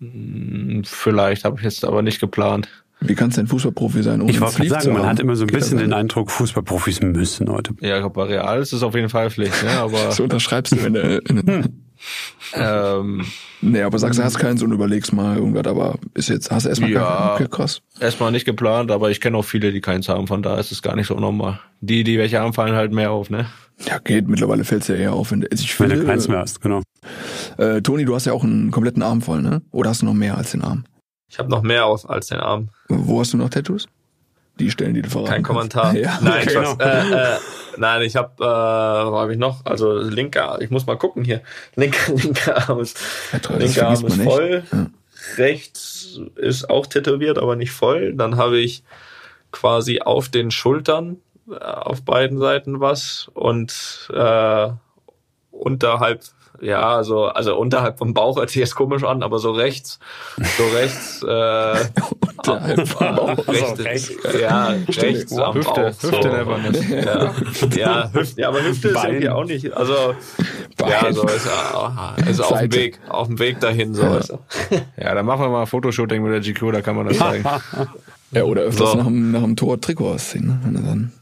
Hm, 0.00 0.82
Vielleicht 0.84 1.44
habe 1.44 1.56
ich 1.58 1.64
jetzt 1.64 1.84
aber 1.84 2.02
nicht 2.02 2.20
geplant. 2.20 2.68
Wie 3.00 3.14
kannst 3.14 3.36
du 3.36 3.42
ein 3.42 3.46
Fußballprofi 3.48 4.02
sein? 4.02 4.22
ohne 4.22 4.30
Ich 4.30 4.40
wollte 4.40 4.56
gerade 4.56 4.68
sagen, 4.70 4.92
man 4.92 5.02
haben? 5.02 5.08
hat 5.10 5.20
immer 5.20 5.36
so 5.36 5.44
ein 5.44 5.48
Geht 5.48 5.58
bisschen 5.58 5.78
den? 5.78 5.92
Eindruck, 5.92 6.30
Fußballprofis 6.30 7.02
müssen 7.02 7.50
heute. 7.50 7.74
Ja, 7.80 8.06
bei 8.08 8.22
Real 8.24 8.60
ist 8.62 8.72
es 8.72 8.82
auf 8.82 8.94
jeden 8.94 9.08
Fall 9.10 9.30
Pflicht, 9.30 9.62
ne? 9.62 9.70
Aber 9.72 10.10
So 10.12 10.22
unterschreibst 10.22 10.72
du, 10.72 10.82
wenn 10.82 10.94
du. 10.94 11.20
Ähm, 12.54 13.24
Nee, 13.60 13.80
aber 13.80 13.98
sagst 13.98 14.18
du, 14.18 14.22
hast 14.22 14.38
keinen 14.38 14.58
so 14.58 14.66
und 14.66 14.72
überlegst 14.72 15.12
mal 15.14 15.36
irgendwas, 15.36 15.66
aber 15.66 15.96
ist 16.12 16.28
jetzt, 16.28 16.50
hast 16.50 16.64
du 16.66 16.68
erstmal 16.68 16.90
Ja. 16.90 17.00
keinen. 17.36 17.46
Okay, 17.46 17.56
krass. 17.56 17.80
erstmal 17.98 18.30
nicht 18.30 18.44
geplant, 18.44 18.90
aber 18.90 19.10
ich 19.10 19.20
kenne 19.22 19.38
auch 19.38 19.44
viele, 19.44 19.72
die 19.72 19.80
keins 19.80 20.08
haben, 20.08 20.26
von 20.26 20.42
daher 20.42 20.58
ist 20.60 20.70
es 20.70 20.82
gar 20.82 20.96
nicht 20.96 21.06
so 21.06 21.14
normal. 21.14 21.60
Die, 21.80 22.04
die 22.04 22.18
welche 22.18 22.38
haben, 22.40 22.52
fallen 22.52 22.74
halt 22.74 22.92
mehr 22.92 23.10
auf, 23.10 23.30
ne? 23.30 23.46
Ja, 23.86 23.98
geht. 23.98 24.28
Mittlerweile 24.28 24.64
fällt's 24.64 24.88
ja 24.88 24.94
eher 24.96 25.14
auf. 25.14 25.30
Wenn, 25.32 25.42
also 25.50 25.64
ich 25.64 25.80
Wenn 25.80 25.88
finde, 25.88 26.02
du 26.04 26.08
keins 26.08 26.28
mehr 26.28 26.38
hast, 26.40 26.60
genau. 26.60 26.82
Äh, 27.56 27.80
Toni, 27.80 28.04
du 28.04 28.14
hast 28.14 28.26
ja 28.26 28.32
auch 28.32 28.44
einen 28.44 28.70
kompletten 28.70 29.02
Arm 29.02 29.22
voll, 29.22 29.40
ne? 29.42 29.62
Oder 29.72 29.90
hast 29.90 30.02
du 30.02 30.06
noch 30.06 30.14
mehr 30.14 30.36
als 30.36 30.50
den 30.52 30.62
Arm? 30.62 30.84
Ich 31.30 31.38
habe 31.38 31.50
noch 31.50 31.62
mehr 31.62 31.86
auf 31.86 32.08
als 32.08 32.26
den 32.28 32.38
Arm. 32.38 32.68
Wo 32.88 33.20
hast 33.20 33.32
du 33.32 33.36
noch 33.38 33.48
Tattoos? 33.48 33.88
Die 34.60 34.70
Stellen, 34.70 34.94
die 34.94 35.02
du 35.02 35.10
verraten 35.10 35.30
Kein. 35.32 35.42
Kommentar. 35.42 35.94
Ja, 35.96 36.18
Nein, 36.22 36.42
okay. 36.42 36.50
Spaß. 36.50 36.76
Äh, 36.78 37.10
äh, 37.34 37.38
Nein, 37.76 38.02
ich 38.02 38.16
habe, 38.16 38.32
äh, 38.38 39.10
wo 39.10 39.18
habe 39.18 39.32
ich 39.32 39.38
noch? 39.38 39.64
Also 39.64 39.98
linker, 39.98 40.58
ich 40.60 40.70
muss 40.70 40.86
mal 40.86 40.96
gucken 40.96 41.24
hier. 41.24 41.42
Linker, 41.76 42.12
linker 42.14 42.68
Arm 42.68 42.80
ist, 42.80 42.98
Ja, 43.32 43.38
toll, 43.38 43.58
linker 43.58 43.88
Arm 43.88 44.06
ist 44.06 44.22
voll. 44.22 44.62
Ja. 44.70 44.86
Rechts 45.36 46.20
ist 46.36 46.68
auch 46.68 46.86
tätowiert, 46.86 47.38
aber 47.38 47.56
nicht 47.56 47.72
voll. 47.72 48.14
Dann 48.14 48.36
habe 48.36 48.58
ich 48.58 48.82
quasi 49.52 50.00
auf 50.00 50.28
den 50.28 50.50
Schultern 50.50 51.18
äh, 51.50 51.54
auf 51.56 52.02
beiden 52.02 52.38
Seiten 52.38 52.80
was 52.80 53.30
und 53.34 54.08
äh, 54.12 54.68
unterhalb, 55.50 56.22
ja, 56.64 56.96
also, 56.96 57.26
also 57.26 57.56
unterhalb 57.56 57.98
vom 57.98 58.14
Bauch 58.14 58.36
hört 58.38 58.50
sich 58.50 58.60
jetzt 58.60 58.74
komisch 58.74 59.04
an, 59.04 59.22
aber 59.22 59.38
so 59.38 59.52
rechts, 59.52 59.98
so 60.56 60.64
rechts, 60.74 61.22
äh, 61.22 61.76
Unterhalb 62.38 62.88
vom 62.88 63.16
Bauch. 63.16 63.48
rechts, 63.48 63.78
rechts. 63.84 64.12
ja, 64.40 64.74
rechts 64.88 65.38
am 65.38 65.54
Hüfte, 65.54 65.70
Bauch. 65.70 66.02
Hüfte 66.02 66.44
so. 66.44 66.50
man 66.50 66.72
das. 66.72 66.88
Ja, 66.88 66.96
ja, 67.76 68.10
Hüfte, 68.12 68.40
ja, 68.40 68.48
aber 68.48 68.62
Hüfte 68.62 68.88
ist 68.88 68.94
Bein. 68.94 69.06
irgendwie 69.10 69.28
auch 69.30 69.44
nicht, 69.44 69.72
also, 69.76 70.14
Bein. 70.76 70.90
ja, 70.90 71.12
so 71.12 71.22
ist, 71.26 71.46
ja, 71.46 72.14
ist 72.28 72.40
auf 72.40 72.58
dem. 72.58 72.72
Weg, 72.74 72.98
auf 73.08 73.26
dem 73.28 73.38
Weg 73.38 73.60
dahin, 73.60 73.94
so 73.94 74.02
Ja. 74.02 74.16
ist 74.16 74.30
er. 74.30 74.38
Ja, 74.96 75.14
dann 75.14 75.24
machen 75.26 75.42
wir 75.42 75.48
mal 75.50 75.60
ein 75.62 75.66
Fotoshooting 75.66 76.22
mit 76.22 76.32
der 76.32 76.40
GQ, 76.40 76.72
da 76.72 76.80
kann 76.82 76.96
man 76.96 77.06
das 77.08 77.18
zeigen. 77.18 77.44
Ja, 78.30 78.42
oder 78.42 78.62
öfters 78.62 78.90
So. 78.90 78.96
nach, 78.96 79.04
dem, 79.04 79.30
nach 79.30 79.42
dem 79.42 79.54
Tor 79.54 79.80
Trikot 79.80 80.14
ausziehen. 80.14 80.46
Ne? 80.48 80.58
Dann, 80.72 81.12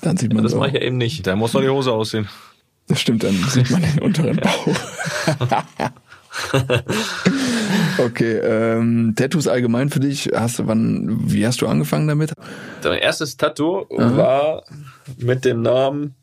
dann 0.00 0.16
sieht 0.16 0.32
man 0.34 0.42
Das 0.42 0.50
so. 0.50 0.58
mache 0.58 0.68
ich 0.70 0.74
ja 0.74 0.80
eben 0.80 0.96
nicht. 0.96 1.24
Da 1.28 1.36
muss 1.36 1.52
doch 1.52 1.60
die 1.60 1.68
Hose 1.68 1.92
aussehen. 1.92 2.28
Das 2.88 3.00
stimmt, 3.00 3.22
dann 3.24 3.34
sieht 3.48 3.70
man 3.70 3.82
den 3.82 4.00
unteren 4.00 4.36
Bauch. 4.42 4.66
okay, 7.98 8.38
ähm, 8.38 9.14
Tattoos 9.16 9.48
allgemein 9.48 9.90
für 9.90 10.00
dich. 10.00 10.30
Hast 10.34 10.58
du 10.58 10.66
wann, 10.66 11.30
wie 11.30 11.46
hast 11.46 11.60
du 11.60 11.66
angefangen 11.66 12.08
damit? 12.08 12.32
Mein 12.82 12.98
erstes 12.98 13.36
Tattoo 13.36 13.86
war 13.90 14.64
mit 15.18 15.44
dem 15.44 15.62
Namen 15.62 16.14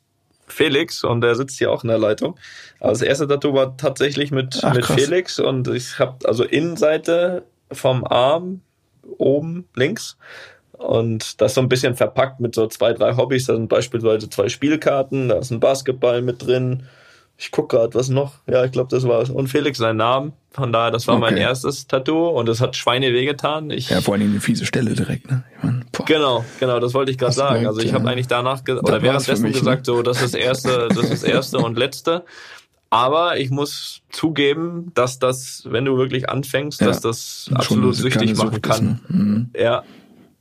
Felix 0.48 1.04
und 1.04 1.22
der 1.22 1.36
sitzt 1.36 1.58
hier 1.58 1.72
auch 1.72 1.84
in 1.84 1.90
der 1.90 2.00
Leitung. 2.00 2.38
Aber 2.80 2.92
das 2.92 3.02
erste 3.02 3.28
Tattoo 3.28 3.54
war 3.54 3.78
tatsächlich 3.78 4.32
mit, 4.32 4.60
Ach, 4.64 4.74
mit 4.74 4.84
krass. 4.84 5.02
Felix 5.02 5.40
und 5.40 5.68
ich 5.68 6.00
habe 6.00 6.28
also 6.28 6.44
Innenseite 6.44 7.44
vom 7.72 8.04
Arm 8.04 8.62
oben 9.18 9.68
links 9.76 10.18
und 10.80 11.40
das 11.42 11.54
so 11.54 11.62
ein 11.62 11.70
bisschen 11.70 11.96
verpackt 11.96 12.40
mit 12.40 12.56
so 12.56 12.66
zwei, 12.68 12.94
drei 12.94 13.16
Hobbys. 13.16 13.46
Da 13.46 13.54
sind 13.56 13.68
beispielsweise 13.70 14.30
zwei 14.30 14.50
Spielkarten, 14.50 15.30
da 15.30 15.36
ist 15.38 15.52
ein 15.52 15.60
Basketball 15.60 16.22
mit 16.22 16.46
drin. 16.46 16.84
Ich 17.42 17.52
guck 17.52 17.70
gerade, 17.70 17.94
was 17.94 18.10
noch. 18.10 18.34
Ja, 18.48 18.66
ich 18.66 18.72
glaube, 18.74 18.90
das 18.94 19.08
war's. 19.08 19.30
Und 19.30 19.48
Felix 19.48 19.78
sein 19.78 19.96
Name. 19.96 20.34
Von 20.52 20.74
daher, 20.74 20.92
das 20.92 21.08
war 21.08 21.18
mein 21.20 21.36
Okay. 21.36 21.44
erstes 21.44 21.88
Tattoo 21.88 22.28
und 22.28 22.50
es 22.50 22.60
hat 22.60 22.76
Schweine 22.76 23.14
wehgetan. 23.14 23.70
Ich 23.70 23.90
Ja, 23.90 24.02
vor 24.02 24.16
allem 24.16 24.32
eine 24.32 24.42
fiese 24.42 24.66
Stelle 24.66 24.94
direkt. 24.94 25.30
Ne? 25.32 25.44
Ich 25.58 25.64
mein. 25.64 25.86
Genau, 26.06 26.44
genau, 26.60 26.80
das 26.82 26.94
wollte 26.94 27.12
ich 27.12 27.18
gerade 27.18 27.34
sagen. 27.34 27.66
Also 27.68 27.80
ich 27.80 27.88
ja. 27.90 27.94
habe 27.94 28.10
eigentlich 28.10 28.28
danach 28.28 28.64
ge 28.66 28.76
oder 28.80 29.02
währenddessen 29.02 29.44
mich, 29.44 29.54
ne? 29.54 29.60
gesagt, 29.60 29.86
so 29.86 30.02
das 30.02 30.22
ist 30.22 30.34
das 30.34 30.42
erste, 30.42 30.88
das 30.90 30.98
ist 30.98 31.12
das 31.12 31.24
erste 31.24 31.60
und 31.60 31.78
letzte. 31.78 32.26
Aber 32.90 33.38
ich 33.38 33.52
muss 33.52 34.02
zugeben, 34.10 34.92
dass 34.96 35.20
das, 35.20 35.64
wenn 35.70 35.86
du 35.86 35.98
wirklich 35.98 36.30
anfängst, 36.30 36.82
Ja. 36.82 36.88
dass 36.88 37.02
das 37.02 37.50
absolut 37.54 37.96
süchtig 37.96 38.36
machen 38.36 38.54
Sucht 38.56 38.66
ist, 38.66 38.72
kann. 38.72 38.86
ne? 38.86 39.00
Mhm. 39.18 39.50
Ja. 39.56 39.84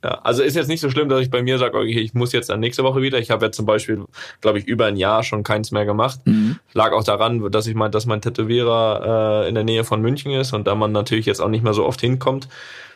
Ja, 0.03 0.19
also 0.23 0.43
ist 0.43 0.55
jetzt 0.55 0.69
nicht 0.69 0.79
so 0.79 0.89
schlimm, 0.89 1.09
dass 1.09 1.19
ich 1.19 1.29
bei 1.29 1.43
mir 1.43 1.57
sage, 1.57 1.77
okay, 1.77 1.99
ich 1.99 2.13
muss 2.13 2.31
jetzt 2.31 2.49
dann 2.49 2.61
nächste 2.61 2.83
Woche 2.83 3.01
wieder. 3.01 3.19
Ich 3.19 3.31
habe 3.31 3.45
jetzt 3.45 3.57
zum 3.57 3.65
Beispiel, 3.65 4.05
glaube 4.39 4.57
ich, 4.59 4.65
über 4.65 4.85
ein 4.85 4.95
Jahr 4.95 5.23
schon 5.23 5.43
keins 5.43 5.71
mehr 5.71 5.85
gemacht. 5.85 6.21
Mhm. 6.23 6.57
Lag 6.73 6.93
auch 6.93 7.03
daran, 7.03 7.51
dass 7.51 7.67
ich 7.67 7.75
mein, 7.75 7.91
dass 7.91 8.05
mein 8.05 8.21
Tätowierer 8.21 9.43
äh, 9.43 9.49
in 9.49 9.55
der 9.55 9.65
Nähe 9.65 9.83
von 9.83 10.01
München 10.01 10.31
ist 10.31 10.53
und 10.53 10.67
da 10.67 10.75
man 10.75 10.93
natürlich 10.93 11.25
jetzt 11.25 11.41
auch 11.41 11.49
nicht 11.49 11.65
mehr 11.65 11.73
so 11.73 11.85
oft 11.85 11.99
hinkommt, 11.99 12.47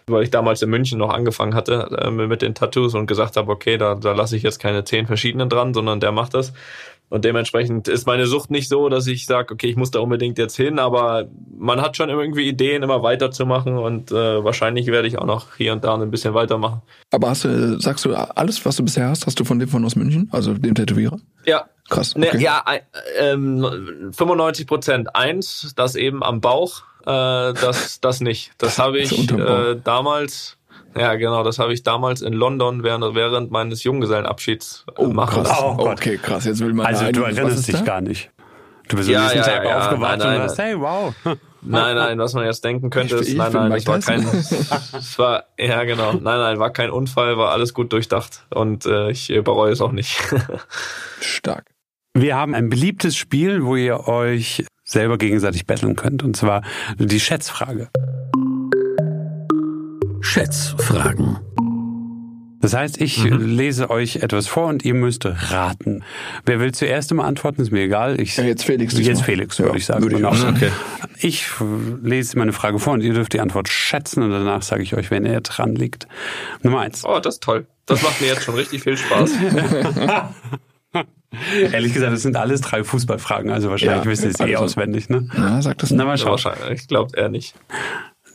weil 0.07 0.23
ich 0.23 0.29
damals 0.29 0.61
in 0.61 0.69
München 0.69 0.97
noch 0.97 1.13
angefangen 1.13 1.55
hatte 1.55 1.89
äh, 2.01 2.09
mit 2.09 2.41
den 2.41 2.55
Tattoos 2.55 2.93
und 2.93 3.05
gesagt 3.05 3.35
habe, 3.35 3.51
okay, 3.51 3.77
da, 3.77 3.95
da 3.95 4.13
lasse 4.13 4.37
ich 4.37 4.43
jetzt 4.43 4.59
keine 4.59 4.85
zehn 4.85 5.05
verschiedenen 5.05 5.49
dran, 5.49 5.73
sondern 5.73 5.99
der 5.99 6.13
macht 6.13 6.33
das. 6.33 6.53
Und 7.13 7.25
dementsprechend 7.25 7.87
ist 7.87 8.07
meine 8.07 8.25
Sucht 8.25 8.49
nicht 8.49 8.67
so, 8.67 8.89
dass 8.89 9.05
ich 9.05 9.27
sage, 9.27 9.53
okay, 9.53 9.67
ich 9.67 9.75
muss 9.75 9.91
da 9.91 9.99
unbedingt 9.99 10.39
jetzt 10.39 10.55
hin, 10.57 10.79
aber 10.79 11.27
man 11.55 11.79
hat 11.79 11.95
schon 11.95 12.09
irgendwie 12.09 12.47
Ideen, 12.47 12.81
immer 12.81 13.03
weiterzumachen 13.03 13.77
und 13.77 14.11
äh, 14.11 14.43
wahrscheinlich 14.43 14.87
werde 14.87 15.07
ich 15.07 15.19
auch 15.19 15.27
noch 15.27 15.55
hier 15.55 15.73
und 15.73 15.83
da 15.83 15.93
ein 15.93 16.09
bisschen 16.09 16.33
weitermachen. 16.33 16.81
Aber 17.11 17.29
hast 17.29 17.43
du, 17.43 17.79
sagst 17.79 18.03
du, 18.05 18.15
alles, 18.15 18.65
was 18.65 18.77
du 18.77 18.83
bisher 18.83 19.09
hast, 19.09 19.27
hast 19.27 19.39
du 19.39 19.45
von 19.45 19.59
dem 19.59 19.69
von 19.69 19.85
aus 19.85 19.95
München? 19.95 20.27
Also 20.31 20.55
dem 20.55 20.73
Tätowierer? 20.73 21.19
Ja, 21.45 21.65
Krass. 21.89 22.15
Ne, 22.15 22.29
Okay. 22.29 22.41
Ja, 22.41 22.63
ein- 22.65 22.81
ähm, 23.19 24.11
95 24.11 24.65
Prozent. 24.65 25.15
Eins, 25.15 25.73
das 25.75 25.95
eben 25.95 26.23
am 26.23 26.41
Bauch, 26.41 26.81
äh, 27.01 27.05
das, 27.05 27.99
das 28.01 28.21
nicht. 28.21 28.53
Das 28.57 28.79
habe 28.79 28.97
ich 28.97 29.29
äh, 29.31 29.75
damals, 29.83 30.57
ja 30.97 31.15
genau, 31.15 31.43
das 31.43 31.59
habe 31.59 31.73
ich 31.73 31.83
damals 31.83 32.21
in 32.21 32.33
London 32.33 32.83
während, 32.83 33.15
während 33.15 33.51
meines 33.51 33.83
Junggesellenabschieds 33.83 34.85
äh, 34.89 34.91
Oh, 34.97 35.07
machen 35.07 35.43
krass. 35.43 35.49
lassen. 35.49 35.63
Oh 35.65 35.75
Gott. 35.77 35.99
okay, 35.99 36.17
krass. 36.17 36.45
Jetzt 36.45 36.59
will 36.61 36.73
man 36.73 36.85
Also 36.85 37.11
du 37.11 37.23
erinnerst 37.23 37.67
dich 37.67 37.75
da? 37.75 37.81
gar 37.81 38.01
nicht. 38.01 38.29
Du 38.89 38.97
bist 38.97 39.07
Ja, 39.09 39.19
am 39.19 39.23
nächsten 39.23 39.39
ja, 39.39 39.45
Tag 39.45 39.65
ja, 39.65 39.77
aufgewacht 39.79 40.19
nein, 40.19 40.27
nein. 40.27 40.35
und 40.37 40.41
hast, 40.43 40.57
hey, 40.59 40.79
wow. 40.79 41.13
Nein, 41.61 41.95
nein, 41.95 42.19
was 42.19 42.33
man 42.33 42.45
jetzt 42.45 42.63
denken 42.65 42.89
könnte, 42.89 43.15
ist, 43.15 43.33
nein, 43.33 43.51
nein, 43.53 43.71
es 43.71 43.87
war 43.87 43.99
kein, 43.99 44.21
es 44.27 45.17
war, 45.17 45.45
ja 45.57 45.83
genau, 45.85 46.11
nein, 46.13 46.21
nein, 46.21 46.59
war 46.59 46.71
kein 46.71 46.89
Unfall, 46.89 47.37
war 47.37 47.51
alles 47.51 47.73
gut 47.73 47.93
durchdacht 47.93 48.45
und 48.53 48.85
äh, 48.85 49.09
ich 49.11 49.29
äh, 49.29 49.41
bereue 49.41 49.71
es 49.71 49.79
auch 49.79 49.93
nicht. 49.93 50.17
Stark. 51.21 51.65
Wir 52.13 52.35
haben 52.35 52.53
ein 52.53 52.69
beliebtes 52.69 53.15
Spiel, 53.15 53.63
wo 53.63 53.75
ihr 53.75 54.07
euch 54.07 54.65
selber 54.83 55.17
gegenseitig 55.17 55.65
betteln 55.65 55.95
könnt. 55.95 56.21
Und 56.21 56.35
zwar 56.37 56.61
die 56.97 57.19
Schätzfrage. 57.19 57.89
Schätzfragen. 60.33 61.37
Das 62.59 62.73
heißt, 62.73 62.99
ich 62.99 63.23
lese 63.23 63.91
euch 63.91 64.15
etwas 64.17 64.47
vor 64.47 64.65
und 64.65 64.83
ihr 64.83 64.95
müsst 64.95 65.25
raten. 65.27 66.03
Wer 66.43 66.59
will 66.59 66.71
zuerst 66.73 67.11
immer 67.11 67.25
antworten, 67.25 67.61
ist 67.61 67.71
mir 67.71 67.81
egal. 67.83 68.19
Ich, 68.19 68.35
Ja, 68.37 68.43
jetzt 68.45 68.63
Felix. 68.65 68.93
Jetzt 68.93 69.07
diesmal. 69.07 69.23
Felix, 69.25 69.57
Ja, 69.59 69.65
würde 69.65 69.77
ich 69.77 69.85
sagen. 69.85 70.01
Würde 70.01 70.15
ich 70.15 70.21
Genau. 70.21 70.31
auch 70.31 70.35
sagen. 70.35 70.55
Okay. 70.55 70.71
Ich 71.19 71.45
lese 72.01 72.35
meine 72.39 72.51
Frage 72.51 72.79
vor 72.79 72.93
und 72.93 73.01
ihr 73.01 73.13
dürft 73.13 73.33
die 73.33 73.41
Antwort 73.41 73.69
schätzen 73.69 74.23
und 74.23 74.31
danach 74.31 74.63
sage 74.63 74.81
ich 74.81 74.95
euch, 74.95 75.11
wenn 75.11 75.23
er 75.27 75.41
dran 75.41 75.75
liegt. 75.75 76.07
Nummer 76.63 76.79
eins. 76.79 77.05
oh, 77.05 77.19
das 77.19 77.35
ist 77.35 77.43
toll. 77.43 77.67
Das 77.85 78.01
macht 78.01 78.19
mir 78.21 78.27
jetzt 78.29 78.41
schon 78.43 78.55
richtig 78.55 78.81
viel 78.81 78.97
Spaß. 78.97 79.29
Ehrlich 81.71 81.93
gesagt, 81.93 82.11
das 82.13 82.21
sind 82.23 82.37
alles 82.37 82.61
drei 82.61 82.83
Fußballfragen, 82.83 83.51
also 83.51 83.69
wahrscheinlich 83.69 84.03
Ja, 84.05 84.09
wisst 84.09 84.23
ihr 84.23 84.29
es 84.31 84.39
eh 84.39 84.43
also- 84.55 84.63
auswendig, 84.65 85.09
ne? 85.09 85.27
Ja, 85.37 85.61
sag 85.61 85.77
das 85.77 85.91
Na, 85.91 85.97
nicht. 85.97 86.05
mal 86.07 86.17
schauen. 86.17 86.31
Wahrscheinlich, 86.31 86.81
ich 86.81 86.87
glaube 86.87 87.15
eher 87.17 87.29
nicht. 87.29 87.53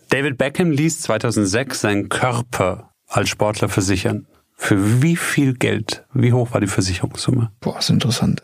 David 0.09 0.38
Beckham 0.38 0.71
ließ 0.71 1.03
2006 1.03 1.81
seinen 1.81 2.09
Körper 2.09 2.92
als 3.07 3.29
Sportler 3.29 3.68
versichern. 3.68 4.27
Für 4.57 5.03
wie 5.03 5.16
viel 5.16 5.55
Geld? 5.55 6.05
Wie 6.12 6.33
hoch 6.33 6.53
war 6.53 6.61
die 6.61 6.66
Versicherungssumme? 6.66 7.53
Boah, 7.61 7.79
ist 7.79 7.90
interessant. 7.90 8.42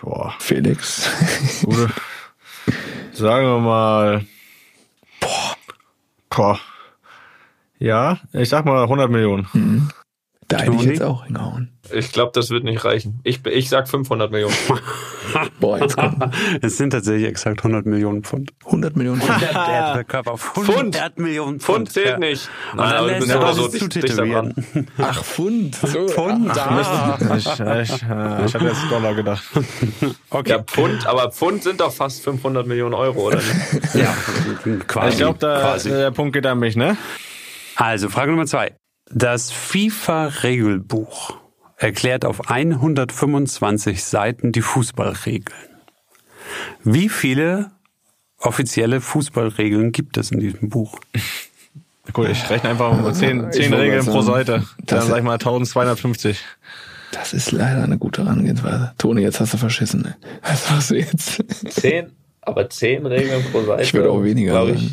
Boah, 0.00 0.34
Felix. 0.38 1.08
gute. 1.64 1.90
Sagen 3.12 3.46
wir 3.46 3.58
mal. 3.58 4.24
Boah. 5.20 5.56
Boah. 6.30 6.60
Ja, 7.78 8.20
ich 8.32 8.48
sag 8.48 8.64
mal 8.64 8.82
100 8.84 9.10
Millionen. 9.10 9.92
Da 10.52 10.64
hätte 10.64 10.76
ich 10.76 10.82
jetzt 10.82 11.02
auch 11.02 11.24
hingehauen. 11.24 11.72
Ich 11.90 12.12
glaube, 12.12 12.30
das 12.34 12.50
wird 12.50 12.64
nicht 12.64 12.84
reichen. 12.84 13.20
Ich, 13.24 13.44
ich 13.46 13.68
sag 13.68 13.88
500 13.88 14.30
Millionen. 14.30 14.54
Boah, 15.60 15.78
jetzt 15.78 15.96
kommt 15.96 16.22
Es 16.60 16.76
sind 16.76 16.90
tatsächlich 16.90 17.26
exakt 17.28 17.60
100 17.60 17.86
Millionen 17.86 18.22
Pfund. 18.22 18.52
100 18.66 18.96
Millionen 18.96 19.20
Pfund. 19.20 19.40
Der, 19.40 19.52
der, 19.52 19.94
der 19.94 20.04
Körper 20.04 20.32
auf 20.32 20.56
100 20.56 21.18
Millionen 21.18 21.60
Pfund. 21.60 21.88
Pfund 21.88 21.92
zählt 21.92 22.06
Ja. 22.06 22.18
nicht. 22.18 22.48
Und 22.72 22.78
dann 22.78 22.92
aber 22.92 22.98
du 23.00 23.06
lässt 23.06 23.20
bist 23.20 23.34
immer 23.34 23.44
alles 23.46 23.56
so 23.56 23.68
zutätowieren. 23.68 24.54
daran. 24.74 24.86
Ach, 24.98 25.24
Pfund. 25.24 25.74
So, 25.74 26.08
Pfund, 26.08 26.50
ah, 26.50 27.16
ah. 27.18 27.36
Ich, 27.36 27.46
ich, 27.46 27.60
äh, 27.60 27.82
ich 27.82 28.54
hatte 28.54 28.64
jetzt 28.64 28.90
Dollar 28.90 29.14
gedacht. 29.14 29.42
Okay. 30.30 30.50
Ja, 30.50 30.62
Pfund, 30.62 31.06
aber 31.06 31.30
Pfund 31.32 31.62
sind 31.62 31.80
doch 31.80 31.92
fast 31.92 32.22
500 32.22 32.66
Millionen 32.66 32.94
Euro, 32.94 33.28
oder 33.28 33.36
nicht? 33.38 33.94
Ja, 33.94 34.14
quasi. 34.86 35.08
Ich 35.10 35.16
glaube, 35.16 35.38
der 35.38 36.10
Punkt 36.10 36.32
geht 36.34 36.46
an 36.46 36.58
mich, 36.58 36.76
ne? 36.76 36.96
Also, 37.76 38.08
Frage 38.08 38.30
Nummer 38.30 38.46
zwei. 38.46 38.76
Das 39.14 39.50
FIFA-Regelbuch 39.50 41.36
erklärt 41.76 42.24
auf 42.24 42.48
125 42.48 44.02
Seiten 44.04 44.52
die 44.52 44.62
Fußballregeln. 44.62 45.58
Wie 46.84 47.08
viele 47.08 47.70
offizielle 48.38 49.00
Fußballregeln 49.00 49.92
gibt 49.92 50.16
es 50.16 50.30
in 50.30 50.40
diesem 50.40 50.68
Buch? 50.68 50.98
Cool, 52.16 52.30
ich 52.30 52.48
rechne 52.50 52.70
einfach 52.70 52.98
mal 53.00 53.14
10, 53.14 53.48
Ich 53.50 53.52
10 53.56 53.70
wollte 53.70 53.82
Regeln 53.84 54.04
pro 54.06 54.22
Seite. 54.22 54.52
Dann 54.52 54.66
das- 54.86 55.06
sag 55.06 55.18
ich 55.18 55.22
mal 55.24 55.34
1250. 55.38 56.40
Das 57.12 57.32
ist 57.34 57.52
leider 57.52 57.84
eine 57.84 57.98
gute 57.98 58.24
Herangehensweise. 58.24 58.92
Toni, 58.96 59.20
jetzt 59.20 59.38
hast 59.38 59.52
du 59.52 59.58
verschissen. 59.58 60.00
Ne? 60.02 60.16
Was 60.42 60.70
machst 60.70 60.90
du 60.90 60.94
jetzt? 60.96 61.44
Zehn, 61.68 62.10
aber 62.40 62.70
zehn 62.70 63.04
Regeln 63.04 63.44
pro 63.52 63.62
Seite. 63.64 63.82
Ich 63.82 63.92
würde 63.92 64.10
auch 64.10 64.22
weniger 64.24 64.54
sagen. 64.54 64.74
ich, 64.74 64.92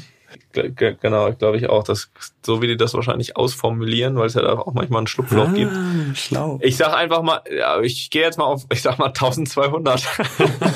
Genau, 0.54 1.32
glaube 1.34 1.58
ich 1.58 1.70
auch. 1.70 1.84
Das, 1.84 2.12
so 2.46 2.62
wie 2.62 2.68
die 2.68 2.78
das 2.78 2.94
wahrscheinlich 2.94 3.38
ausformulieren, 3.38 4.16
weil 4.16 4.28
es 4.28 4.34
ja 4.34 4.42
da 4.42 4.54
auch 4.54 4.74
manchmal 4.74 5.04
ein 5.04 5.08
Schlupfloch 5.08 5.54
gibt. 5.54 5.72
Ah, 5.72 6.16
schlau. 6.16 6.60
Ich 6.62 6.78
sag 6.78 6.94
einfach 6.94 7.22
mal, 7.22 7.42
ja, 7.56 7.80
ich 7.82 8.10
gehe 8.10 8.24
jetzt 8.24 8.38
mal 8.38 8.46
auf, 8.46 8.66
ich 8.72 8.82
sag 8.82 8.98
mal 8.98 9.08
1200. 9.08 10.08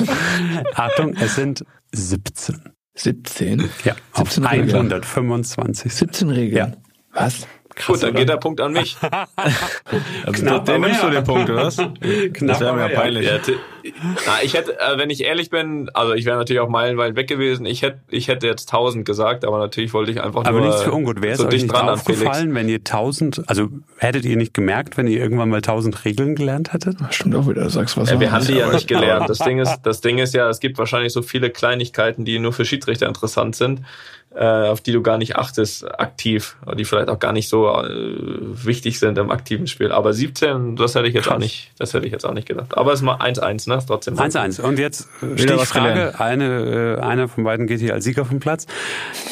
Achtung, 0.76 1.16
es 1.16 1.36
sind 1.36 1.66
17. 1.92 2.74
17? 2.96 3.70
Ja, 3.84 3.96
auf 4.14 4.32
17 4.32 4.46
Regeln. 4.46 4.76
125. 4.76 5.94
17 5.94 6.30
Regeln. 6.30 6.58
Ja. 6.58 6.72
Was? 7.14 7.48
Krass, 7.76 7.88
Gut, 7.88 8.04
dann 8.04 8.10
oder? 8.12 8.20
geht 8.20 8.30
der 8.30 8.38
Punkt 8.38 8.62
an 8.62 8.74
mich. 8.74 8.98
also 10.26 10.42
Knapp, 10.42 10.66
den 10.66 10.82
nimmst 10.82 11.04
du 11.04 11.10
den 11.10 11.24
Punkt, 11.24 11.50
oder 11.50 11.66
was? 11.66 11.78
Knapp, 12.34 12.34
das 12.40 12.60
wäre 12.60 12.74
mir 12.74 12.90
ja 12.90 13.00
peinlich. 13.00 13.26
Ja, 13.26 13.40
na, 14.26 14.42
ich 14.42 14.54
hätte, 14.54 14.80
äh, 14.80 14.98
wenn 14.98 15.10
ich 15.10 15.24
ehrlich 15.24 15.50
bin, 15.50 15.90
also 15.94 16.14
ich 16.14 16.26
wäre 16.26 16.38
natürlich 16.38 16.62
auch 16.62 16.70
meilenweit 16.70 17.16
weg 17.16 17.28
gewesen. 17.28 17.66
Ich 17.66 17.82
hätte, 17.82 18.00
ich 18.10 18.30
hätte 18.30 18.48
jetzt 18.48 18.72
1000 18.72 19.06
gesagt, 19.06 19.44
aber 19.44 19.58
natürlich 19.58 19.94
wollte 19.94 20.12
ich 20.12 20.22
einfach 20.22 20.46
aber 20.46 20.52
nur. 20.52 20.60
Aber 20.60 20.68
nichts 20.68 20.84
für 20.84 20.94
ungut. 20.94 21.22
Wäre 21.22 21.36
so 21.36 21.48
es 21.48 21.54
euch 21.54 21.64
nicht 21.64 21.76
aufgefallen, 21.76 22.56
wenn 22.56 22.70
ihr 22.70 22.78
1000, 22.78 23.44
also 23.48 23.68
hättet 23.98 24.24
ihr 24.26 24.38
nicht 24.38 24.54
gemerkt, 24.54 24.96
wenn 24.98 25.08
ihr 25.08 25.20
irgendwann 25.20 25.50
mal 25.50 25.58
1000 25.58 26.06
Regeln 26.06 26.36
gelernt 26.36 26.72
hättet? 26.72 26.98
Stimmt 27.10 27.36
auch 27.36 27.48
wieder, 27.48 27.70
sagst 27.70 27.98
was. 27.98 28.10
Ja, 28.10 28.20
wir 28.20 28.32
haben 28.32 28.46
die 28.46 28.54
ja 28.54 28.72
nicht 28.72 28.88
gelernt. 28.88 29.28
Das 29.34 29.40
Ding 29.40 29.60
ist, 29.60 29.80
das 29.84 30.02
Ding 30.02 30.20
ist 30.20 30.34
ja, 30.34 30.48
es 30.50 30.60
gibt 30.60 30.78
wahrscheinlich 30.78 31.12
so 31.12 31.22
viele 31.22 31.50
Kleinigkeiten, 31.50 32.24
die 32.24 32.38
nur 32.40 32.54
für 32.54 32.66
Schiedsrichter 32.66 33.08
interessant 33.08 33.56
sind 33.56 33.80
äh, 33.80 33.84
auf 34.42 34.82
die 34.82 34.92
du 34.92 35.02
gar 35.02 35.18
nicht 35.18 35.36
achtest 35.36 35.88
aktiv, 36.00 36.58
die 36.78 36.86
vielleicht 36.86 37.10
auch 37.10 37.20
gar 37.20 37.34
nicht 37.34 37.50
so 37.50 37.68
äh, 37.68 37.86
wichtig 38.66 39.00
sind 39.00 39.18
im 39.18 39.30
aktiven 39.32 39.68
Spiel. 39.68 39.92
Aber 39.92 40.14
17, 40.14 40.76
das 40.76 40.96
hätte 40.96 41.08
ich 41.08 41.14
jetzt 41.14 41.26
Krass. 41.26 41.36
auch 41.36 41.40
nicht, 41.40 41.72
das 41.78 41.94
hätte 41.94 42.06
ich 42.06 42.12
jetzt 42.12 42.26
auch 42.26 42.34
nicht 42.34 42.48
gedacht. 42.48 42.78
Aber 42.78 42.94
es 42.94 43.00
ist 43.00 43.06
mal 43.06 43.18
1-1, 43.18 43.70
ne? 43.70 43.80
Trotzdem. 43.86 44.16
1-1. 44.16 44.62
Und 44.62 44.80
jetzt 44.80 45.08
äh, 45.22 45.38
steht 45.38 45.60
die 45.60 45.66
Frage, 45.66 46.20
eine, 46.20 46.98
äh, 47.00 47.02
einer 47.02 47.28
von 47.28 47.44
beiden 47.44 47.68
geht 47.68 47.80
hier 47.80 47.94
als 47.94 48.04
Sieger 48.04 48.26
vom 48.26 48.40
Platz. 48.40 48.66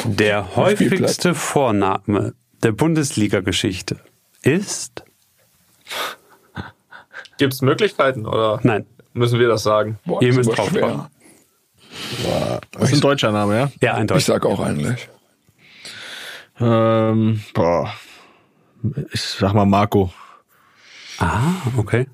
Der 0.05 0.55
häufigste 0.55 1.33
Vorname 1.33 2.33
der 2.63 2.71
Bundesliga-Geschichte 2.71 3.97
ist? 4.43 5.03
Gibt 7.37 7.53
es 7.53 7.61
Möglichkeiten 7.61 8.25
oder? 8.25 8.59
Nein. 8.63 8.85
Müssen 9.13 9.39
wir 9.39 9.47
das 9.47 9.63
sagen? 9.63 9.99
Boah, 10.05 10.21
Ihr 10.21 10.33
müsst 10.33 10.55
drauf 10.55 10.71
kommen. 12.23 12.59
Das 12.71 12.83
ist 12.89 12.95
ein 12.95 13.01
deutscher 13.01 13.31
Name, 13.31 13.55
ja? 13.57 13.71
Ja, 13.81 13.93
ein 13.95 14.07
deutscher. 14.07 14.19
Ich 14.19 14.25
sag 14.25 14.45
auch 14.45 14.59
eigentlich. 14.59 15.09
Ähm, 16.59 17.41
boah. 17.53 17.93
Ich 19.11 19.21
sag 19.21 19.53
mal 19.53 19.65
Marco. 19.65 20.11
Ah, 21.19 21.53
okay. 21.77 22.07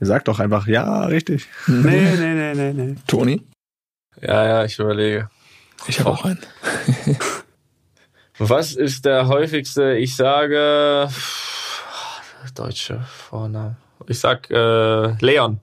Sag 0.00 0.24
doch 0.24 0.38
einfach, 0.38 0.66
ja, 0.66 1.06
richtig. 1.06 1.48
Nee, 1.66 2.16
nee, 2.16 2.34
nee, 2.34 2.54
nee, 2.54 2.72
nee. 2.72 2.94
Toni? 3.06 3.42
Ja, 4.20 4.46
ja, 4.46 4.64
ich 4.64 4.78
überlege. 4.78 5.28
Ich 5.86 6.00
habe 6.00 6.10
auch 6.10 6.24
einen. 6.24 6.40
Was 8.38 8.74
ist 8.74 9.04
der 9.04 9.26
häufigste? 9.26 9.94
Ich 9.96 10.14
sage 10.14 11.08
deutsche 12.58 13.00
Vorname. 13.00 13.76
Ich 14.06 14.18
sag 14.20 14.50
äh, 14.50 15.14
Leon. 15.20 15.60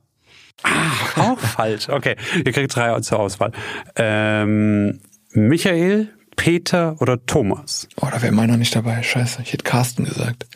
Ah, 0.65 1.31
auch 1.33 1.39
falsch. 1.39 1.89
Okay, 1.89 2.15
ihr 2.43 2.51
kriegt 2.51 2.75
drei 2.75 2.99
zur 3.01 3.19
Auswahl. 3.19 3.51
Ähm, 3.95 4.99
Michael, 5.31 6.09
Peter 6.35 6.95
oder 6.99 7.23
Thomas? 7.25 7.87
Oh, 8.01 8.07
da 8.11 8.21
wäre 8.21 8.31
meiner 8.31 8.57
nicht 8.57 8.75
dabei. 8.75 9.03
Scheiße, 9.03 9.41
ich 9.43 9.53
hätte 9.53 9.63
Carsten 9.63 10.05
gesagt. 10.05 10.47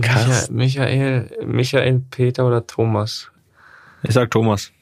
Carsten. 0.00 0.54
Michael, 0.54 1.30
Michael, 1.44 2.02
Peter 2.10 2.46
oder 2.46 2.66
Thomas? 2.66 3.30
Ich 4.02 4.14
sag 4.14 4.30
Thomas. 4.30 4.72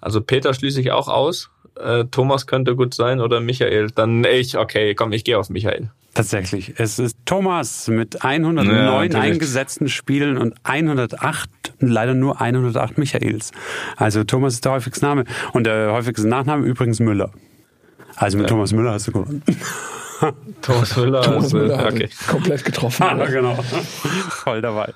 Also 0.00 0.20
Peter 0.20 0.54
schließe 0.54 0.80
ich 0.80 0.92
auch 0.92 1.08
aus. 1.08 1.50
Äh, 1.76 2.04
Thomas 2.10 2.46
könnte 2.46 2.76
gut 2.76 2.94
sein 2.94 3.20
oder 3.20 3.40
Michael. 3.40 3.90
Dann 3.90 4.24
ich, 4.24 4.56
okay, 4.56 4.94
komm, 4.94 5.12
ich 5.12 5.24
gehe 5.24 5.38
auf 5.38 5.50
Michael. 5.50 5.90
Tatsächlich. 6.14 6.74
Es 6.78 6.98
ist 6.98 7.16
Thomas 7.26 7.86
mit 7.88 8.24
109 8.24 9.12
ja, 9.12 9.20
eingesetzten 9.20 9.88
Spielen 9.88 10.36
und 10.36 10.54
108, 10.64 11.48
leider 11.78 12.14
nur 12.14 12.40
108 12.40 12.98
Michaels. 12.98 13.52
Also 13.96 14.24
Thomas 14.24 14.54
ist 14.54 14.64
der 14.64 14.72
häufigste 14.72 15.04
Name. 15.04 15.24
Und 15.52 15.64
der 15.64 15.92
häufigste 15.92 16.26
Nachname 16.26 16.66
übrigens 16.66 16.98
Müller. 16.98 17.30
Also 18.16 18.36
mit 18.36 18.46
ja. 18.46 18.48
Thomas 18.48 18.72
Müller 18.72 18.92
hast 18.92 19.06
du 19.08 19.12
gewonnen. 19.12 19.42
Thomas 20.62 20.96
Müller. 20.96 21.22
Thomas 21.22 21.52
Müller 21.52 21.86
okay. 21.86 22.08
komplett 22.26 22.64
getroffen. 22.64 23.06
Ah, 23.08 23.24
genau. 23.26 23.54
Voll 24.30 24.60
dabei. 24.60 24.92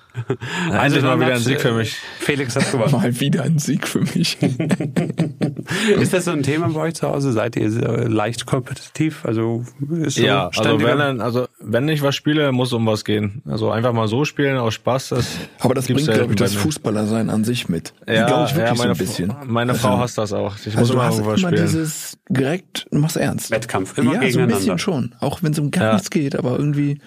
Also 0.71 1.01
mal 1.01 1.19
wieder 1.19 1.35
ein 1.35 1.41
Sieg 1.41 1.61
für 1.61 1.73
mich. 1.73 1.97
Felix 2.19 2.55
hat 2.57 2.71
gewonnen. 2.71 2.93
Mal 2.93 3.21
wieder 3.21 3.43
ein 3.43 3.59
Sieg 3.59 3.89
für 3.89 4.01
mich. 4.01 4.37
ist 6.01 6.13
das 6.13 6.27
so 6.27 6.31
ein 6.31 6.43
Thema 6.43 6.69
bei 6.69 6.81
euch 6.81 6.95
zu 6.95 7.09
Hause? 7.09 7.33
Seid 7.33 7.57
ihr 7.57 7.69
leicht 7.69 8.47
kompetitiv? 8.47 9.25
Also 9.25 9.65
ist 10.03 10.17
so 10.17 10.25
ja, 10.25 10.49
also 10.49 10.83
wenn, 10.83 10.99
dann, 10.99 11.21
also 11.21 11.49
wenn 11.61 11.89
ich 11.89 12.03
was 12.03 12.15
spiele, 12.15 12.53
muss 12.53 12.73
um 12.73 12.87
was 12.87 13.05
gehen. 13.05 13.43
Also 13.49 13.71
einfach 13.71 13.93
mal 13.93 14.09
so 14.09 14.25
spielen 14.25 14.59
aus 14.59 14.75
Spaß. 14.75 15.11
Das 15.11 15.27
Aber 15.61 15.75
das 15.75 15.87
bringt, 15.87 16.05
glaube 16.05 16.33
ich, 16.33 16.37
das 16.37 16.55
Fußballersein 16.55 17.31
an 17.31 17.45
sich 17.45 17.69
mit. 17.69 17.95
Ja, 18.07 18.27
glaube 18.27 18.49
ich 18.49 18.57
wirklich 18.57 18.79
ja, 18.79 18.85
meine, 18.85 18.95
so 18.95 19.03
ein 19.03 19.07
bisschen. 19.07 19.35
Meine 19.47 19.75
Frau 19.75 19.91
also, 19.91 20.01
hasst 20.03 20.19
das 20.19 20.33
auch. 20.33 20.57
Ich 20.57 20.77
also 20.77 20.81
muss 20.81 20.91
immer 20.91 21.11
irgendwas 21.11 21.41
spielen. 21.41 21.57
dieses 21.57 22.19
direkt, 22.29 22.87
du 22.91 22.99
machst 22.99 23.17
ernst. 23.17 23.51
Wettkampf, 23.51 23.97
immer 23.97 24.15
ja, 24.15 24.21
gegeneinander. 24.21 24.57
so 24.57 24.71
ein 24.71 24.77
bisschen 24.77 24.79
schon. 24.79 25.12
Auch 25.21 25.43
wenn 25.43 25.53
es 25.53 25.59
um 25.59 25.71
gar 25.71 25.85
ja. 25.85 25.93
nichts 25.95 26.11
geht, 26.11 26.37
aber 26.37 26.59
irgendwie 26.59 26.99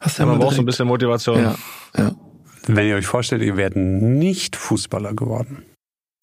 hast 0.00 0.18
du 0.18 0.22
ja, 0.22 0.28
Man 0.28 0.38
braucht 0.38 0.56
so 0.56 0.62
ein 0.62 0.66
bisschen 0.66 0.88
Motivation. 0.88 1.40
Ja, 1.40 1.54
ja. 1.96 2.12
Wenn 2.66 2.86
ihr 2.86 2.96
euch 2.96 3.06
vorstellt, 3.06 3.42
ihr 3.42 3.56
werdet 3.56 3.76
nicht 3.76 4.56
Fußballer 4.56 5.14
geworden. 5.14 5.64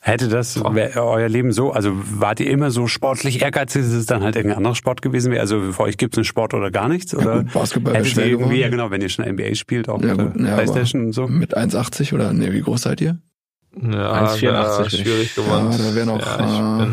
Hätte 0.02 0.30
das 0.30 0.58
euer 0.62 1.28
Leben 1.28 1.52
so, 1.52 1.74
also 1.74 1.92
wart 1.94 2.40
ihr 2.40 2.50
immer 2.50 2.72
so 2.72 2.88
sportlich 2.88 3.42
ehrgeizig, 3.42 3.82
dass 3.82 3.92
es 3.92 4.06
dann 4.06 4.24
halt 4.24 4.38
irgendein 4.38 4.60
anderer 4.60 4.76
Sport 4.76 5.02
gewesen 5.02 5.30
wäre? 5.30 5.42
Also 5.42 5.74
für 5.74 5.84
euch 5.84 5.98
gibt 5.98 6.14
es 6.14 6.20
einen 6.20 6.24
Sport 6.24 6.54
oder 6.54 6.72
gar 6.72 6.88
nichts? 6.88 7.14
Oder 7.14 7.36
ja, 7.36 7.42
gut, 7.42 7.54
Basketball 7.54 7.96
hättet 7.96 8.16
ihr 8.16 8.26
irgendwie, 8.28 8.62
ja 8.62 8.70
genau, 8.70 8.92
wenn 8.92 9.02
ihr 9.02 9.10
schon 9.10 9.26
NBA 9.26 9.56
spielt, 9.56 9.90
auch 9.90 10.02
ja, 10.02 10.16
mit 10.16 10.34
gut, 10.34 10.42
ja, 10.42 10.56
Playstation 10.56 11.08
und 11.08 11.12
so. 11.12 11.28
Mit 11.28 11.58
1,80 11.58 12.14
oder, 12.14 12.32
nee, 12.32 12.54
wie 12.54 12.62
groß 12.62 12.84
seid 12.84 13.02
ihr? 13.02 13.18
Ja, 13.76 14.26
1,84 14.26 15.02
schwierig 15.02 15.36
geworden. 15.36 15.72
Ja, 15.72 15.78
da 15.78 15.96
wäre 15.96 16.06
noch, 16.06 16.40
ja, 16.40 16.84
äh, 16.84 16.88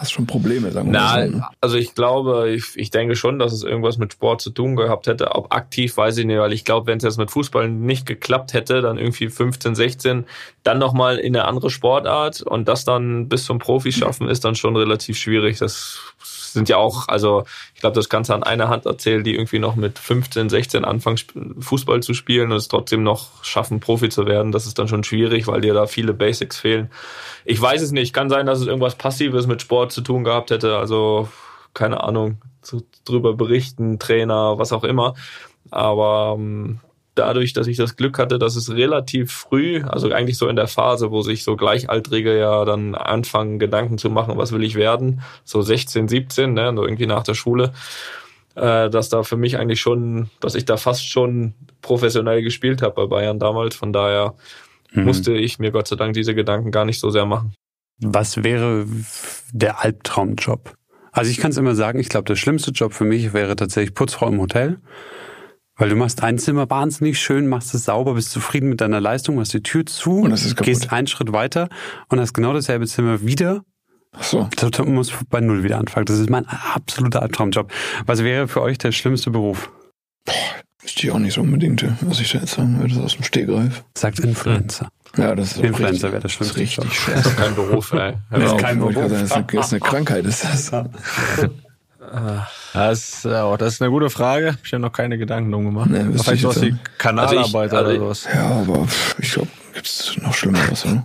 hast 0.00 0.12
schon 0.12 0.26
Probleme, 0.26 0.70
sagen 0.72 0.92
wir 0.92 0.98
mal. 0.98 1.30
So, 1.30 1.36
ne? 1.36 1.48
also 1.60 1.76
ich 1.76 1.94
glaube, 1.94 2.50
ich, 2.50 2.72
ich 2.76 2.90
denke 2.90 3.16
schon, 3.16 3.38
dass 3.38 3.52
es 3.52 3.62
irgendwas 3.62 3.98
mit 3.98 4.14
Sport 4.14 4.40
zu 4.40 4.50
tun 4.50 4.74
gehabt 4.74 5.06
hätte. 5.06 5.34
Ob 5.34 5.54
aktiv, 5.54 5.94
weiß 5.96 6.16
ich 6.18 6.24
nicht, 6.24 6.38
weil 6.38 6.54
ich 6.54 6.64
glaube, 6.64 6.86
wenn 6.86 6.96
es 6.96 7.04
jetzt 7.04 7.18
mit 7.18 7.30
Fußball 7.30 7.68
nicht 7.68 8.06
geklappt 8.06 8.54
hätte, 8.54 8.80
dann 8.80 8.96
irgendwie 8.96 9.28
15, 9.28 9.74
16, 9.74 10.24
dann 10.62 10.78
nochmal 10.78 11.18
in 11.18 11.36
eine 11.36 11.46
andere 11.46 11.68
Sportart 11.68 12.40
und 12.40 12.66
das 12.66 12.86
dann 12.86 13.28
bis 13.28 13.44
zum 13.44 13.58
Profi 13.58 13.92
schaffen, 13.92 14.28
ist 14.28 14.44
dann 14.44 14.54
schon 14.54 14.74
relativ 14.74 15.18
schwierig. 15.18 15.58
Das 15.58 16.00
sind 16.52 16.68
ja 16.68 16.76
auch, 16.76 17.08
also 17.08 17.44
ich 17.74 17.80
glaube, 17.80 17.94
das 17.94 18.08
du 18.08 18.34
an 18.34 18.42
einer 18.42 18.68
Hand 18.68 18.86
erzählen, 18.86 19.24
die 19.24 19.34
irgendwie 19.34 19.58
noch 19.58 19.76
mit 19.76 19.98
15, 19.98 20.48
16 20.48 20.84
anfangen, 20.84 21.18
Fußball 21.58 22.02
zu 22.02 22.14
spielen 22.14 22.50
und 22.50 22.56
es 22.56 22.68
trotzdem 22.68 23.02
noch 23.02 23.44
schaffen, 23.44 23.80
Profi 23.80 24.08
zu 24.08 24.26
werden. 24.26 24.52
Das 24.52 24.66
ist 24.66 24.78
dann 24.78 24.88
schon 24.88 25.04
schwierig, 25.04 25.46
weil 25.46 25.60
dir 25.60 25.74
da 25.74 25.86
viele 25.86 26.12
Basics 26.12 26.58
fehlen. 26.58 26.90
Ich 27.44 27.60
weiß 27.60 27.82
es 27.82 27.92
nicht. 27.92 28.12
Kann 28.12 28.30
sein, 28.30 28.46
dass 28.46 28.60
es 28.60 28.66
irgendwas 28.66 28.96
Passives 28.96 29.46
mit 29.46 29.62
Sport 29.62 29.92
zu 29.92 30.00
tun 30.00 30.24
gehabt 30.24 30.50
hätte. 30.50 30.76
Also, 30.76 31.28
keine 31.74 32.02
Ahnung, 32.02 32.38
drüber 33.04 33.34
berichten, 33.34 33.98
Trainer, 33.98 34.58
was 34.58 34.72
auch 34.72 34.84
immer. 34.84 35.14
Aber 35.70 36.36
ähm, 36.38 36.80
dadurch, 37.20 37.52
dass 37.52 37.66
ich 37.66 37.76
das 37.76 37.96
Glück 37.96 38.18
hatte, 38.18 38.38
dass 38.38 38.56
es 38.56 38.70
relativ 38.70 39.30
früh, 39.30 39.82
also 39.82 40.10
eigentlich 40.10 40.38
so 40.38 40.48
in 40.48 40.56
der 40.56 40.66
Phase, 40.66 41.10
wo 41.10 41.20
sich 41.20 41.44
so 41.44 41.54
Gleichaltrige 41.54 42.38
ja 42.38 42.64
dann 42.64 42.94
anfangen, 42.94 43.58
Gedanken 43.58 43.98
zu 43.98 44.08
machen, 44.08 44.38
was 44.38 44.52
will 44.52 44.64
ich 44.64 44.74
werden, 44.74 45.20
so 45.44 45.60
16, 45.60 46.08
17, 46.08 46.54
ne, 46.54 46.72
so 46.74 46.84
irgendwie 46.84 47.06
nach 47.06 47.22
der 47.22 47.34
Schule, 47.34 47.72
äh, 48.54 48.88
dass 48.88 49.10
da 49.10 49.22
für 49.22 49.36
mich 49.36 49.58
eigentlich 49.58 49.80
schon, 49.80 50.30
dass 50.40 50.54
ich 50.54 50.64
da 50.64 50.78
fast 50.78 51.06
schon 51.06 51.54
professionell 51.82 52.42
gespielt 52.42 52.80
habe 52.82 52.94
bei 52.94 53.06
Bayern 53.06 53.38
damals. 53.38 53.76
Von 53.76 53.92
daher 53.92 54.34
mhm. 54.92 55.04
musste 55.04 55.34
ich 55.34 55.58
mir 55.58 55.70
Gott 55.70 55.86
sei 55.86 55.96
Dank 55.96 56.14
diese 56.14 56.34
Gedanken 56.34 56.70
gar 56.70 56.86
nicht 56.86 57.00
so 57.00 57.10
sehr 57.10 57.26
machen. 57.26 57.54
Was 58.02 58.42
wäre 58.42 58.86
der 59.52 59.84
Albtraumjob? 59.84 60.74
Also 61.12 61.30
ich 61.30 61.38
kann 61.38 61.50
es 61.50 61.58
immer 61.58 61.74
sagen, 61.74 61.98
ich 61.98 62.08
glaube, 62.08 62.24
der 62.24 62.36
schlimmste 62.36 62.70
Job 62.70 62.94
für 62.94 63.04
mich 63.04 63.32
wäre 63.32 63.56
tatsächlich 63.56 63.94
Putzfrau 63.94 64.28
im 64.28 64.40
Hotel. 64.40 64.78
Weil 65.80 65.88
du 65.88 65.96
machst 65.96 66.22
ein 66.22 66.38
Zimmer 66.38 66.68
wahnsinnig 66.68 67.18
schön, 67.18 67.48
machst 67.48 67.74
es 67.74 67.86
sauber, 67.86 68.12
bist 68.12 68.30
zufrieden 68.30 68.68
mit 68.68 68.82
deiner 68.82 69.00
Leistung, 69.00 69.36
machst 69.36 69.54
die 69.54 69.62
Tür 69.62 69.86
zu, 69.86 70.28
gehst 70.60 70.92
einen 70.92 71.06
Schritt 71.06 71.32
weiter 71.32 71.70
und 72.10 72.20
hast 72.20 72.34
genau 72.34 72.52
dasselbe 72.52 72.86
Zimmer 72.86 73.22
wieder. 73.22 73.62
Ach 74.12 74.22
so. 74.22 74.48
Du 74.56 74.84
musst 74.84 75.14
bei 75.30 75.40
Null 75.40 75.64
wieder 75.64 75.78
anfangen. 75.78 76.04
Das 76.04 76.18
ist 76.18 76.28
mein 76.28 76.44
absoluter 76.46 77.22
Albtraumjob. 77.22 77.72
Was 78.04 78.22
wäre 78.22 78.46
für 78.46 78.60
euch 78.60 78.76
der 78.76 78.92
schlimmste 78.92 79.30
Beruf? 79.30 79.72
Boah, 80.26 80.34
wüsste 80.82 81.06
ich 81.06 81.12
auch 81.12 81.18
nicht 81.18 81.32
so 81.32 81.40
unbedingt, 81.40 81.82
was 82.02 82.20
ich 82.20 82.30
da 82.30 82.40
jetzt 82.40 82.56
sagen 82.56 82.78
würde, 82.78 83.02
aus 83.02 83.14
dem 83.14 83.24
Stegreif. 83.24 83.82
Sagt 83.96 84.18
Influencer. 84.18 84.90
Ja, 85.16 85.34
das 85.34 85.52
ist 85.52 85.64
Influencer 85.64 86.12
wäre 86.12 86.20
das 86.20 86.32
schlimmste. 86.32 86.60
Das 86.60 86.68
ist 86.68 86.76
richtig 86.76 86.92
scheiße. 86.92 87.22
Das 87.22 87.26
ist 87.26 87.36
kein 87.38 87.54
Beruf, 87.54 87.92
ey. 87.94 88.14
Das 88.30 88.52
ist 88.52 88.58
kein 88.58 88.78
Beruf. 88.80 88.94
Das 88.94 89.22
ist, 89.22 89.32
eine, 89.32 89.46
das 89.46 89.66
ist 89.68 89.72
eine 89.72 89.80
Krankheit, 89.80 90.26
ist 90.26 90.44
das. 90.44 90.70
Das, 92.72 93.22
ja, 93.24 93.56
das 93.56 93.74
ist 93.74 93.82
eine 93.82 93.90
gute 93.90 94.10
Frage. 94.10 94.56
Ich 94.64 94.72
habe 94.72 94.82
noch 94.82 94.92
keine 94.92 95.18
Gedanken 95.18 95.52
drum 95.52 95.64
gemacht. 95.66 95.90
Nee, 95.90 96.18
Vielleicht 96.18 96.42
sowas 96.42 96.62
wie 96.62 96.74
Kanalarbeiter 96.98 97.78
also 97.78 97.90
ich, 97.90 98.00
also 98.00 98.06
oder 98.06 98.14
sowas. 98.14 98.28
Ja, 98.32 98.46
aber 98.46 98.88
ich 99.18 99.32
glaube, 99.32 99.48
gibt's 99.74 100.16
noch 100.18 100.34
Schlimmeres, 100.34 100.84
oder? 100.86 101.04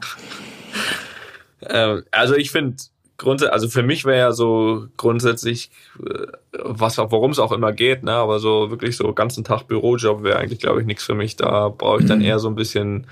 äh, 1.61 2.01
also 2.11 2.35
ich 2.35 2.51
finde 2.51 2.77
grundsätzlich, 3.17 3.53
also 3.53 3.69
für 3.69 3.83
mich 3.83 4.05
wäre 4.05 4.17
ja 4.19 4.31
so 4.31 4.87
grundsätzlich, 4.97 5.71
äh, 6.05 6.27
was 6.53 6.97
worum 6.97 7.31
es 7.31 7.39
auch 7.39 7.51
immer 7.51 7.71
geht, 7.71 8.03
ne, 8.03 8.13
aber 8.13 8.39
so 8.39 8.69
wirklich 8.69 8.97
so 8.97 9.13
ganzen 9.13 9.43
Tag 9.43 9.63
Bürojob 9.67 10.23
wäre 10.23 10.39
eigentlich, 10.39 10.59
glaube 10.59 10.81
ich, 10.81 10.87
nichts 10.87 11.03
für 11.03 11.15
mich. 11.15 11.35
Da 11.35 11.69
brauche 11.69 12.01
ich 12.01 12.07
dann 12.07 12.19
mhm. 12.19 12.25
eher 12.25 12.39
so 12.39 12.47
ein 12.47 12.55
bisschen 12.55 13.07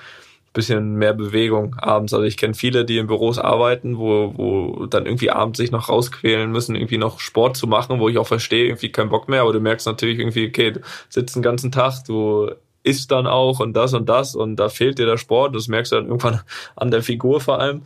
bisschen 0.53 0.95
mehr 0.95 1.13
Bewegung 1.13 1.75
abends. 1.79 2.13
Also 2.13 2.25
ich 2.25 2.37
kenne 2.37 2.53
viele, 2.53 2.85
die 2.85 2.99
in 2.99 3.07
Büros 3.07 3.39
arbeiten, 3.39 3.97
wo, 3.97 4.33
wo 4.35 4.85
dann 4.85 5.05
irgendwie 5.05 5.31
abends 5.31 5.57
sich 5.57 5.71
noch 5.71 5.89
rausquälen 5.89 6.51
müssen, 6.51 6.75
irgendwie 6.75 6.99
noch 6.99 7.19
Sport 7.19 7.57
zu 7.57 7.67
machen, 7.67 7.99
wo 7.99 8.07
ich 8.07 8.17
auch 8.19 8.27
verstehe, 8.27 8.67
irgendwie 8.67 8.91
keinen 8.91 9.09
Bock 9.09 9.27
mehr, 9.27 9.41
aber 9.41 9.53
du 9.53 9.59
merkst 9.59 9.87
natürlich 9.87 10.19
irgendwie, 10.19 10.47
okay, 10.47 10.71
du 10.71 10.81
sitzt 11.09 11.35
den 11.35 11.41
ganzen 11.41 11.71
Tag, 11.71 12.03
du 12.05 12.51
isst 12.83 13.11
dann 13.11 13.27
auch 13.27 13.59
und 13.59 13.73
das 13.73 13.93
und 13.93 14.07
das 14.07 14.35
und 14.35 14.57
da 14.57 14.69
fehlt 14.69 14.99
dir 14.99 15.05
der 15.05 15.17
Sport, 15.17 15.55
das 15.55 15.67
merkst 15.67 15.91
du 15.91 15.95
dann 15.95 16.05
irgendwann 16.05 16.41
an 16.75 16.91
der 16.91 17.01
Figur 17.01 17.41
vor 17.41 17.59
allem. 17.59 17.83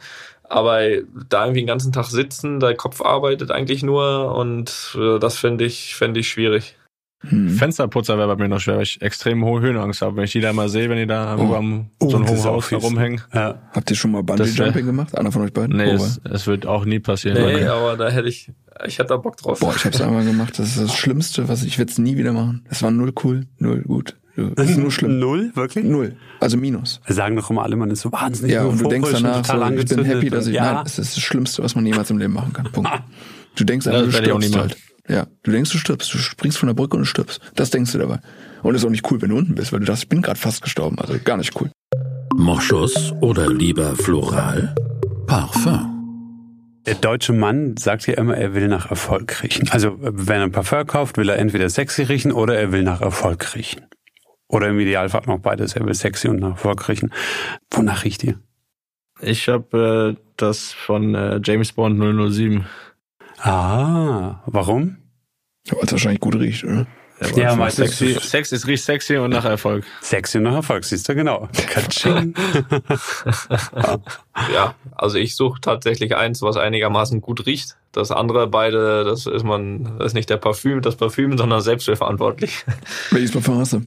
Aber 0.49 0.79
da 1.29 1.43
irgendwie 1.43 1.61
den 1.61 1.67
ganzen 1.67 1.91
Tag 1.91 2.05
sitzen, 2.05 2.61
dein 2.61 2.77
Kopf 2.77 3.01
arbeitet 3.01 3.51
eigentlich 3.51 3.83
nur 3.83 4.33
und 4.33 4.97
äh, 4.97 5.19
das 5.19 5.37
finde 5.37 5.65
ich, 5.65 5.95
finde 5.95 6.21
ich 6.21 6.29
schwierig. 6.29 6.76
Hm. 7.21 7.49
Fensterputzer 7.49 8.17
wäre 8.17 8.27
bei 8.27 8.43
mir 8.43 8.47
noch 8.47 8.59
schwer, 8.59 8.75
weil 8.75 8.83
ich 8.83 9.01
extrem 9.01 9.43
hohe 9.43 9.61
Höhenangst 9.61 10.01
habe. 10.01 10.17
Wenn 10.17 10.25
ich 10.25 10.31
die 10.31 10.39
da 10.39 10.53
mal 10.53 10.69
sehe, 10.69 10.89
wenn 10.89 10.97
die 10.97 11.07
da 11.07 11.35
oh. 11.37 11.55
am 11.55 11.89
oh, 11.99 12.09
so 12.09 12.17
einem 12.17 12.27
hohen 12.27 12.43
Haus 12.43 12.69
herumhängen. 12.69 13.21
Ja. 13.33 13.59
Habt 13.73 13.89
ihr 13.89 13.95
schon 13.95 14.11
mal 14.11 14.21
Bungee-Jumping 14.21 14.85
gemacht? 14.85 15.17
Einer 15.17 15.31
von 15.31 15.41
euch 15.41 15.53
beiden? 15.53 15.77
Nee, 15.77 15.91
es, 15.91 16.21
es, 16.23 16.45
wird 16.45 16.67
auch 16.67 16.85
nie 16.85 16.99
passieren. 16.99 17.43
Nee, 17.43 17.65
aber 17.65 17.97
da 17.97 18.09
hätte 18.09 18.29
ich, 18.29 18.51
ich 18.85 18.99
hätte 18.99 19.09
da 19.09 19.17
Bock 19.17 19.37
drauf. 19.37 19.59
Boah, 19.59 19.73
ich 19.75 19.83
hab's 19.83 19.99
einmal 19.99 20.25
gemacht. 20.25 20.59
Das 20.59 20.67
ist 20.67 20.81
das 20.81 20.95
Schlimmste, 20.95 21.49
was 21.49 21.63
ich, 21.63 21.69
ich 21.69 21.79
werde 21.79 21.91
es 21.91 21.97
nie 21.97 22.17
wieder 22.17 22.33
machen. 22.33 22.65
Es 22.69 22.83
war 22.83 22.91
null 22.91 23.13
cool, 23.23 23.47
null 23.57 23.81
gut. 23.81 24.15
Das 24.55 24.69
ist 24.69 24.77
nur 24.77 24.91
schlimm. 24.91 25.17
Null? 25.17 25.51
Wirklich? 25.55 25.83
Null. 25.83 26.15
Also 26.39 26.57
Minus. 26.57 27.01
Wir 27.07 27.15
sagen 27.15 27.35
doch 27.35 27.49
immer 27.49 27.63
alle, 27.63 27.75
man 27.75 27.89
ist 27.89 28.01
so 28.01 28.11
wahnsinnig 28.11 28.53
Ja, 28.53 28.65
und 28.65 28.79
du 28.79 28.87
denkst 28.87 29.09
danach 29.11 29.43
so, 29.43 29.63
ich 29.75 29.85
bin 29.87 30.05
happy, 30.05 30.29
dass 30.29 30.45
ich, 30.45 30.53
ja. 30.53 30.73
nein, 30.73 30.83
es 30.85 30.99
ist 30.99 31.17
das 31.17 31.23
Schlimmste, 31.23 31.63
was 31.63 31.73
man 31.73 31.85
jemals 31.87 32.11
im 32.11 32.19
Leben 32.19 32.33
machen 32.33 32.53
kann. 32.53 32.71
Punkt. 32.71 32.91
Du 33.55 33.63
denkst 33.63 33.87
einfach, 33.87 34.03
du 34.03 34.11
stirbst 34.11 34.55
halt. 34.55 34.77
Ja, 35.07 35.27
du 35.43 35.51
denkst, 35.51 35.71
du 35.71 35.77
stirbst. 35.77 36.13
Du 36.13 36.17
springst 36.17 36.57
von 36.57 36.67
der 36.67 36.73
Brücke 36.73 36.97
und 36.97 37.05
stirbst. 37.05 37.39
Das 37.55 37.69
denkst 37.69 37.93
du 37.93 37.97
dabei. 37.97 38.19
Und 38.63 38.75
ist 38.75 38.85
auch 38.85 38.89
nicht 38.89 39.09
cool, 39.09 39.21
wenn 39.21 39.29
du 39.29 39.37
unten 39.37 39.55
bist, 39.55 39.71
weil 39.71 39.79
du 39.79 39.85
dachtest, 39.85 40.03
ich 40.03 40.09
bin 40.09 40.21
gerade 40.21 40.39
fast 40.39 40.61
gestorben. 40.61 40.99
Also 40.99 41.17
gar 41.23 41.37
nicht 41.37 41.59
cool. 41.59 41.71
Moschus 42.35 43.13
oder 43.21 43.51
lieber 43.51 43.95
floral? 43.95 44.75
Parfum. 45.27 45.93
Der 46.85 46.95
deutsche 46.95 47.33
Mann 47.33 47.75
sagt 47.77 48.07
ja 48.07 48.13
immer, 48.13 48.37
er 48.37 48.53
will 48.53 48.67
nach 48.67 48.89
Erfolg 48.89 49.43
riechen. 49.43 49.69
Also 49.71 49.97
wenn 49.99 50.37
er 50.37 50.43
ein 50.43 50.51
Parfum 50.51 50.85
kauft, 50.87 51.17
will 51.17 51.29
er 51.29 51.37
entweder 51.37 51.69
sexy 51.69 52.03
riechen 52.03 52.31
oder 52.31 52.57
er 52.57 52.71
will 52.71 52.83
nach 52.83 53.01
Erfolg 53.01 53.55
riechen. 53.55 53.85
Oder 54.47 54.69
im 54.69 54.79
Idealfall 54.79 55.23
noch 55.25 55.39
beides. 55.39 55.75
Er 55.75 55.85
will 55.85 55.93
sexy 55.93 56.29
und 56.29 56.39
nach 56.39 56.51
Erfolg 56.51 56.87
riechen. 56.87 57.11
Wonach 57.71 58.05
riecht 58.05 58.23
ihr? 58.23 58.39
Ich 59.19 59.49
habe 59.49 60.15
äh, 60.17 60.21
das 60.37 60.71
von 60.71 61.15
äh, 61.15 61.41
James 61.43 61.73
Bond 61.73 61.99
007. 61.99 62.65
Ah, 63.37 64.41
warum? 64.45 64.97
Weil 65.69 65.83
es 65.83 65.91
wahrscheinlich 65.91 66.21
gut 66.21 66.35
riecht, 66.35 66.63
oder? 66.63 66.87
Ja, 67.19 67.37
ja 67.37 67.55
meistens. 67.55 67.97
Sexy, 67.97 68.19
Sex 68.21 68.51
ist 68.51 68.67
riecht 68.67 68.83
sexy 68.83 69.17
und 69.17 69.31
nach 69.31 69.45
Erfolg. 69.45 69.85
Sexy 70.01 70.37
und 70.37 70.43
nach 70.43 70.53
Erfolg, 70.53 70.83
siehst 70.83 71.09
du, 71.09 71.15
genau. 71.15 71.49
ja, 74.53 74.75
also 74.95 75.17
ich 75.17 75.35
suche 75.35 75.59
tatsächlich 75.59 76.15
eins, 76.15 76.43
was 76.43 76.57
einigermaßen 76.57 77.21
gut 77.21 77.47
riecht. 77.47 77.77
Das 77.91 78.11
andere 78.11 78.47
beide, 78.47 79.03
das 79.03 79.25
ist 79.25 79.43
man, 79.43 79.97
das 79.97 80.07
ist 80.07 80.13
nicht 80.13 80.29
der 80.29 80.37
Parfüm, 80.37 80.81
das 80.81 80.95
Parfüm, 80.95 81.37
sondern 81.37 81.61
selbst 81.61 81.89
verantwortlich. 81.89 82.65
Welches 83.09 83.31
Parfüm 83.31 83.57
hast 83.57 83.73
du? 83.73 83.81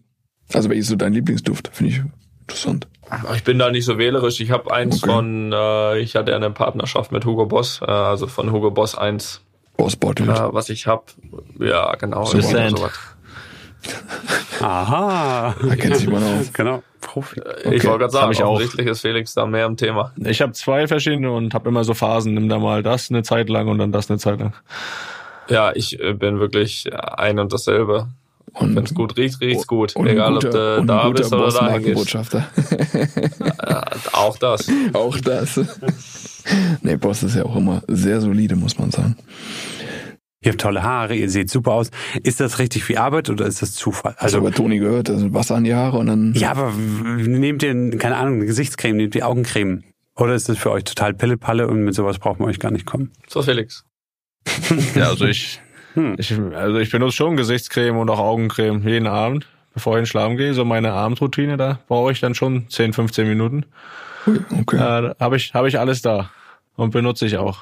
Also 0.53 0.69
welches 0.69 0.87
ist 0.87 0.91
so 0.91 0.97
dein 0.97 1.13
Lieblingsduft? 1.13 1.71
Finde 1.73 1.93
ich 1.93 2.03
interessant. 2.41 2.89
Ich 3.35 3.45
bin 3.45 3.59
da 3.59 3.71
nicht 3.71 3.85
so 3.85 3.99
wählerisch. 3.99 4.41
Ich 4.41 4.51
habe 4.51 4.73
eins 4.73 5.03
okay. 5.03 5.13
von, 5.13 5.53
äh, 5.53 5.99
ich 5.99 6.17
hatte 6.17 6.35
eine 6.35 6.51
Partnerschaft 6.51 7.13
mit 7.13 7.25
Hugo 7.25 7.47
Boss, 7.47 7.81
äh, 7.83 7.91
also 7.91 8.27
von 8.27 8.53
Hugo 8.53 8.71
Boss 8.71 8.97
eins. 8.97 9.43
Boss 9.77 9.97
Bottle. 9.97 10.33
Äh, 10.33 10.53
was 10.53 10.69
ich 10.69 10.87
habe. 10.87 11.05
Ja, 11.59 11.95
genau. 11.97 12.25
So 12.25 12.41
sowas. 12.41 12.93
Aha. 14.61 15.55
Da 15.61 15.77
kennt 15.77 15.97
sich 15.97 16.09
man 16.09 16.23
aus. 16.23 16.53
Genau. 16.53 16.83
Profi. 17.01 17.41
Okay. 17.41 17.77
Ich 17.77 17.85
wollte 17.85 18.01
gerade 18.01 18.13
sagen, 18.13 18.33
ich 18.33 18.45
offensichtlich 18.45 18.87
ist 18.87 19.01
Felix 19.01 19.35
da 19.35 19.47
mehr 19.47 19.67
im 19.67 19.77
Thema. 19.77 20.13
Ich 20.19 20.43
habe 20.43 20.53
zwei 20.53 20.87
verschiedene 20.87 21.33
und 21.33 21.55
habe 21.55 21.69
immer 21.71 21.83
so 21.83 21.95
Phasen. 21.95 22.35
Nimm 22.35 22.49
da 22.49 22.59
mal 22.59 22.83
das 22.83 23.11
eine 23.11 23.23
Zeit 23.23 23.49
lang 23.49 23.69
und 23.69 23.79
dann 23.79 23.91
das 23.91 24.11
eine 24.11 24.19
Zeit 24.19 24.39
lang. 24.39 24.55
Ja, 25.49 25.73
ich 25.75 25.99
äh, 25.99 26.13
bin 26.13 26.39
wirklich 26.39 26.91
ein 26.95 27.39
und 27.39 27.53
dasselbe. 27.53 28.09
Und 28.55 28.77
wenn 28.77 28.85
es 28.85 28.95
gut 28.95 29.17
riecht, 29.17 29.41
riecht's 29.41 29.67
gut. 29.67 29.95
Egal, 29.97 30.35
guter, 30.35 30.79
ob 30.79 30.81
du 30.81 30.87
da 30.87 31.09
bist 31.11 31.33
oder 31.33 31.51
da 31.51 31.79
gehst. 31.79 32.17
auch 34.13 34.39
das. 34.39 34.69
auch 34.93 35.19
das. 35.19 35.61
nee, 36.83 36.97
Boss 36.97 37.23
ist 37.23 37.37
ja 37.37 37.45
auch 37.45 37.57
immer 37.57 37.83
sehr 37.87 38.21
solide, 38.21 38.57
muss 38.57 38.79
man 38.79 38.91
sagen. 38.91 39.17
Ihr 40.43 40.53
habt 40.53 40.63
tolle 40.63 40.83
Haare, 40.83 41.15
ihr 41.15 41.29
seht 41.29 41.51
super 41.51 41.73
aus. 41.73 41.91
Ist 42.23 42.41
das 42.41 42.59
richtig 42.59 42.89
wie 42.89 42.97
Arbeit 42.97 43.29
oder 43.29 43.45
ist 43.45 43.61
das 43.61 43.75
Zufall? 43.75 44.15
Also, 44.17 44.39
ich 44.39 44.45
habe 44.45 44.55
Toni 44.55 44.79
gehört, 44.79 45.11
also 45.11 45.35
Wasser 45.35 45.57
an 45.57 45.65
die 45.65 45.75
Haare 45.75 45.99
und 45.99 46.07
dann. 46.07 46.33
Ja, 46.35 46.53
aber 46.53 46.73
nehmt 46.73 47.63
ihr, 47.63 47.99
keine 47.99 48.17
Ahnung, 48.17 48.37
eine 48.37 48.47
Gesichtscreme, 48.47 48.97
nehmt 48.97 49.15
ihr 49.15 49.29
Augencreme? 49.29 49.85
Oder 50.17 50.35
ist 50.35 50.49
das 50.49 50.57
für 50.57 50.71
euch 50.71 50.85
total 50.85 51.13
Pillepalle 51.13 51.69
und 51.69 51.85
mit 51.85 51.95
sowas 51.95 52.19
braucht 52.19 52.41
man 52.41 52.49
euch 52.49 52.59
gar 52.59 52.71
nicht 52.71 52.87
kommen? 52.87 53.13
So, 53.29 53.43
Felix. 53.43 53.85
ja, 54.95 55.11
also 55.11 55.27
ich, 55.27 55.61
hm. 55.95 56.17
ich, 56.19 56.39
also 56.55 56.79
ich 56.79 56.91
benutze 56.91 57.17
schon 57.17 57.37
Gesichtscreme 57.37 57.99
und 57.99 58.11
auch 58.11 58.19
Augencreme 58.19 58.87
jeden 58.87 59.07
Abend, 59.07 59.47
bevor 59.75 59.97
ich 59.97 60.01
in 60.01 60.07
Schlafen 60.07 60.37
gehe. 60.37 60.55
So 60.55 60.65
meine 60.65 60.93
Abendroutine, 60.93 61.57
da 61.57 61.79
brauche 61.89 62.13
ich 62.13 62.21
dann 62.21 62.35
schon 62.35 62.69
10, 62.69 62.93
15 62.93 63.29
Minuten. 63.29 63.67
Okay. 64.61 64.77
Äh, 64.77 65.15
habe 65.19 65.37
ich, 65.37 65.55
hab 65.55 65.67
ich 65.67 65.79
alles 65.79 66.03
da 66.03 66.31
und 66.77 66.91
benutze 66.91 67.27
ich 67.27 67.37
auch. 67.37 67.59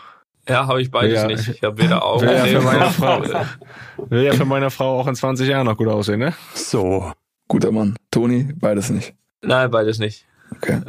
Ja, 0.49 0.67
habe 0.67 0.81
ich 0.81 0.91
beides 0.91 1.21
ja, 1.21 1.27
nicht. 1.27 1.49
Ich 1.49 1.63
habe 1.63 1.81
weder 1.83 2.05
Augen 2.05 2.27
will 2.27 2.35
ja 2.35 2.45
für 2.47 2.61
meine 2.63 2.91
Frau, 2.91 3.23
Will 4.09 4.23
ja 4.23 4.33
für 4.33 4.45
meine 4.47 4.71
Frau 4.71 5.01
auch 5.01 5.07
in 5.07 5.15
20 5.15 5.47
Jahren 5.47 5.67
noch 5.67 5.77
gut 5.77 5.89
aussehen, 5.89 6.21
ne? 6.21 6.33
So. 6.55 7.13
Guter 7.49 7.71
Mann. 7.71 7.97
Toni, 8.11 8.55
beides 8.55 8.91
nicht. 8.91 9.15
Nein, 9.43 9.71
beides 9.71 9.99
nicht. 9.99 10.25
Okay. 10.57 10.81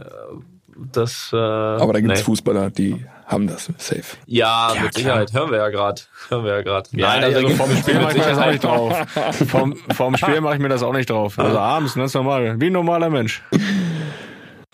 Das, 0.91 1.31
äh, 1.33 1.37
Aber 1.37 1.93
da 1.93 1.99
gibt's 1.99 2.19
nee. 2.19 2.23
Fußballer, 2.23 2.69
die 2.69 3.05
haben 3.29 3.47
das 3.47 3.65
safe. 3.77 4.17
Ja, 4.25 4.73
ja 4.73 4.81
mit 4.81 4.93
Sicherheit. 4.95 5.31
Hören 5.33 5.51
wir 5.51 5.59
ja 5.59 5.69
gerade. 5.69 6.01
Hören 6.29 6.43
wir 6.43 6.51
ja 6.51 6.61
gerade. 6.63 6.89
Ja, 6.93 7.09
Nein, 7.09 7.23
also, 7.25 7.47
also 7.47 7.55
vorm 7.55 7.75
Spiel 7.77 7.99
mache 7.99 8.17
ich 8.17 8.17
mir 8.17 8.29
das 8.29 8.37
auch 8.39 8.51
nicht 8.51 8.63
drauf. 8.63 9.07
Vorm, 9.47 9.75
vorm 9.95 10.17
Spiel 10.17 10.41
mache 10.41 10.55
ich 10.55 10.59
mir 10.59 10.69
das 10.69 10.83
auch 10.83 10.93
nicht 10.93 11.09
drauf. 11.09 11.37
Also 11.37 11.59
abends, 11.59 11.93
ganz 11.93 12.13
normal. 12.15 12.59
Wie 12.59 12.67
ein 12.67 12.73
normaler 12.73 13.09
Mensch. 13.09 13.43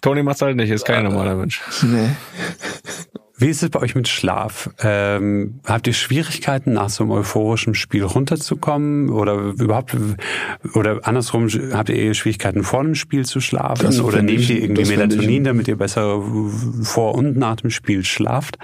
Toni 0.01 0.23
macht's 0.23 0.41
halt 0.41 0.55
nicht, 0.55 0.69
ist 0.69 0.85
kein 0.85 1.03
normaler 1.03 1.35
Mensch. 1.35 1.61
Nee. 1.83 2.09
Wie 3.38 3.49
ist 3.49 3.63
es 3.63 3.69
bei 3.69 3.81
euch 3.81 3.95
mit 3.95 4.07
Schlaf? 4.07 4.69
Ähm, 4.79 5.59
habt 5.65 5.88
ihr 5.88 5.93
Schwierigkeiten, 5.93 6.73
nach 6.73 6.89
so 6.89 7.03
einem 7.03 7.11
euphorischen 7.11 7.75
Spiel 7.75 8.03
runterzukommen? 8.03 9.09
Oder 9.09 9.33
überhaupt, 9.33 9.95
oder 10.73 11.01
andersrum, 11.05 11.49
habt 11.73 11.89
ihr 11.89 11.95
eher 11.95 12.13
Schwierigkeiten, 12.13 12.63
vor 12.63 12.83
dem 12.83 12.95
Spiel 12.95 13.25
zu 13.25 13.41
schlafen? 13.41 13.99
Oder 13.99 14.21
nehmt 14.21 14.39
ich, 14.39 14.51
ihr 14.51 14.61
irgendwie 14.61 14.86
Melatonin, 14.86 15.43
damit 15.43 15.67
ihr 15.67 15.75
besser 15.75 16.21
vor 16.83 17.15
und 17.15 17.36
nach 17.36 17.57
dem 17.57 17.71
Spiel 17.71 18.05
schlaft? 18.05 18.57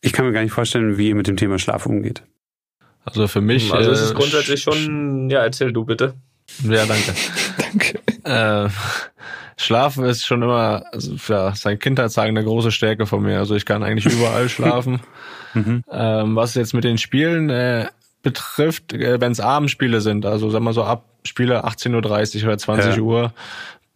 Ich 0.00 0.12
kann 0.12 0.26
mir 0.26 0.32
gar 0.32 0.42
nicht 0.42 0.52
vorstellen, 0.52 0.98
wie 0.98 1.08
ihr 1.08 1.14
mit 1.14 1.28
dem 1.28 1.36
Thema 1.36 1.58
Schlaf 1.60 1.86
umgeht. 1.86 2.24
Also 3.04 3.28
für 3.28 3.40
mich. 3.40 3.72
Also 3.72 3.92
es 3.92 4.00
ist 4.00 4.10
äh, 4.10 4.14
grundsätzlich 4.14 4.62
schon, 4.62 5.30
ja, 5.30 5.40
erzähl 5.44 5.72
du 5.72 5.84
bitte. 5.84 6.14
Ja, 6.64 6.84
danke. 6.86 7.14
danke. 7.58 8.00
Äh, 8.24 8.68
Schlafen 9.56 10.04
ist 10.04 10.26
schon 10.26 10.42
immer, 10.42 10.84
also, 10.92 11.14
ja, 11.28 11.54
seit 11.54 11.80
Kindheitstagen 11.80 12.36
eine 12.36 12.44
große 12.44 12.70
Stärke 12.70 13.06
von 13.06 13.22
mir. 13.22 13.38
Also 13.38 13.54
ich 13.54 13.66
kann 13.66 13.82
eigentlich 13.82 14.12
überall 14.12 14.48
schlafen. 14.48 15.00
Mhm. 15.54 15.84
Ähm, 15.90 16.36
was 16.36 16.54
jetzt 16.54 16.74
mit 16.74 16.84
den 16.84 16.98
Spielen 16.98 17.50
äh, 17.50 17.86
betrifft, 18.22 18.92
äh, 18.92 19.20
wenn 19.20 19.32
es 19.32 19.40
Abendspiele 19.40 20.00
sind, 20.00 20.26
also 20.26 20.50
sagen 20.50 20.64
wir 20.64 20.72
so 20.72 20.84
ab 20.84 21.04
Spiele 21.24 21.64
18.30 21.64 22.42
Uhr 22.42 22.48
oder 22.48 22.58
20 22.58 22.96
ja. 22.96 23.02
Uhr, 23.02 23.32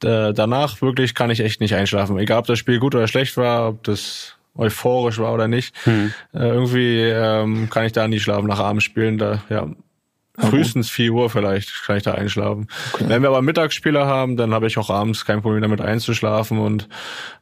äh, 0.04 0.32
danach 0.32 0.80
wirklich 0.80 1.14
kann 1.14 1.30
ich 1.30 1.40
echt 1.40 1.61
nicht 1.61 1.74
einschlafen. 1.74 2.18
Egal 2.18 2.38
ob 2.38 2.46
das 2.46 2.59
Spiel 2.59 2.78
gut 2.78 2.94
oder 2.94 3.09
schlecht 3.09 3.36
war, 3.36 3.68
ob 3.68 3.82
das 3.82 4.36
euphorisch 4.56 5.18
war 5.18 5.32
oder 5.32 5.48
nicht. 5.48 5.74
Mhm. 5.86 6.12
Äh, 6.32 6.48
irgendwie 6.48 7.00
ähm, 7.02 7.68
kann 7.70 7.84
ich 7.84 7.92
da 7.92 8.06
nie 8.06 8.20
schlafen 8.20 8.46
nach 8.46 8.61
Abendspielen. 8.61 9.18
Da 9.18 9.42
ja, 9.48 9.68
Frühestens 10.39 10.91
4 10.91 11.12
Uhr 11.12 11.30
vielleicht 11.30 11.72
kann 11.84 11.97
ich 11.97 12.03
da 12.03 12.12
einschlafen. 12.12 12.68
Okay. 12.93 13.05
Wenn 13.09 13.22
wir 13.22 13.28
aber 13.28 13.43
Mittagsspiele 13.43 14.07
haben, 14.07 14.36
dann 14.36 14.55
habe 14.55 14.66
ich 14.66 14.78
auch 14.78 14.91
abends 14.91 15.24
kein 15.24 15.43
Problem 15.43 15.62
damit 15.62 15.80
einzuschlafen. 15.80 16.59
Und 16.59 16.89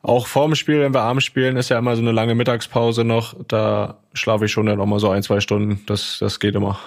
auch 0.02 0.26
vorm 0.26 0.54
Spiel, 0.54 0.80
wenn 0.80 0.94
wir 0.94 1.02
abends 1.02 1.24
spielen, 1.24 1.56
ist 1.56 1.68
ja 1.68 1.78
immer 1.78 1.96
so 1.96 2.02
eine 2.02 2.12
lange 2.12 2.34
Mittagspause 2.34 3.04
noch. 3.04 3.34
Da 3.48 3.98
schlafe 4.14 4.46
ich 4.46 4.52
schon 4.52 4.66
dann 4.66 4.80
auch 4.80 4.86
mal 4.86 5.00
so 5.00 5.10
ein, 5.10 5.22
zwei 5.22 5.40
Stunden. 5.40 5.82
Das, 5.86 6.18
das 6.20 6.40
geht 6.40 6.54
immer. 6.54 6.78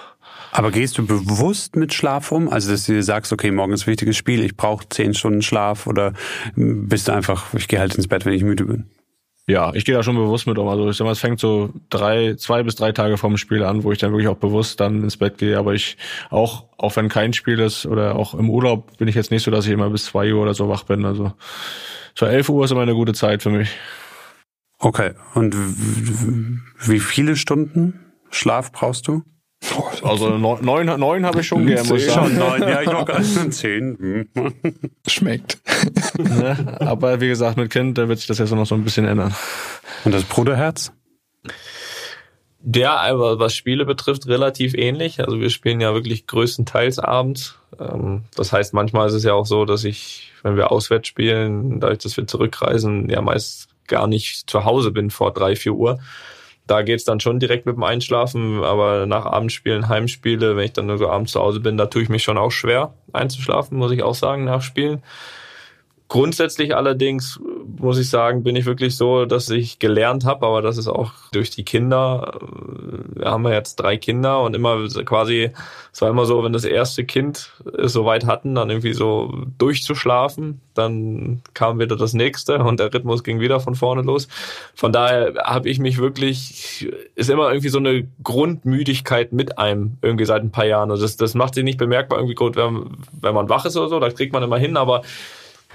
Aber 0.52 0.70
gehst 0.70 0.98
du 0.98 1.06
bewusst 1.06 1.76
mit 1.76 1.94
Schlaf 1.94 2.32
um? 2.32 2.48
Also, 2.48 2.72
dass 2.72 2.86
du 2.86 2.92
dir 2.92 3.02
sagst, 3.02 3.32
okay, 3.32 3.50
morgen 3.50 3.72
ist 3.72 3.84
ein 3.84 3.86
wichtiges 3.86 4.16
Spiel, 4.16 4.42
ich 4.42 4.56
brauche 4.56 4.88
zehn 4.88 5.14
Stunden 5.14 5.42
Schlaf 5.42 5.86
oder 5.86 6.12
bist 6.56 7.08
du 7.08 7.12
einfach, 7.12 7.54
ich 7.54 7.68
gehe 7.68 7.78
halt 7.78 7.94
ins 7.94 8.08
Bett, 8.08 8.26
wenn 8.26 8.32
ich 8.32 8.42
müde 8.42 8.64
bin? 8.64 8.86
Ja, 9.50 9.72
ich 9.74 9.84
gehe 9.84 9.96
da 9.96 10.04
schon 10.04 10.14
bewusst 10.14 10.46
mit 10.46 10.58
um. 10.58 10.68
Also 10.68 10.88
ich 10.88 10.96
sag 10.96 11.04
mal, 11.06 11.10
es 11.10 11.18
fängt 11.18 11.40
so 11.40 11.70
drei, 11.88 12.34
zwei 12.34 12.62
bis 12.62 12.76
drei 12.76 12.92
Tage 12.92 13.18
vorm 13.18 13.36
Spiel 13.36 13.64
an, 13.64 13.82
wo 13.82 13.90
ich 13.90 13.98
dann 13.98 14.12
wirklich 14.12 14.28
auch 14.28 14.36
bewusst 14.36 14.78
dann 14.78 15.02
ins 15.02 15.16
Bett 15.16 15.38
gehe. 15.38 15.58
Aber 15.58 15.74
ich 15.74 15.96
auch, 16.30 16.66
auch 16.78 16.94
wenn 16.94 17.08
kein 17.08 17.32
Spiel 17.32 17.58
ist 17.58 17.84
oder 17.84 18.14
auch 18.14 18.34
im 18.34 18.48
Urlaub, 18.48 18.96
bin 18.98 19.08
ich 19.08 19.16
jetzt 19.16 19.32
nicht 19.32 19.42
so, 19.42 19.50
dass 19.50 19.66
ich 19.66 19.72
immer 19.72 19.90
bis 19.90 20.04
zwei 20.04 20.32
Uhr 20.32 20.40
oder 20.40 20.54
so 20.54 20.68
wach 20.68 20.84
bin. 20.84 21.04
Also 21.04 21.32
so 22.14 22.26
elf 22.26 22.48
Uhr 22.48 22.64
ist 22.64 22.70
immer 22.70 22.82
eine 22.82 22.94
gute 22.94 23.12
Zeit 23.12 23.42
für 23.42 23.50
mich. 23.50 23.70
Okay. 24.78 25.14
Und 25.34 25.56
wie 26.86 27.00
viele 27.00 27.34
Stunden 27.34 28.12
Schlaf 28.30 28.70
brauchst 28.70 29.08
du? 29.08 29.24
Also 30.02 30.38
neun, 30.38 30.64
neun 30.64 31.26
habe 31.26 31.40
ich 31.40 31.46
schon 31.46 31.66
gern, 31.66 31.86
muss 31.86 32.02
ich 32.02 32.10
sagen. 32.10 32.36
Neun, 32.36 32.62
ja, 32.62 32.80
ich 32.80 32.88
noch 32.88 33.06
zehn. 33.50 34.28
Schmeckt. 35.06 35.58
Ne? 36.18 36.76
Aber 36.80 37.20
wie 37.20 37.28
gesagt, 37.28 37.56
mit 37.56 37.70
Kind, 37.70 37.98
da 37.98 38.08
wird 38.08 38.18
sich 38.18 38.26
das 38.26 38.38
jetzt 38.38 38.52
noch 38.52 38.66
so 38.66 38.74
ein 38.74 38.84
bisschen 38.84 39.06
ändern. 39.06 39.34
Und 40.04 40.12
das 40.12 40.24
Bruderherz? 40.24 40.92
Der, 42.62 43.00
aber 43.00 43.38
was 43.38 43.54
Spiele 43.54 43.86
betrifft, 43.86 44.26
relativ 44.26 44.74
ähnlich. 44.74 45.20
Also 45.20 45.40
wir 45.40 45.50
spielen 45.50 45.80
ja 45.80 45.94
wirklich 45.94 46.26
größtenteils 46.26 46.98
abends. 46.98 47.58
Ähm, 47.78 48.24
das 48.36 48.52
heißt, 48.52 48.74
manchmal 48.74 49.08
ist 49.08 49.14
es 49.14 49.24
ja 49.24 49.32
auch 49.32 49.46
so, 49.46 49.64
dass 49.64 49.84
ich, 49.84 50.32
wenn 50.42 50.56
wir 50.56 50.70
auswärts 50.70 51.08
spielen, 51.08 51.80
dadurch, 51.80 52.00
dass 52.00 52.16
wir 52.16 52.26
zurückreisen, 52.26 53.08
ja 53.08 53.22
meist 53.22 53.68
gar 53.86 54.06
nicht 54.06 54.48
zu 54.48 54.64
Hause 54.64 54.90
bin 54.90 55.10
vor 55.10 55.32
drei, 55.32 55.56
vier 55.56 55.72
Uhr. 55.72 56.00
Da 56.70 56.82
geht's 56.82 57.02
dann 57.02 57.18
schon 57.18 57.40
direkt 57.40 57.66
mit 57.66 57.74
dem 57.74 57.82
Einschlafen, 57.82 58.62
aber 58.62 59.04
nach 59.06 59.26
Abendspielen, 59.26 59.88
Heimspiele, 59.88 60.54
wenn 60.54 60.66
ich 60.66 60.72
dann 60.72 60.86
nur 60.86 60.98
so 60.98 61.08
abends 61.08 61.32
zu 61.32 61.40
Hause 61.40 61.58
bin, 61.58 61.76
da 61.76 61.86
tue 61.86 62.02
ich 62.02 62.08
mich 62.08 62.22
schon 62.22 62.38
auch 62.38 62.52
schwer 62.52 62.94
einzuschlafen, 63.12 63.76
muss 63.76 63.90
ich 63.90 64.04
auch 64.04 64.14
sagen, 64.14 64.44
nach 64.44 64.62
Spielen. 64.62 65.02
Grundsätzlich 66.06 66.76
allerdings 66.76 67.40
muss 67.78 67.98
ich 67.98 68.08
sagen, 68.10 68.42
bin 68.42 68.56
ich 68.56 68.66
wirklich 68.66 68.96
so, 68.96 69.24
dass 69.24 69.50
ich 69.50 69.78
gelernt 69.78 70.24
habe, 70.24 70.46
aber 70.46 70.62
das 70.62 70.78
ist 70.78 70.88
auch 70.88 71.12
durch 71.32 71.50
die 71.50 71.64
Kinder. 71.64 72.38
Wir 73.14 73.30
haben 73.30 73.44
ja 73.44 73.52
jetzt 73.52 73.76
drei 73.76 73.96
Kinder 73.96 74.42
und 74.42 74.54
immer 74.54 74.86
quasi, 75.04 75.50
es 75.92 76.02
war 76.02 76.10
immer 76.10 76.24
so, 76.26 76.42
wenn 76.44 76.52
das 76.52 76.64
erste 76.64 77.04
Kind 77.04 77.52
es 77.76 77.92
soweit 77.92 78.26
hatten, 78.26 78.54
dann 78.54 78.70
irgendwie 78.70 78.92
so 78.92 79.32
durchzuschlafen, 79.58 80.60
dann 80.74 81.42
kam 81.54 81.78
wieder 81.78 81.96
das 81.96 82.14
nächste 82.14 82.58
und 82.58 82.80
der 82.80 82.92
Rhythmus 82.92 83.24
ging 83.24 83.40
wieder 83.40 83.60
von 83.60 83.74
vorne 83.74 84.02
los. 84.02 84.28
Von 84.74 84.92
daher 84.92 85.34
habe 85.44 85.68
ich 85.68 85.78
mich 85.78 85.98
wirklich, 85.98 86.88
ist 87.14 87.30
immer 87.30 87.48
irgendwie 87.48 87.68
so 87.68 87.78
eine 87.78 88.08
Grundmüdigkeit 88.22 89.32
mit 89.32 89.58
einem 89.58 89.98
irgendwie 90.02 90.24
seit 90.24 90.42
ein 90.42 90.50
paar 90.50 90.66
Jahren. 90.66 90.90
Also 90.90 91.02
das, 91.02 91.16
das 91.16 91.34
macht 91.34 91.54
sich 91.54 91.64
nicht 91.64 91.78
bemerkbar 91.78 92.18
irgendwie 92.18 92.34
gut, 92.34 92.56
wenn, 92.56 92.96
wenn 93.20 93.34
man 93.34 93.48
wach 93.48 93.64
ist 93.64 93.76
oder 93.76 93.88
so, 93.88 94.00
da 94.00 94.10
kriegt 94.10 94.32
man 94.32 94.42
immer 94.42 94.58
hin, 94.58 94.76
aber 94.76 95.02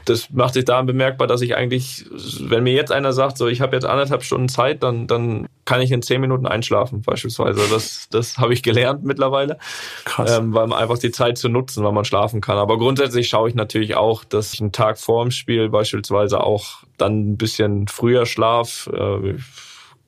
das 0.05 0.29
macht 0.29 0.53
sich 0.53 0.65
daran 0.65 0.85
bemerkbar, 0.85 1.27
dass 1.27 1.41
ich 1.41 1.55
eigentlich, 1.55 2.05
wenn 2.41 2.63
mir 2.63 2.73
jetzt 2.73 2.91
einer 2.91 3.11
sagt, 3.11 3.37
so 3.37 3.47
ich 3.47 3.61
habe 3.61 3.75
jetzt 3.75 3.85
anderthalb 3.85 4.23
Stunden 4.23 4.49
Zeit, 4.49 4.83
dann, 4.83 5.07
dann 5.07 5.47
kann 5.65 5.81
ich 5.81 5.91
in 5.91 6.01
zehn 6.01 6.21
Minuten 6.21 6.45
einschlafen 6.45 7.01
beispielsweise. 7.01 7.61
Das, 7.69 8.07
das 8.11 8.37
habe 8.37 8.53
ich 8.53 8.61
gelernt 8.63 9.03
mittlerweile, 9.03 9.57
Krass. 10.05 10.37
Ähm, 10.37 10.53
weil 10.53 10.67
man 10.67 10.79
einfach 10.79 10.99
die 10.99 11.11
Zeit 11.11 11.37
zu 11.37 11.49
nutzen, 11.49 11.83
weil 11.83 11.91
man 11.91 12.05
schlafen 12.05 12.39
kann. 12.39 12.57
Aber 12.57 12.77
grundsätzlich 12.77 13.27
schaue 13.27 13.49
ich 13.49 13.55
natürlich 13.55 13.95
auch, 13.95 14.23
dass 14.23 14.53
ich 14.53 14.61
einen 14.61 14.71
Tag 14.71 14.99
vor 14.99 15.23
dem 15.23 15.31
Spiel 15.31 15.69
beispielsweise 15.69 16.41
auch 16.41 16.83
dann 16.97 17.31
ein 17.31 17.37
bisschen 17.37 17.87
früher 17.87 18.25
schlaf. 18.25 18.89
Äh, 18.93 19.35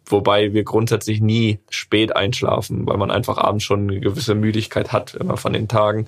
wobei 0.06 0.54
wir 0.54 0.64
grundsätzlich 0.64 1.20
nie 1.22 1.60
spät 1.70 2.16
einschlafen, 2.16 2.88
weil 2.88 2.98
man 2.98 3.12
einfach 3.12 3.38
abends 3.38 3.64
schon 3.64 3.90
eine 3.90 4.00
gewisse 4.00 4.36
Müdigkeit 4.36 4.92
hat, 4.92 5.16
immer 5.16 5.38
von 5.38 5.54
den 5.54 5.68
Tagen. 5.68 6.08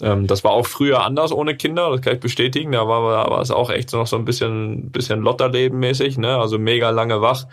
Ähm, 0.00 0.26
das 0.26 0.44
war 0.44 0.52
auch 0.52 0.66
früher 0.66 1.04
anders 1.04 1.32
ohne 1.32 1.56
Kinder, 1.56 1.90
das 1.90 2.00
kann 2.00 2.14
ich 2.14 2.20
bestätigen. 2.20 2.72
Da 2.72 2.86
war, 2.88 3.02
war 3.30 3.40
es 3.40 3.50
auch 3.50 3.70
echt 3.70 3.92
noch 3.92 4.06
so 4.06 4.16
ein 4.16 4.24
bisschen, 4.24 4.90
bisschen 4.90 5.20
Lotterleben 5.20 5.78
mäßig, 5.78 6.18
ne? 6.18 6.36
also 6.38 6.58
mega 6.58 6.90
lange 6.90 7.20
wach. 7.20 7.46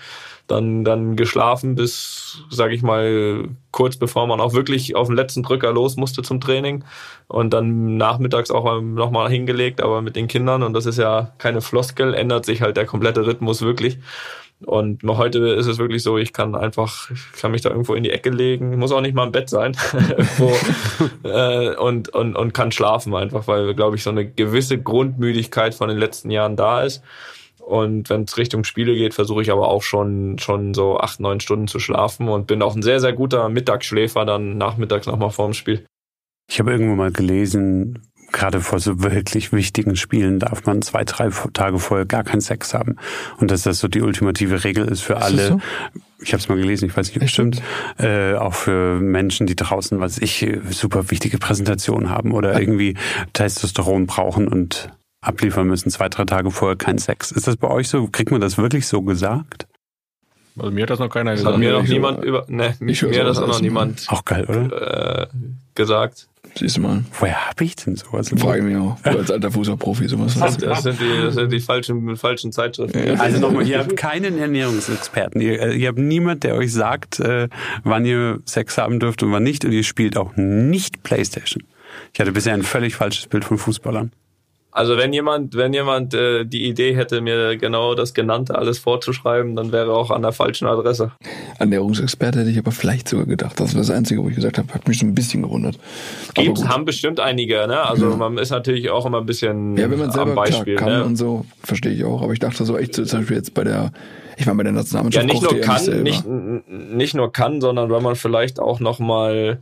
Dann, 0.47 0.83
dann 0.83 1.15
geschlafen 1.15 1.75
bis, 1.75 2.43
sag 2.49 2.71
ich 2.71 2.81
mal, 2.81 3.47
kurz 3.71 3.95
bevor 3.95 4.27
man 4.27 4.41
auch 4.41 4.53
wirklich 4.53 4.95
auf 4.95 5.07
den 5.07 5.15
letzten 5.15 5.43
Drücker 5.43 5.71
los 5.71 5.95
musste 5.95 6.23
zum 6.23 6.41
Training. 6.41 6.83
Und 7.27 7.53
dann 7.53 7.95
nachmittags 7.95 8.51
auch 8.51 8.81
nochmal 8.81 9.29
hingelegt, 9.29 9.81
aber 9.81 10.01
mit 10.01 10.17
den 10.17 10.27
Kindern. 10.27 10.63
Und 10.63 10.73
das 10.73 10.85
ist 10.85 10.97
ja 10.97 11.31
keine 11.37 11.61
Floskel, 11.61 12.13
ändert 12.13 12.45
sich 12.45 12.61
halt 12.61 12.75
der 12.75 12.85
komplette 12.85 13.25
Rhythmus 13.25 13.61
wirklich. 13.61 13.99
Und 14.65 15.03
heute 15.03 15.39
ist 15.49 15.67
es 15.67 15.77
wirklich 15.79 16.03
so, 16.03 16.17
ich 16.17 16.33
kann 16.33 16.55
einfach, 16.55 17.09
ich 17.09 17.41
kann 17.41 17.51
mich 17.51 17.61
da 17.61 17.69
irgendwo 17.69 17.95
in 17.95 18.03
die 18.03 18.11
Ecke 18.11 18.29
legen, 18.29 18.77
muss 18.77 18.91
auch 18.91 19.01
nicht 19.01 19.15
mal 19.15 19.25
im 19.25 19.31
Bett 19.31 19.49
sein, 19.49 19.75
irgendwo, 19.93 20.53
äh, 21.27 21.75
und, 21.75 22.09
und, 22.09 22.35
und 22.35 22.53
kann 22.53 22.71
schlafen 22.71 23.15
einfach, 23.15 23.47
weil, 23.47 23.73
glaube 23.73 23.95
ich, 23.95 24.03
so 24.03 24.11
eine 24.11 24.25
gewisse 24.25 24.77
Grundmüdigkeit 24.79 25.73
von 25.73 25.89
den 25.89 25.97
letzten 25.97 26.29
Jahren 26.29 26.55
da 26.55 26.83
ist. 26.83 27.03
Und 27.59 28.09
wenn 28.09 28.23
es 28.23 28.37
Richtung 28.37 28.63
Spiele 28.63 28.95
geht, 28.95 29.13
versuche 29.13 29.41
ich 29.41 29.51
aber 29.51 29.67
auch 29.67 29.83
schon, 29.83 30.37
schon 30.39 30.73
so 30.73 30.99
acht, 30.99 31.19
neun 31.19 31.39
Stunden 31.39 31.67
zu 31.67 31.79
schlafen 31.79 32.27
und 32.27 32.47
bin 32.47 32.61
auch 32.61 32.75
ein 32.75 32.81
sehr, 32.81 32.99
sehr 32.99 33.13
guter 33.13 33.49
Mittagsschläfer 33.49 34.25
dann 34.25 34.57
nachmittags 34.57 35.07
nochmal 35.07 35.29
vorm 35.31 35.53
Spiel. 35.53 35.85
Ich 36.49 36.59
habe 36.59 36.71
irgendwo 36.71 36.95
mal 36.95 37.11
gelesen, 37.11 38.10
gerade 38.31 38.61
vor 38.61 38.79
so 38.79 39.03
wirklich 39.03 39.51
wichtigen 39.51 39.95
Spielen 39.95 40.39
darf 40.39 40.65
man 40.65 40.81
zwei, 40.81 41.03
drei 41.03 41.29
Tage 41.53 41.79
vorher 41.79 42.05
gar 42.05 42.23
keinen 42.23 42.41
Sex 42.41 42.73
haben. 42.73 42.95
Und 43.37 43.51
dass 43.51 43.63
das 43.63 43.79
so 43.79 43.87
die 43.87 44.01
ultimative 44.01 44.63
Regel 44.63 44.87
ist 44.87 45.01
für 45.01 45.15
ist 45.15 45.23
alle. 45.23 45.47
So? 45.47 45.61
Ich 46.19 46.33
habe 46.33 46.41
es 46.41 46.49
mal 46.49 46.57
gelesen, 46.57 46.85
ich 46.85 46.95
weiß 46.95 47.07
nicht, 47.07 47.17
ob 47.17 47.23
es 47.23 47.31
stimmt. 47.31 47.61
Äh, 47.97 48.35
auch 48.35 48.53
für 48.53 48.99
Menschen, 48.99 49.47
die 49.47 49.55
draußen, 49.55 49.99
was 49.99 50.19
ich, 50.19 50.47
super 50.69 51.09
wichtige 51.09 51.39
Präsentationen 51.39 52.09
haben 52.09 52.31
oder 52.31 52.59
irgendwie 52.59 52.95
Testosteron 53.33 54.05
brauchen 54.05 54.47
und 54.47 54.89
abliefern 55.21 55.67
müssen, 55.67 55.89
zwei, 55.89 56.09
drei 56.09 56.25
Tage 56.25 56.51
vorher 56.51 56.77
keinen 56.77 56.99
Sex. 56.99 57.31
Ist 57.31 57.47
das 57.47 57.57
bei 57.57 57.67
euch 57.67 57.89
so? 57.89 58.07
Kriegt 58.07 58.31
man 58.31 58.41
das 58.41 58.57
wirklich 58.57 58.87
so 58.87 59.01
gesagt? 59.01 59.67
Also 60.57 60.71
mir 60.71 60.83
hat 60.83 60.89
das 60.89 60.99
noch 60.99 61.09
keiner 61.09 61.31
gesagt. 61.31 61.53
Hat 61.53 61.59
mir 61.59 61.71
noch 61.71 61.83
niemand 61.83 62.23
über, 62.23 62.45
ne, 62.49 62.75
mir 62.79 62.95
hat 62.95 63.27
das 63.27 63.37
auch 63.37 63.47
noch 63.47 63.61
niemand. 63.61 64.05
Auch 64.09 64.25
geil, 64.25 64.45
oder? 64.45 65.23
Äh, 65.23 65.27
gesagt. 65.75 66.27
Siehst 66.55 66.77
du 66.77 66.81
mal. 66.81 67.03
Woher 67.19 67.49
habe 67.49 67.63
ich 67.63 67.75
denn 67.75 67.95
sowas? 67.95 68.29
Frage 68.29 68.59
ich 68.59 68.65
mich 68.65 68.77
auch. 68.77 68.99
Du 69.01 69.09
als 69.09 69.31
alter 69.31 69.51
Fußballprofi 69.51 70.07
sowas 70.07 70.37
das, 70.37 70.57
das, 70.57 70.83
sind 70.83 70.99
die, 70.99 71.21
das 71.21 71.35
sind 71.35 71.51
die 71.51 71.59
falschen, 71.59 72.17
falschen 72.17 72.51
Zeitschriften. 72.51 73.07
Ja. 73.07 73.13
Also 73.15 73.39
nochmal, 73.39 73.65
ihr 73.67 73.79
habt 73.79 73.95
keinen 73.95 74.37
Ernährungsexperten. 74.37 75.41
Ihr, 75.41 75.61
äh, 75.61 75.75
ihr 75.75 75.87
habt 75.87 75.99
niemand, 75.99 76.43
der 76.43 76.55
euch 76.55 76.73
sagt, 76.73 77.19
äh, 77.19 77.47
wann 77.83 78.05
ihr 78.05 78.39
Sex 78.45 78.77
haben 78.77 78.99
dürft 78.99 79.23
und 79.23 79.31
wann 79.31 79.43
nicht. 79.43 79.65
Und 79.65 79.71
ihr 79.71 79.83
spielt 79.83 80.17
auch 80.17 80.35
nicht 80.35 81.03
Playstation. 81.03 81.63
Ich 82.13 82.19
hatte 82.19 82.31
bisher 82.31 82.53
ein 82.53 82.63
völlig 82.63 82.95
falsches 82.95 83.27
Bild 83.27 83.45
von 83.45 83.57
Fußballern. 83.57 84.11
Also 84.73 84.97
wenn 84.97 85.11
jemand, 85.11 85.55
wenn 85.55 85.73
jemand 85.73 86.13
äh, 86.13 86.45
die 86.45 86.65
Idee 86.65 86.95
hätte, 86.95 87.19
mir 87.19 87.57
genau 87.57 87.93
das 87.93 88.13
Genannte 88.13 88.55
alles 88.55 88.79
vorzuschreiben, 88.79 89.55
dann 89.55 89.73
wäre 89.73 89.89
er 89.89 89.95
auch 89.95 90.11
an 90.11 90.21
der 90.21 90.31
falschen 90.31 90.65
Adresse. 90.65 91.11
Ernährungsexperte 91.59 92.39
hätte 92.39 92.49
ich 92.49 92.57
aber 92.57 92.71
vielleicht 92.71 93.09
sogar 93.09 93.25
gedacht. 93.25 93.59
Das 93.59 93.73
war 93.73 93.81
das 93.81 93.89
Einzige, 93.89 94.23
wo 94.23 94.29
ich 94.29 94.35
gesagt 94.35 94.57
habe, 94.57 94.73
hat 94.73 94.87
mich 94.87 94.99
so 94.99 95.05
ein 95.05 95.13
bisschen 95.13 95.41
gewundert. 95.41 95.77
Gibt, 96.35 96.65
haben 96.67 96.85
bestimmt 96.85 97.19
einige, 97.19 97.67
ne? 97.67 97.81
Also 97.81 98.11
ja. 98.11 98.15
man 98.15 98.37
ist 98.37 98.51
natürlich 98.51 98.89
auch 98.89 99.05
immer 99.05 99.19
ein 99.19 99.25
bisschen 99.25 99.75
ja, 99.75 99.91
wenn 99.91 99.99
man 99.99 100.11
selber 100.11 100.29
am 100.29 100.35
Beispiel, 100.35 100.75
klar, 100.75 100.89
kann 100.89 100.99
ne? 100.99 101.05
und 101.05 101.15
so, 101.17 101.45
verstehe 101.63 101.91
ich 101.91 102.05
auch. 102.05 102.21
Aber 102.21 102.31
ich 102.31 102.39
dachte 102.39 102.63
so 102.63 102.77
echt, 102.77 102.95
zum 102.95 103.05
Beispiel 103.05 103.35
jetzt 103.35 103.53
bei 103.53 103.65
der, 103.65 103.91
ich 104.37 104.45
meine 104.45 104.57
bei 104.57 104.63
der 104.63 104.71
Nationalmannschaft. 104.71 105.27
Ja, 105.27 105.33
nicht 105.33 105.43
nur 105.43 105.59
kann, 105.59 106.03
nicht, 106.03 106.25
nicht 106.69 107.13
nur 107.13 107.33
kann, 107.33 107.59
sondern 107.59 107.89
weil 107.89 108.01
man 108.01 108.15
vielleicht 108.15 108.59
auch 108.59 108.79
noch 108.79 108.99
mal 108.99 109.59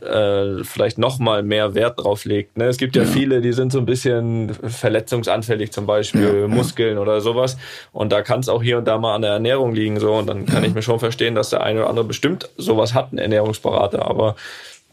äh, 0.00 0.64
vielleicht 0.64 0.98
noch 0.98 1.18
mal 1.18 1.42
mehr 1.42 1.74
Wert 1.74 2.00
drauf 2.00 2.24
legt. 2.24 2.56
Ne? 2.56 2.64
Es 2.64 2.78
gibt 2.78 2.96
ja, 2.96 3.02
ja, 3.02 3.08
viele, 3.08 3.40
die 3.40 3.52
sind 3.52 3.72
so 3.72 3.78
ein 3.78 3.86
bisschen 3.86 4.54
verletzungsanfällig, 4.54 5.72
zum 5.72 5.86
Beispiel 5.86 6.40
ja, 6.42 6.48
Muskeln 6.48 6.96
ja. 6.96 7.00
oder 7.00 7.20
sowas. 7.20 7.56
Und 7.92 8.10
da 8.12 8.22
kann 8.22 8.40
es 8.40 8.48
auch 8.48 8.62
hier 8.62 8.78
und 8.78 8.86
da 8.86 8.98
mal 8.98 9.14
an 9.14 9.22
der 9.22 9.32
Ernährung 9.32 9.74
liegen. 9.74 10.00
So 10.00 10.14
und 10.14 10.26
dann 10.26 10.46
kann 10.46 10.64
ich 10.64 10.74
mir 10.74 10.82
schon 10.82 10.98
verstehen, 10.98 11.34
dass 11.34 11.50
der 11.50 11.62
eine 11.62 11.80
oder 11.80 11.90
andere 11.90 12.06
bestimmt 12.06 12.48
sowas 12.56 12.94
hat, 12.94 13.12
ein 13.12 13.18
Ernährungsberater. 13.18 14.04
Aber 14.06 14.34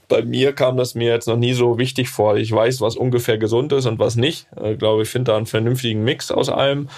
bei 0.09 0.23
mir 0.23 0.53
kam 0.53 0.75
das 0.75 0.95
mir 0.95 1.13
jetzt 1.13 1.27
noch 1.27 1.37
nie 1.37 1.53
so 1.53 1.77
wichtig 1.77 2.09
vor. 2.09 2.35
Ich 2.35 2.51
weiß, 2.51 2.81
was 2.81 2.97
ungefähr 2.97 3.37
gesund 3.37 3.71
ist 3.71 3.85
und 3.85 3.99
was 3.99 4.15
nicht. 4.15 4.47
Ich 4.63 4.79
glaube, 4.79 5.03
ich 5.03 5.09
finde 5.09 5.31
da 5.31 5.37
einen 5.37 5.45
vernünftigen 5.45 6.03
Mix 6.03 6.31
aus 6.31 6.49
allem 6.49 6.89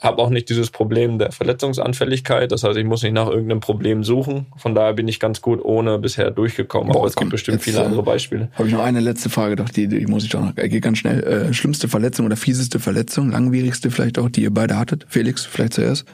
habe 0.00 0.18
auch 0.18 0.30
nicht 0.30 0.48
dieses 0.48 0.70
Problem 0.70 1.18
der 1.18 1.30
Verletzungsanfälligkeit. 1.30 2.50
Das 2.52 2.64
heißt, 2.64 2.76
ich 2.76 2.84
muss 2.84 3.02
nicht 3.02 3.12
nach 3.12 3.28
irgendeinem 3.28 3.60
Problem 3.60 4.02
suchen. 4.02 4.46
Von 4.56 4.74
daher 4.74 4.94
bin 4.94 5.08
ich 5.08 5.20
ganz 5.20 5.42
gut 5.42 5.62
ohne 5.62 5.98
bisher 5.98 6.30
durchgekommen. 6.30 6.94
Oh, 6.94 7.00
Aber 7.00 7.08
es 7.08 7.14
komm, 7.14 7.26
gibt 7.26 7.32
bestimmt 7.32 7.56
jetzt, 7.56 7.64
viele 7.64 7.84
andere 7.84 8.02
Beispiele. 8.02 8.48
Habe 8.54 8.68
ich 8.68 8.74
noch 8.74 8.82
eine 8.82 9.00
letzte 9.00 9.28
Frage, 9.28 9.56
doch 9.56 9.68
die, 9.68 9.88
die 9.88 10.06
muss 10.06 10.24
ich 10.24 10.30
doch 10.30 10.40
noch, 10.40 10.54
geht 10.54 10.82
ganz 10.82 10.98
schnell. 10.98 11.22
Äh, 11.22 11.52
schlimmste 11.52 11.88
Verletzung 11.88 12.26
oder 12.26 12.36
fieseste 12.36 12.80
Verletzung, 12.80 13.30
langwierigste 13.30 13.90
vielleicht 13.90 14.18
auch, 14.18 14.30
die 14.30 14.42
ihr 14.42 14.54
beide 14.54 14.78
hattet? 14.78 15.06
Felix, 15.08 15.44
vielleicht 15.44 15.74
zuerst. 15.74 16.06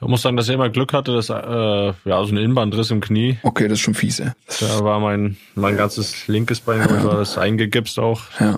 Ich 0.00 0.08
muss 0.08 0.22
sagen, 0.22 0.36
dass 0.36 0.48
ich 0.48 0.54
immer 0.54 0.68
Glück 0.68 0.92
hatte, 0.94 1.14
dass 1.14 1.28
äh, 1.28 1.34
ja 1.34 1.94
so 2.04 2.32
ein 2.32 2.36
Innenbandriss 2.36 2.90
im 2.90 3.00
Knie. 3.00 3.38
Okay, 3.44 3.68
das 3.68 3.78
ist 3.78 3.84
schon 3.84 3.94
fies, 3.94 4.18
ey. 4.18 4.30
Da 4.60 4.82
war 4.82 4.98
mein 4.98 5.36
mein 5.54 5.76
ganzes 5.76 6.26
linkes 6.26 6.60
Bein 6.60 6.80
ja. 6.80 7.04
war 7.04 7.18
das 7.18 7.38
eingegipst 7.38 8.00
auch. 8.00 8.22
Ja. 8.40 8.56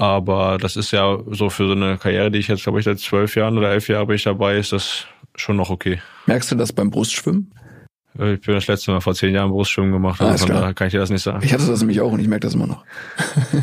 Aber 0.00 0.56
das 0.56 0.76
ist 0.76 0.92
ja 0.92 1.18
so 1.30 1.50
für 1.50 1.66
so 1.66 1.72
eine 1.72 1.98
Karriere, 1.98 2.30
die 2.30 2.38
ich 2.38 2.48
jetzt, 2.48 2.62
glaube 2.62 2.78
ich, 2.78 2.86
seit 2.86 2.98
zwölf 3.00 3.36
Jahren 3.36 3.58
oder 3.58 3.70
elf 3.70 3.86
Jahren 3.88 4.06
bin 4.06 4.16
ich 4.16 4.22
dabei, 4.22 4.56
ist 4.56 4.72
das 4.72 5.04
schon 5.36 5.56
noch 5.56 5.68
okay. 5.68 6.00
Merkst 6.24 6.50
du 6.50 6.56
das 6.56 6.72
beim 6.72 6.90
Brustschwimmen? 6.90 7.52
Äh, 8.18 8.34
ich 8.34 8.40
bin 8.40 8.54
das 8.54 8.66
letzte 8.66 8.92
Mal 8.92 9.00
vor 9.00 9.14
zehn 9.14 9.34
Jahren 9.34 9.50
Brustschwimmen 9.50 9.92
gemacht, 9.92 10.22
also 10.22 10.46
von 10.46 10.56
daher 10.56 10.72
kann 10.72 10.86
ich 10.86 10.92
dir 10.92 11.00
das 11.00 11.10
nicht 11.10 11.22
sagen. 11.22 11.44
Ich 11.44 11.52
hatte 11.52 11.66
das 11.66 11.80
nämlich 11.80 12.00
auch 12.00 12.12
und 12.12 12.18
ich 12.18 12.28
merke 12.28 12.46
das 12.46 12.54
immer 12.54 12.66
noch. 12.66 12.82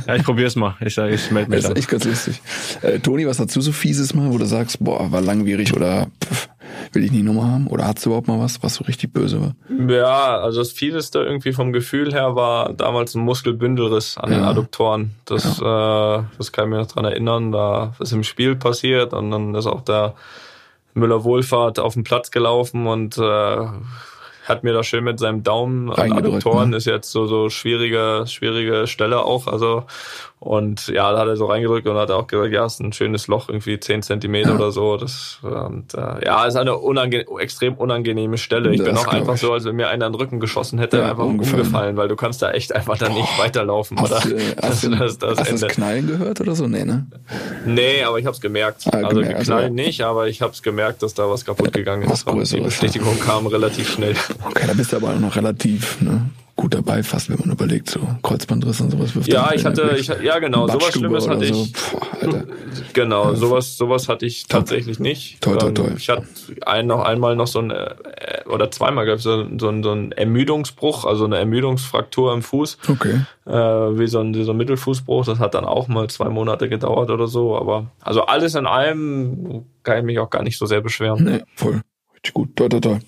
ja, 0.05 0.15
ich 0.15 0.23
probiere 0.23 0.45
es 0.45 0.55
mal. 0.55 0.75
Ich, 0.81 0.95
ich 0.95 1.31
melde 1.31 1.49
mich 1.49 1.63
Das 1.63 1.71
ist 1.71 1.77
echt 1.77 1.89
ganz 1.89 2.05
lustig. 2.05 2.39
Äh, 2.83 2.99
Toni, 2.99 3.25
was 3.25 3.37
du 3.37 3.59
so 3.59 3.71
fieses 3.71 4.13
mal, 4.13 4.31
wo 4.31 4.37
du 4.37 4.45
sagst, 4.45 4.77
boah, 4.79 5.11
war 5.11 5.21
langwierig 5.21 5.75
oder 5.75 6.05
pff, 6.23 6.49
will 6.93 7.03
ich 7.03 7.11
nie 7.11 7.23
nochmal 7.23 7.51
haben? 7.51 7.67
Oder 7.67 7.85
hast 7.85 8.05
du 8.05 8.09
überhaupt 8.09 8.27
mal 8.27 8.39
was, 8.39 8.61
was 8.63 8.75
so 8.75 8.83
richtig 8.83 9.13
böse 9.13 9.41
war? 9.41 9.55
Ja, 9.89 10.39
also 10.39 10.59
das 10.59 10.71
Fieseste 10.71 11.19
irgendwie 11.19 11.53
vom 11.53 11.73
Gefühl 11.73 12.13
her 12.13 12.35
war 12.35 12.73
damals 12.73 13.15
ein 13.15 13.21
Muskelbündelriss 13.21 14.17
an 14.17 14.31
ja. 14.31 14.37
den 14.37 14.45
Adduktoren. 14.45 15.11
Das, 15.25 15.59
ja. 15.59 16.19
äh, 16.19 16.23
das 16.37 16.51
kann 16.51 16.65
ich 16.65 16.71
mir 16.71 16.77
noch 16.77 16.87
dran 16.87 17.05
erinnern. 17.05 17.51
Da 17.51 17.93
ist 17.99 18.11
im 18.11 18.23
Spiel 18.23 18.55
passiert 18.55 19.13
und 19.13 19.31
dann 19.31 19.55
ist 19.55 19.67
auch 19.67 19.81
der 19.81 20.15
Müller 20.93 21.23
Wohlfahrt 21.23 21.79
auf 21.79 21.93
den 21.93 22.03
Platz 22.03 22.31
gelaufen 22.31 22.87
und 22.87 23.17
äh, 23.17 23.67
hat 24.47 24.63
mir 24.63 24.73
da 24.73 24.83
schön 24.83 25.03
mit 25.03 25.19
seinem 25.19 25.43
Daumen 25.43 25.91
an 25.91 26.13
Adduktoren, 26.13 26.69
ne? 26.69 26.77
ist 26.77 26.85
jetzt 26.85 27.11
so, 27.11 27.27
so 27.27 27.49
schwierige, 27.49 28.23
schwierige 28.27 28.87
Stelle 28.87 29.19
auch, 29.19 29.47
also 29.47 29.83
und 30.39 30.87
ja, 30.89 31.11
da 31.11 31.17
hat 31.17 31.27
er 31.27 31.35
so 31.35 31.47
reingedrückt 31.47 31.87
und 31.87 31.97
hat 31.97 32.11
auch 32.11 32.27
gesagt, 32.27 32.53
ja, 32.53 32.63
ist 32.63 32.79
ein 32.79 32.93
schönes 32.93 33.27
Loch, 33.27 33.49
irgendwie 33.49 33.79
zehn 33.79 34.03
Zentimeter 34.03 34.49
ja. 34.49 34.55
oder 34.55 34.71
so. 34.71 34.95
Das, 34.95 35.39
und, 35.41 35.95
äh, 35.95 36.25
ja, 36.25 36.45
ist 36.45 36.55
eine 36.55 36.77
unange 36.77 37.25
extrem 37.39 37.73
unangenehme 37.73 38.37
Stelle. 38.37 38.71
Ich 38.71 38.77
das 38.77 38.87
bin 38.87 38.97
auch 38.97 39.07
einfach 39.07 39.33
ich. 39.33 39.41
so, 39.41 39.53
als 39.53 39.65
wenn 39.65 39.75
mir 39.75 39.87
einer 39.87 40.05
in 40.05 40.11
den 40.11 40.19
Rücken 40.19 40.39
geschossen 40.39 40.77
hätte, 40.77 40.99
ja, 40.99 41.09
einfach 41.09 41.23
umgefallen. 41.23 41.61
umgefallen, 41.61 41.97
weil 41.97 42.07
du 42.07 42.15
kannst 42.15 42.43
da 42.43 42.51
echt 42.51 42.75
einfach 42.75 42.99
dann 42.99 43.15
nicht 43.15 43.39
weiterlaufen. 43.39 43.99
Hast, 43.99 44.11
oder? 44.11 44.35
Du, 44.35 44.37
hast, 44.61 44.83
du, 44.83 44.89
das, 44.91 45.17
das 45.17 45.39
hast 45.39 45.63
das 45.63 45.71
Knallen 45.71 46.05
gehört 46.05 46.39
oder 46.39 46.53
so? 46.53 46.67
Nee, 46.67 46.85
ne? 46.85 47.07
Nee, 47.65 48.03
aber 48.03 48.19
ich 48.19 48.27
hab's 48.27 48.39
gemerkt. 48.39 48.83
Ah, 48.91 48.97
also 48.97 49.21
gemerkt, 49.21 49.43
Knallen 49.43 49.63
also, 49.63 49.73
nicht, 49.73 50.01
aber 50.03 50.27
ich 50.27 50.43
hab's 50.43 50.61
gemerkt, 50.61 51.01
dass 51.01 51.15
da 51.15 51.27
was 51.27 51.45
kaputt 51.45 51.73
gegangen 51.73 52.07
ist. 52.11 52.27
Und 52.27 52.51
die 52.51 52.61
Bestätigung 52.61 53.19
kam 53.19 53.47
relativ 53.47 53.89
schnell. 53.91 54.15
Okay, 54.45 54.67
da 54.67 54.73
bist 54.73 54.93
du 54.93 54.97
aber 54.97 55.13
noch 55.15 55.35
relativ, 55.35 55.99
ne? 55.99 56.29
Gut 56.57 56.73
dabei, 56.73 57.03
fast 57.03 57.29
wenn 57.29 57.37
man 57.39 57.51
überlegt, 57.51 57.89
so 57.89 57.99
Kreuzbandriss 58.23 58.81
und 58.81 58.91
sowas. 58.91 59.13
Ja, 59.27 59.51
ich 59.53 59.63
hatte, 59.63 59.95
ich, 59.97 60.07
ja 60.07 60.39
genau, 60.39 60.67
sowas 60.67 60.91
Schlimmes 60.91 61.29
hatte 61.29 61.45
ich. 61.45 61.53
So. 61.53 61.67
Puh, 61.71 62.43
genau, 62.93 63.35
sowas, 63.35 63.77
sowas 63.77 64.09
hatte 64.09 64.25
ich 64.25 64.47
Top. 64.47 64.61
tatsächlich 64.61 64.99
nicht. 64.99 65.39
Toll, 65.39 65.57
toll, 65.59 65.73
toll. 65.73 65.93
Ich 65.95 66.09
hatte 66.09 66.25
ein, 66.65 66.87
noch 66.87 67.05
einmal 67.05 67.35
noch 67.35 67.47
so 67.47 67.59
ein, 67.59 67.69
äh, 67.69 67.93
oder 68.49 68.71
zweimal 68.71 69.05
gab 69.05 69.17
es 69.17 69.23
so, 69.23 69.45
so, 69.57 69.81
so 69.83 69.91
einen 69.91 70.11
Ermüdungsbruch, 70.11 71.05
also 71.05 71.25
eine 71.25 71.37
Ermüdungsfraktur 71.37 72.33
im 72.33 72.41
Fuß. 72.41 72.79
Okay. 72.89 73.21
Äh, 73.45 73.51
wie 73.51 74.07
so 74.07 74.19
ein, 74.19 74.33
so 74.33 74.51
ein 74.51 74.57
Mittelfußbruch, 74.57 75.25
das 75.25 75.39
hat 75.39 75.53
dann 75.53 75.63
auch 75.63 75.87
mal 75.87 76.09
zwei 76.09 76.27
Monate 76.29 76.67
gedauert 76.67 77.11
oder 77.11 77.27
so, 77.27 77.55
aber 77.55 77.91
also 78.01 78.23
alles 78.23 78.55
in 78.55 78.65
allem 78.65 79.63
kann 79.83 79.99
ich 79.99 80.03
mich 80.03 80.19
auch 80.19 80.31
gar 80.31 80.41
nicht 80.41 80.57
so 80.57 80.65
sehr 80.65 80.81
beschweren. 80.81 81.23
Nee, 81.23 81.43
voll. 81.55 81.81
Richtig 82.15 82.33
gut, 82.33 82.55
toll, 82.55 82.69
toll, 82.69 82.81
toll. 82.81 82.99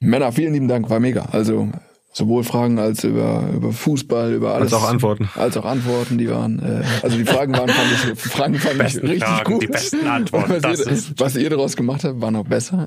Männer, 0.00 0.30
vielen 0.32 0.52
lieben 0.52 0.68
Dank, 0.68 0.90
war 0.90 1.00
mega. 1.00 1.26
Also 1.32 1.70
sowohl 2.18 2.44
Fragen 2.44 2.78
als 2.78 3.04
über, 3.04 3.48
über 3.54 3.72
Fußball, 3.72 4.34
über 4.34 4.54
alles. 4.54 4.72
Als 4.72 4.82
auch 4.82 4.88
Antworten. 4.88 5.30
Als 5.34 5.56
auch 5.56 5.64
Antworten, 5.64 6.18
die 6.18 6.28
waren, 6.28 6.58
äh, 6.58 6.82
also 7.02 7.16
die 7.16 7.24
Fragen 7.24 7.56
waren, 7.56 7.68
fand 7.68 7.88
ich, 7.92 8.20
Fragen 8.32 8.54
fand 8.56 8.74
ich 8.74 9.02
richtig 9.02 9.24
Fragen, 9.24 9.52
gut. 9.52 9.62
Die 9.62 9.68
besten 9.68 10.06
Antworten. 10.06 10.62
Was, 10.62 10.80
ihr, 10.80 11.14
was 11.16 11.36
ihr 11.36 11.48
daraus 11.50 11.76
gemacht 11.76 12.04
habt, 12.04 12.20
war 12.20 12.30
noch 12.30 12.44
besser. 12.44 12.86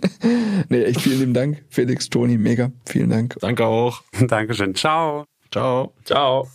nee, 0.68 0.82
echt 0.82 1.00
vielen 1.00 1.20
lieben 1.20 1.34
Dank. 1.34 1.64
Felix, 1.70 2.10
Toni, 2.10 2.36
mega. 2.36 2.72
Vielen 2.84 3.10
Dank. 3.10 3.36
Danke 3.40 3.64
auch. 3.64 4.02
Dankeschön. 4.28 4.74
Ciao. 4.74 5.24
Ciao. 5.50 5.94
Ciao. 6.04 6.46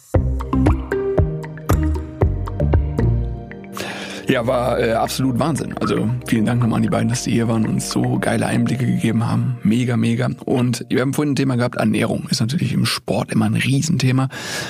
Ja, 4.34 4.48
war 4.48 4.80
äh, 4.80 4.94
absolut 4.94 5.38
Wahnsinn. 5.38 5.78
Also 5.80 6.10
vielen 6.26 6.48
Dank 6.48 6.60
nochmal 6.60 6.78
an 6.78 6.82
die 6.82 6.90
beiden, 6.90 7.08
dass 7.08 7.22
die 7.22 7.34
hier 7.34 7.48
waren 7.48 7.66
und 7.66 7.74
uns 7.74 7.92
so 7.92 8.18
geile 8.18 8.48
Einblicke 8.48 8.84
gegeben 8.84 9.28
haben. 9.28 9.60
Mega, 9.62 9.96
mega. 9.96 10.28
Und 10.46 10.88
wir 10.90 11.02
haben 11.02 11.14
vorhin 11.14 11.34
ein 11.34 11.36
Thema 11.36 11.56
gehabt, 11.56 11.76
Ernährung 11.76 12.28
ist 12.32 12.40
natürlich 12.40 12.74
im 12.74 12.88
Sport 12.88 13.32
immer 13.32 13.46
ein 13.46 13.54
Riesenthema. 13.54 14.30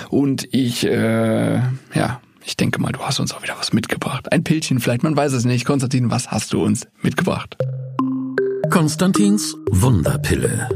Und 0.10 0.50
ich, 0.52 0.86
äh, 0.86 1.54
ja, 1.94 2.20
ich 2.44 2.58
denke 2.58 2.82
mal, 2.82 2.92
du 2.92 3.00
hast 3.00 3.22
uns 3.22 3.34
auch 3.34 3.42
wieder 3.42 3.56
was 3.58 3.72
mitgebracht. 3.72 4.34
Ein 4.34 4.44
Pilzchen 4.44 4.82
vielleicht, 4.82 5.04
man 5.04 5.16
weiß 5.16 5.32
es 5.32 5.46
nicht. 5.46 5.64
Konstantin, 5.64 6.12
was 6.12 6.30
hast 6.30 6.52
du 6.52 6.62
uns 6.62 6.86
mitgebracht? 7.02 7.56
Konstantins 8.70 9.56
Wunderpille. 9.72 10.68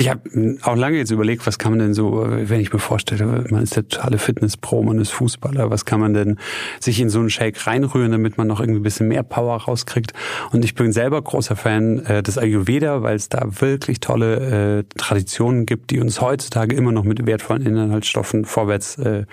Ich 0.00 0.08
habe 0.08 0.20
auch 0.62 0.76
lange 0.76 0.96
jetzt 0.96 1.10
überlegt, 1.10 1.44
was 1.44 1.58
kann 1.58 1.72
man 1.72 1.80
denn 1.80 1.92
so, 1.92 2.24
wenn 2.24 2.60
ich 2.60 2.72
mir 2.72 2.78
vorstelle, 2.78 3.44
man 3.50 3.64
ist 3.64 3.74
der 3.74 3.88
totale 3.88 4.18
Fitnesspro, 4.18 4.84
man 4.84 5.00
ist 5.00 5.10
Fußballer, 5.10 5.70
was 5.70 5.86
kann 5.86 5.98
man 5.98 6.14
denn 6.14 6.38
sich 6.78 7.00
in 7.00 7.10
so 7.10 7.18
einen 7.18 7.30
Shake 7.30 7.66
reinrühren, 7.66 8.12
damit 8.12 8.38
man 8.38 8.46
noch 8.46 8.60
irgendwie 8.60 8.78
ein 8.78 8.84
bisschen 8.84 9.08
mehr 9.08 9.24
Power 9.24 9.56
rauskriegt. 9.56 10.12
Und 10.52 10.64
ich 10.64 10.76
bin 10.76 10.92
selber 10.92 11.20
großer 11.20 11.56
Fan 11.56 11.98
äh, 12.06 12.22
des 12.22 12.38
Ayurveda, 12.38 13.02
weil 13.02 13.16
es 13.16 13.28
da 13.28 13.44
wirklich 13.60 13.98
tolle 13.98 14.78
äh, 14.78 14.84
Traditionen 14.96 15.66
gibt, 15.66 15.90
die 15.90 15.98
uns 15.98 16.20
heutzutage 16.20 16.76
immer 16.76 16.92
noch 16.92 17.02
mit 17.02 17.26
wertvollen 17.26 17.66
Inhaltsstoffen 17.66 18.44
vorwärts 18.44 18.98
äh, 18.98 19.24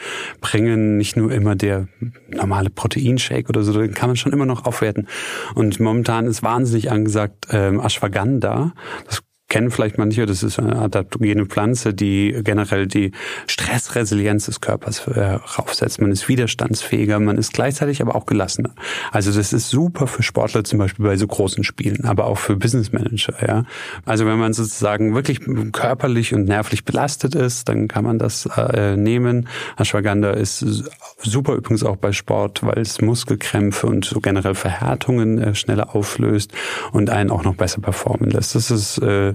bringen. 0.41 0.97
Nicht 0.97 1.15
nur 1.15 1.31
immer 1.31 1.55
der 1.55 1.89
normale 2.29 2.71
Proteinshake 2.71 3.49
oder 3.49 3.61
so, 3.61 3.71
den 3.79 3.93
kann 3.93 4.09
man 4.09 4.15
schon 4.15 4.33
immer 4.33 4.47
noch 4.47 4.65
aufwerten. 4.65 5.07
Und 5.53 5.79
momentan 5.79 6.25
ist 6.25 6.41
wahnsinnig 6.41 6.89
angesagt 6.89 7.49
ähm, 7.51 7.79
Ashwagandha. 7.79 8.73
Das 9.05 9.21
kennen 9.47 9.69
vielleicht 9.69 9.97
manche, 9.97 10.25
das 10.25 10.41
ist 10.41 10.57
eine 10.57 10.75
adaptogene 10.77 11.45
Pflanze, 11.45 11.93
die 11.93 12.35
generell 12.43 12.87
die 12.87 13.11
Stressresilienz 13.47 14.45
des 14.47 14.59
Körpers 14.59 15.05
heraufsetzt. 15.05 16.01
Man 16.01 16.11
ist 16.11 16.27
widerstandsfähiger, 16.27 17.19
man 17.19 17.37
ist 17.37 17.53
gleichzeitig 17.53 18.01
aber 18.01 18.15
auch 18.15 18.25
gelassener. 18.25 18.71
Also 19.11 19.31
das 19.31 19.53
ist 19.53 19.69
super 19.69 20.07
für 20.07 20.23
Sportler 20.23 20.63
zum 20.63 20.79
Beispiel 20.79 21.05
bei 21.05 21.15
so 21.15 21.27
großen 21.27 21.63
Spielen, 21.63 22.05
aber 22.05 22.25
auch 22.25 22.39
für 22.39 22.55
Businessmanager. 22.55 23.35
Ja? 23.47 23.65
Also 24.03 24.25
wenn 24.25 24.39
man 24.39 24.53
sozusagen 24.53 25.13
wirklich 25.13 25.41
körperlich 25.71 26.33
und 26.33 26.45
nervlich 26.45 26.83
belastet 26.83 27.35
ist, 27.35 27.69
dann 27.69 27.87
kann 27.87 28.03
man 28.03 28.17
das 28.17 28.49
äh, 28.57 28.97
nehmen. 28.97 29.47
Ashwagandha 29.77 30.31
ist 30.31 30.65
super 31.21 31.53
übrigens 31.53 31.83
auch 31.83 31.97
bei 31.97 32.13
Sport, 32.13 32.63
weil 32.63 32.79
es 32.79 32.99
Muskelkrämpfe 32.99 33.85
und 33.85 34.05
so 34.05 34.19
generell 34.21 34.55
Verhärtungen 34.55 35.37
äh, 35.37 35.53
schneller 35.53 35.95
auflöst 35.95 36.51
und 36.91 37.11
einen 37.11 37.29
auch 37.29 37.43
noch 37.43 37.55
besser 37.55 37.81
performen 37.81 38.31
lässt. 38.31 38.55
Das 38.55 38.71
ist 38.71 38.97
äh, 38.97 39.34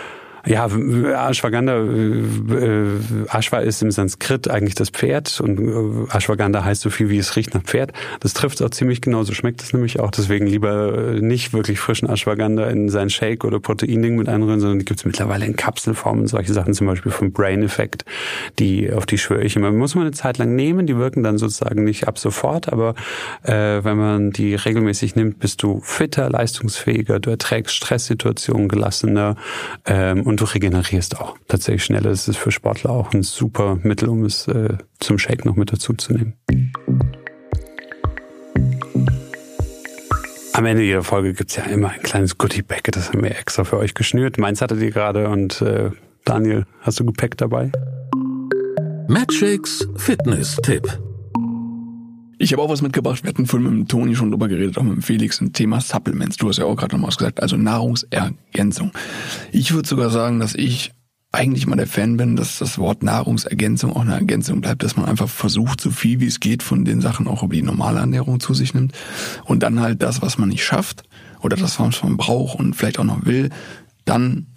ja, 0.45 0.65
Ashwagandha, 0.65 1.77
äh, 1.77 2.85
Ashwa 3.27 3.59
ist 3.59 3.81
im 3.83 3.91
Sanskrit 3.91 4.49
eigentlich 4.49 4.75
das 4.75 4.89
Pferd 4.89 5.39
und 5.39 5.59
äh, 5.59 6.15
Ashwagandha 6.15 6.63
heißt 6.63 6.81
so 6.81 6.89
viel 6.89 7.09
wie 7.09 7.17
es 7.17 7.35
riecht 7.35 7.53
nach 7.53 7.61
Pferd. 7.61 7.93
Das 8.21 8.33
trifft 8.33 8.59
es 8.59 8.65
auch 8.65 8.71
ziemlich 8.71 9.01
genau, 9.01 9.23
so 9.23 9.33
schmeckt 9.33 9.61
es 9.61 9.73
nämlich 9.73 9.99
auch. 9.99 10.09
Deswegen 10.11 10.47
lieber 10.47 11.13
äh, 11.15 11.21
nicht 11.21 11.53
wirklich 11.53 11.79
frischen 11.79 12.09
Ashwagandha 12.09 12.67
in 12.69 12.89
sein 12.89 13.09
Shake 13.09 13.43
oder 13.43 13.59
Proteinding 13.59 14.15
mit 14.15 14.29
einrühren, 14.29 14.59
sondern 14.59 14.79
die 14.79 14.85
gibt 14.85 14.99
es 14.99 15.05
mittlerweile 15.05 15.45
in 15.45 15.55
Kapselformen, 15.55 16.27
solche 16.27 16.53
Sachen 16.53 16.73
zum 16.73 16.87
Beispiel 16.87 17.11
vom 17.11 17.31
Brain 17.31 17.61
Effect, 17.61 18.05
die, 18.57 18.91
auf 18.91 19.05
die 19.05 19.19
schwöre 19.19 19.43
ich 19.43 19.55
immer. 19.55 19.71
Muss 19.71 19.93
man 19.95 20.05
eine 20.05 20.13
Zeit 20.13 20.39
lang 20.39 20.55
nehmen, 20.55 20.87
die 20.87 20.97
wirken 20.97 21.21
dann 21.21 21.37
sozusagen 21.37 21.83
nicht 21.83 22.07
ab 22.07 22.17
sofort, 22.17 22.71
aber 22.71 22.95
äh, 23.43 23.83
wenn 23.83 23.97
man 23.97 24.31
die 24.31 24.55
regelmäßig 24.55 25.15
nimmt, 25.15 25.39
bist 25.39 25.61
du 25.61 25.81
fitter, 25.83 26.29
leistungsfähiger, 26.29 27.19
du 27.19 27.29
erträgst 27.29 27.75
Stresssituationen 27.75 28.67
gelassener 28.67 29.35
ähm, 29.85 30.25
und 30.31 30.39
du 30.39 30.45
regenerierst 30.45 31.19
auch 31.19 31.37
tatsächlich 31.49 31.83
schneller. 31.83 32.09
Das 32.09 32.29
ist 32.29 32.37
für 32.37 32.51
Sportler 32.51 32.91
auch 32.91 33.13
ein 33.13 33.21
super 33.21 33.77
Mittel, 33.83 34.07
um 34.07 34.23
es 34.23 34.47
äh, 34.47 34.77
zum 34.99 35.19
Shake 35.19 35.43
noch 35.43 35.57
mit 35.57 35.73
dazu 35.73 35.93
zu 35.93 36.13
nehmen. 36.13 36.33
Am 40.53 40.65
Ende 40.65 40.83
jeder 40.83 41.03
Folge 41.03 41.33
gibt's 41.33 41.57
ja 41.57 41.63
immer 41.63 41.89
ein 41.89 42.01
kleines 42.01 42.37
Goodie-Bag, 42.37 42.91
das 42.93 43.09
haben 43.09 43.23
wir 43.23 43.31
extra 43.31 43.65
für 43.65 43.77
euch 43.77 43.93
geschnürt. 43.93 44.37
Meins 44.37 44.61
hattet 44.61 44.81
ihr 44.81 44.91
gerade 44.91 45.27
und 45.27 45.61
äh, 45.61 45.91
Daniel, 46.23 46.65
hast 46.79 46.99
du 46.99 47.05
Gepäck 47.05 47.35
dabei? 47.37 47.71
Matchix 49.07 49.87
Fitness-Tipp. 49.97 51.10
Ich 52.41 52.53
habe 52.53 52.63
auch 52.63 52.69
was 52.69 52.81
mitgebracht. 52.81 53.23
Wir 53.23 53.29
hatten 53.29 53.45
vorhin 53.45 53.69
mit 53.69 53.79
dem 53.81 53.87
Toni 53.87 54.15
schon 54.15 54.31
drüber 54.31 54.47
geredet, 54.47 54.75
auch 54.79 54.83
mit 54.83 54.93
dem 54.95 55.03
Felix, 55.03 55.39
ein 55.41 55.53
Thema 55.53 55.79
Supplements. 55.79 56.37
Du 56.37 56.49
hast 56.49 56.57
ja 56.57 56.65
auch 56.65 56.75
gerade 56.75 56.95
nochmal 56.95 57.15
gesagt, 57.15 57.39
also 57.39 57.55
Nahrungsergänzung. 57.55 58.91
Ich 59.51 59.73
würde 59.73 59.87
sogar 59.87 60.09
sagen, 60.09 60.39
dass 60.39 60.55
ich 60.55 60.91
eigentlich 61.31 61.67
mal 61.67 61.75
der 61.75 61.85
Fan 61.85 62.17
bin, 62.17 62.35
dass 62.35 62.57
das 62.57 62.79
Wort 62.79 63.03
Nahrungsergänzung 63.03 63.95
auch 63.95 64.01
eine 64.01 64.15
Ergänzung 64.15 64.59
bleibt, 64.59 64.81
dass 64.81 64.97
man 64.97 65.05
einfach 65.05 65.29
versucht, 65.29 65.81
so 65.81 65.91
viel 65.91 66.19
wie 66.19 66.25
es 66.25 66.39
geht 66.39 66.63
von 66.63 66.83
den 66.83 66.99
Sachen 66.99 67.27
auch 67.27 67.43
über 67.43 67.53
die 67.53 67.61
normale 67.61 67.99
Ernährung 67.99 68.39
zu 68.39 68.55
sich 68.55 68.73
nimmt 68.73 68.93
und 69.45 69.61
dann 69.61 69.79
halt 69.79 70.01
das, 70.01 70.23
was 70.23 70.39
man 70.39 70.49
nicht 70.49 70.65
schafft 70.65 71.03
oder 71.41 71.55
das, 71.55 71.79
was 71.79 72.01
man 72.01 72.17
braucht 72.17 72.59
und 72.59 72.73
vielleicht 72.75 72.97
auch 72.97 73.03
noch 73.03 73.23
will, 73.23 73.51
dann 74.05 74.47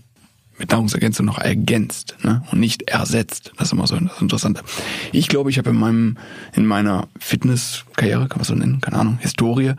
mit 0.58 0.70
Nahrungsergänzung 0.70 1.26
noch 1.26 1.38
ergänzt 1.38 2.16
ne? 2.22 2.42
und 2.50 2.60
nicht 2.60 2.82
ersetzt. 2.82 3.52
Das 3.56 3.68
ist 3.68 3.72
immer 3.72 3.86
so 3.86 3.96
das 3.98 4.20
Interessante. 4.20 4.62
Ich 5.12 5.28
glaube, 5.28 5.50
ich 5.50 5.58
habe 5.58 5.70
in 5.70 5.76
meinem 5.76 6.16
in 6.54 6.66
meiner 6.66 7.08
Fitnesskarriere, 7.18 8.28
kann 8.28 8.38
man 8.38 8.44
so 8.44 8.54
nennen, 8.54 8.80
keine 8.80 8.98
Ahnung, 8.98 9.18
Historie, 9.20 9.72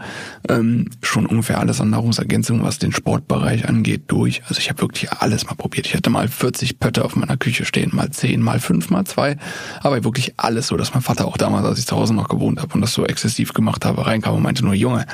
ähm, 0.49 0.89
schon 1.01 1.25
ungefähr 1.25 1.59
alles 1.59 1.79
an 1.79 1.89
Nahrungsergänzung, 1.89 2.63
was 2.63 2.79
den 2.79 2.91
Sportbereich 2.91 3.67
angeht, 3.67 4.03
durch. 4.07 4.43
Also 4.47 4.59
ich 4.59 4.69
habe 4.69 4.81
wirklich 4.81 5.11
alles 5.11 5.45
mal 5.45 5.55
probiert. 5.55 5.87
Ich 5.87 5.95
hatte 5.95 6.09
mal 6.09 6.27
40 6.27 6.79
Pötte 6.79 7.05
auf 7.05 7.15
meiner 7.15 7.37
Küche 7.37 7.65
stehen, 7.65 7.91
mal 7.93 8.11
10, 8.11 8.41
mal 8.41 8.59
5, 8.59 8.89
mal 8.89 9.05
2, 9.05 9.37
aber 9.81 10.03
wirklich 10.03 10.33
alles 10.37 10.67
so, 10.67 10.77
dass 10.77 10.93
mein 10.93 11.03
Vater 11.03 11.25
auch 11.25 11.37
damals, 11.37 11.65
als 11.65 11.79
ich 11.79 11.87
zu 11.87 11.95
Hause 11.95 12.13
noch 12.13 12.27
gewohnt 12.27 12.61
habe 12.61 12.73
und 12.73 12.81
das 12.81 12.93
so 12.93 13.05
exzessiv 13.05 13.53
gemacht 13.53 13.85
habe, 13.85 14.05
reinkam 14.05 14.35
und 14.35 14.43
meinte 14.43 14.63
nur, 14.63 14.73
Junge, 14.73 15.05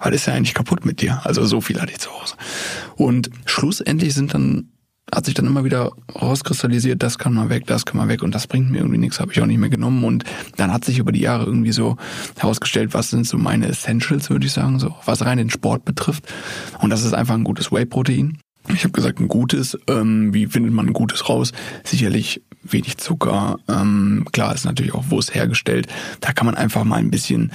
was 0.00 0.14
ist 0.14 0.26
ja 0.26 0.34
eigentlich 0.34 0.54
kaputt 0.54 0.84
mit 0.84 1.00
dir? 1.02 1.20
Also 1.24 1.44
so 1.44 1.60
viel 1.60 1.80
hatte 1.80 1.92
ich 1.92 1.98
zu 1.98 2.10
Hause. 2.10 2.34
Und 2.96 3.30
schlussendlich 3.44 4.14
sind 4.14 4.34
dann 4.34 4.68
hat 5.14 5.24
sich 5.24 5.34
dann 5.34 5.46
immer 5.46 5.64
wieder 5.64 5.92
rauskristallisiert, 6.14 7.02
das 7.02 7.18
kann 7.18 7.34
mal 7.34 7.48
weg, 7.48 7.66
das 7.66 7.84
kann 7.84 7.96
mal 7.96 8.08
weg 8.08 8.22
und 8.22 8.34
das 8.34 8.46
bringt 8.46 8.70
mir 8.70 8.78
irgendwie 8.78 8.98
nichts, 8.98 9.20
habe 9.20 9.32
ich 9.32 9.40
auch 9.40 9.46
nicht 9.46 9.58
mehr 9.58 9.68
genommen 9.68 10.04
und 10.04 10.24
dann 10.56 10.72
hat 10.72 10.84
sich 10.84 10.98
über 10.98 11.12
die 11.12 11.20
Jahre 11.20 11.44
irgendwie 11.44 11.72
so 11.72 11.96
herausgestellt, 12.38 12.94
was 12.94 13.10
sind 13.10 13.26
so 13.26 13.38
meine 13.38 13.66
Essentials, 13.66 14.30
würde 14.30 14.46
ich 14.46 14.52
sagen, 14.52 14.78
so 14.78 14.94
was 15.04 15.24
rein 15.24 15.38
den 15.38 15.50
Sport 15.50 15.84
betrifft 15.84 16.24
und 16.80 16.90
das 16.90 17.04
ist 17.04 17.14
einfach 17.14 17.34
ein 17.34 17.44
gutes 17.44 17.72
Whey-Protein. 17.72 18.38
Ich 18.68 18.84
habe 18.84 18.92
gesagt, 18.92 19.18
ein 19.20 19.26
gutes. 19.28 19.76
Ähm, 19.88 20.34
wie 20.34 20.46
findet 20.46 20.72
man 20.72 20.86
ein 20.86 20.92
gutes 20.92 21.28
raus? 21.28 21.52
Sicherlich 21.82 22.42
wenig 22.62 22.98
Zucker. 22.98 23.58
Ähm, 23.68 24.26
klar 24.32 24.54
ist 24.54 24.64
natürlich 24.64 24.94
auch, 24.94 25.06
wo 25.08 25.18
es 25.18 25.34
hergestellt. 25.34 25.88
Da 26.20 26.32
kann 26.32 26.46
man 26.46 26.54
einfach 26.54 26.84
mal 26.84 26.98
ein 26.98 27.10
bisschen 27.10 27.52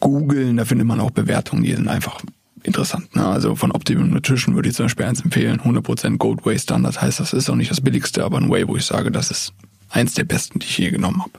googeln. 0.00 0.56
Da 0.56 0.64
findet 0.64 0.86
man 0.86 0.98
auch 0.98 1.10
Bewertungen, 1.10 1.62
die 1.62 1.74
sind 1.74 1.88
einfach 1.88 2.20
interessant. 2.64 3.14
Ne? 3.14 3.24
Also 3.24 3.54
von 3.54 3.70
Optimum 3.70 4.10
Nutrition 4.10 4.54
würde 4.54 4.68
ich 4.68 4.74
zum 4.74 4.86
Beispiel 4.86 5.06
eins 5.06 5.20
empfehlen. 5.22 5.60
100% 5.60 6.16
Gold 6.16 6.44
Whey 6.44 6.58
Standard 6.58 7.00
heißt, 7.00 7.20
das 7.20 7.32
ist 7.32 7.48
auch 7.48 7.54
nicht 7.54 7.70
das 7.70 7.80
billigste, 7.80 8.24
aber 8.24 8.38
ein 8.38 8.50
Whey, 8.50 8.66
wo 8.66 8.76
ich 8.76 8.84
sage, 8.84 9.10
das 9.10 9.30
ist 9.30 9.52
eins 9.94 10.14
der 10.14 10.24
besten, 10.24 10.58
die 10.58 10.66
ich 10.66 10.78
je 10.78 10.90
genommen 10.90 11.20
habe. 11.20 11.32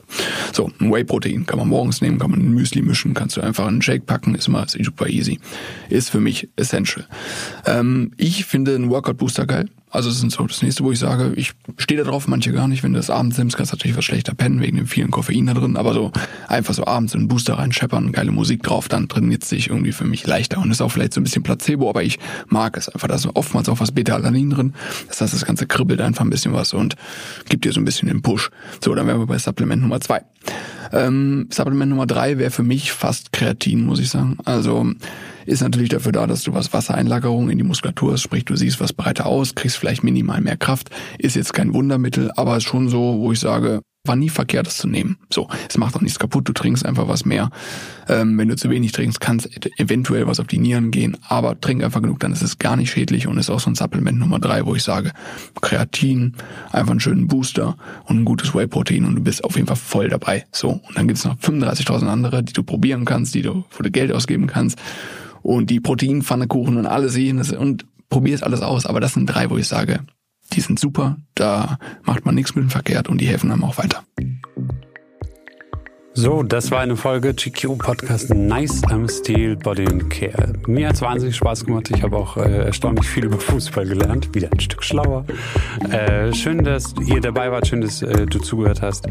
So, 0.52 0.70
ein 0.80 0.90
Whey-Protein 0.90 1.46
kann 1.46 1.58
man 1.58 1.68
morgens 1.68 2.00
nehmen, 2.00 2.18
kann 2.18 2.30
man 2.30 2.40
in 2.40 2.52
Müsli 2.52 2.82
mischen, 2.82 3.14
kannst 3.14 3.36
du 3.36 3.42
einfach 3.42 3.64
in 3.64 3.74
einen 3.74 3.82
Shake 3.82 4.06
packen, 4.06 4.34
ist 4.34 4.48
immer 4.48 4.66
super 4.66 5.08
easy. 5.08 5.38
Ist 5.90 6.10
für 6.10 6.20
mich 6.20 6.48
essential. 6.56 7.06
Ähm, 7.66 8.12
ich 8.16 8.46
finde 8.46 8.74
einen 8.74 8.88
Workout-Booster 8.90 9.46
geil. 9.46 9.68
Also 9.96 10.10
das 10.10 10.22
ist 10.22 10.32
so 10.32 10.46
das 10.46 10.60
nächste, 10.60 10.84
wo 10.84 10.92
ich 10.92 10.98
sage, 10.98 11.32
ich 11.36 11.52
stehe 11.78 12.02
da 12.02 12.08
drauf, 12.08 12.28
manche 12.28 12.52
gar 12.52 12.68
nicht. 12.68 12.82
Wenn 12.82 12.92
du 12.92 12.98
das 12.98 13.08
abends 13.08 13.38
nimmst, 13.38 13.56
kannst 13.56 13.72
du 13.72 13.76
natürlich 13.76 13.96
was 13.96 14.04
schlechter 14.04 14.34
pennen, 14.34 14.60
wegen 14.60 14.76
dem 14.76 14.86
vielen 14.86 15.10
Koffein 15.10 15.46
da 15.46 15.54
drin. 15.54 15.78
Aber 15.78 15.94
so 15.94 16.12
einfach 16.48 16.74
so 16.74 16.86
abends 16.86 17.14
in 17.14 17.20
einen 17.20 17.28
Booster 17.28 17.54
reinscheppern, 17.54 18.12
geile 18.12 18.30
Musik 18.30 18.62
drauf, 18.62 18.88
dann 18.88 19.08
trainiert 19.08 19.42
es 19.42 19.48
sich 19.48 19.70
irgendwie 19.70 19.92
für 19.92 20.04
mich 20.04 20.26
leichter. 20.26 20.58
Und 20.58 20.70
ist 20.70 20.82
auch 20.82 20.90
vielleicht 20.90 21.14
so 21.14 21.20
ein 21.22 21.24
bisschen 21.24 21.42
Placebo, 21.42 21.88
aber 21.88 22.02
ich 22.02 22.18
mag 22.48 22.76
es 22.76 22.90
einfach. 22.90 23.08
Da 23.08 23.14
ist 23.14 23.26
oftmals 23.34 23.70
auch 23.70 23.80
was 23.80 23.90
Beta-Alanin 23.90 24.50
drin. 24.50 24.74
Das 25.08 25.22
heißt, 25.22 25.32
das 25.32 25.46
Ganze 25.46 25.66
kribbelt 25.66 26.02
einfach 26.02 26.26
ein 26.26 26.30
bisschen 26.30 26.52
was 26.52 26.74
und 26.74 26.96
gibt 27.48 27.64
dir 27.64 27.72
so 27.72 27.80
ein 27.80 27.86
bisschen 27.86 28.08
den 28.08 28.20
Push. 28.20 28.50
So, 28.84 28.94
dann 28.94 29.06
wären 29.06 29.18
wir 29.18 29.26
bei 29.26 29.38
Supplement 29.38 29.80
Nummer 29.80 30.02
zwei. 30.02 30.20
Ähm, 30.92 31.48
Supplement 31.50 31.88
Nummer 31.88 32.06
drei 32.06 32.36
wäre 32.36 32.50
für 32.50 32.62
mich 32.62 32.92
fast 32.92 33.32
Kreatin, 33.32 33.86
muss 33.86 33.98
ich 33.98 34.10
sagen. 34.10 34.36
Also 34.44 34.92
ist 35.46 35.62
natürlich 35.62 35.88
dafür 35.88 36.12
da, 36.12 36.26
dass 36.26 36.42
du 36.42 36.52
was 36.52 36.72
Wassereinlagerung 36.72 37.50
in 37.50 37.58
die 37.58 37.64
Muskulatur 37.64 38.12
hast, 38.12 38.22
sprich 38.22 38.44
du 38.44 38.56
siehst 38.56 38.80
was 38.80 38.92
breiter 38.92 39.26
aus, 39.26 39.54
kriegst 39.54 39.78
vielleicht 39.78 40.04
minimal 40.04 40.40
mehr 40.40 40.56
Kraft, 40.56 40.90
ist 41.18 41.36
jetzt 41.36 41.54
kein 41.54 41.72
Wundermittel, 41.72 42.30
aber 42.36 42.56
ist 42.56 42.64
schon 42.64 42.88
so, 42.88 43.18
wo 43.18 43.32
ich 43.32 43.40
sage, 43.40 43.80
war 44.06 44.16
nie 44.16 44.28
verkehrt, 44.28 44.66
das 44.66 44.76
zu 44.76 44.88
nehmen. 44.88 45.18
So, 45.30 45.48
es 45.68 45.76
macht 45.78 45.96
auch 45.96 46.00
nichts 46.00 46.18
kaputt, 46.18 46.48
du 46.48 46.52
trinkst 46.52 46.84
einfach 46.84 47.08
was 47.08 47.24
mehr. 47.24 47.50
Ähm, 48.08 48.38
wenn 48.38 48.48
du 48.48 48.56
zu 48.56 48.70
wenig 48.70 48.92
trinkst, 48.92 49.20
kann 49.20 49.38
es 49.38 49.48
eventuell 49.78 50.26
was 50.26 50.40
auf 50.40 50.46
die 50.46 50.58
Nieren 50.58 50.90
gehen, 50.90 51.16
aber 51.28 51.60
trink 51.60 51.82
einfach 51.82 52.02
genug, 52.02 52.20
dann 52.20 52.32
ist 52.32 52.42
es 52.42 52.58
gar 52.58 52.76
nicht 52.76 52.90
schädlich 52.90 53.26
und 53.26 53.38
ist 53.38 53.50
auch 53.50 53.60
so 53.60 53.70
ein 53.70 53.74
Supplement 53.74 54.18
Nummer 54.18 54.38
drei, 54.38 54.64
wo 54.64 54.74
ich 54.74 54.82
sage, 54.82 55.12
Kreatin, 55.60 56.34
einfach 56.70 56.92
einen 56.92 57.00
schönen 57.00 57.26
Booster 57.26 57.76
und 58.04 58.20
ein 58.20 58.24
gutes 58.24 58.54
Whey-Protein 58.54 59.04
und 59.04 59.16
du 59.16 59.22
bist 59.22 59.44
auf 59.44 59.56
jeden 59.56 59.66
Fall 59.66 59.76
voll 59.76 60.08
dabei. 60.08 60.44
So, 60.52 60.70
und 60.70 60.96
dann 60.96 61.08
gibt's 61.08 61.24
noch 61.24 61.36
35.000 61.36 62.06
andere, 62.06 62.42
die 62.42 62.52
du 62.52 62.62
probieren 62.62 63.04
kannst, 63.04 63.34
die 63.34 63.42
du, 63.42 63.64
wo 63.76 63.82
du 63.82 63.90
Geld 63.90 64.12
ausgeben 64.12 64.46
kannst 64.46 64.78
und 65.46 65.70
die 65.70 65.80
Proteinpfannekuchen 65.80 66.76
und 66.76 66.86
alles 66.86 67.16
jenes 67.16 67.52
und 67.52 67.86
probierst 68.08 68.42
alles 68.42 68.62
aus, 68.62 68.84
aber 68.86 69.00
das 69.00 69.14
sind 69.14 69.26
drei, 69.26 69.48
wo 69.48 69.56
ich 69.56 69.68
sage, 69.68 70.00
die 70.52 70.60
sind 70.60 70.78
super, 70.78 71.16
da 71.34 71.78
macht 72.02 72.24
man 72.24 72.34
nichts 72.34 72.54
mit 72.54 72.64
dem 72.64 72.70
verkehrt 72.70 73.08
und 73.08 73.20
die 73.20 73.26
helfen 73.26 73.50
einem 73.52 73.64
auch 73.64 73.78
weiter. 73.78 74.04
So, 76.18 76.42
das 76.42 76.70
war 76.70 76.80
eine 76.80 76.96
Folge 76.96 77.34
GQ 77.34 77.76
Podcast 77.76 78.32
Nice 78.32 78.82
am 78.84 79.06
Stil 79.06 79.54
Body 79.54 79.84
and 79.84 80.08
Care. 80.08 80.54
Mir 80.66 80.88
hat's 80.88 81.02
wahnsinnig 81.02 81.36
Spaß 81.36 81.66
gemacht. 81.66 81.90
Ich 81.94 82.02
habe 82.02 82.16
auch 82.16 82.38
äh, 82.38 82.64
erstaunlich 82.64 83.06
viel 83.06 83.26
über 83.26 83.38
Fußball 83.38 83.84
gelernt. 83.84 84.34
Wieder 84.34 84.48
ein 84.50 84.58
Stück 84.58 84.82
schlauer. 84.82 85.26
Äh, 85.90 86.32
schön, 86.32 86.64
dass 86.64 86.94
ihr 87.06 87.20
dabei 87.20 87.52
wart. 87.52 87.66
Schön, 87.66 87.82
dass 87.82 88.00
äh, 88.00 88.24
du 88.24 88.38
zugehört 88.38 88.80
hast. 88.80 89.06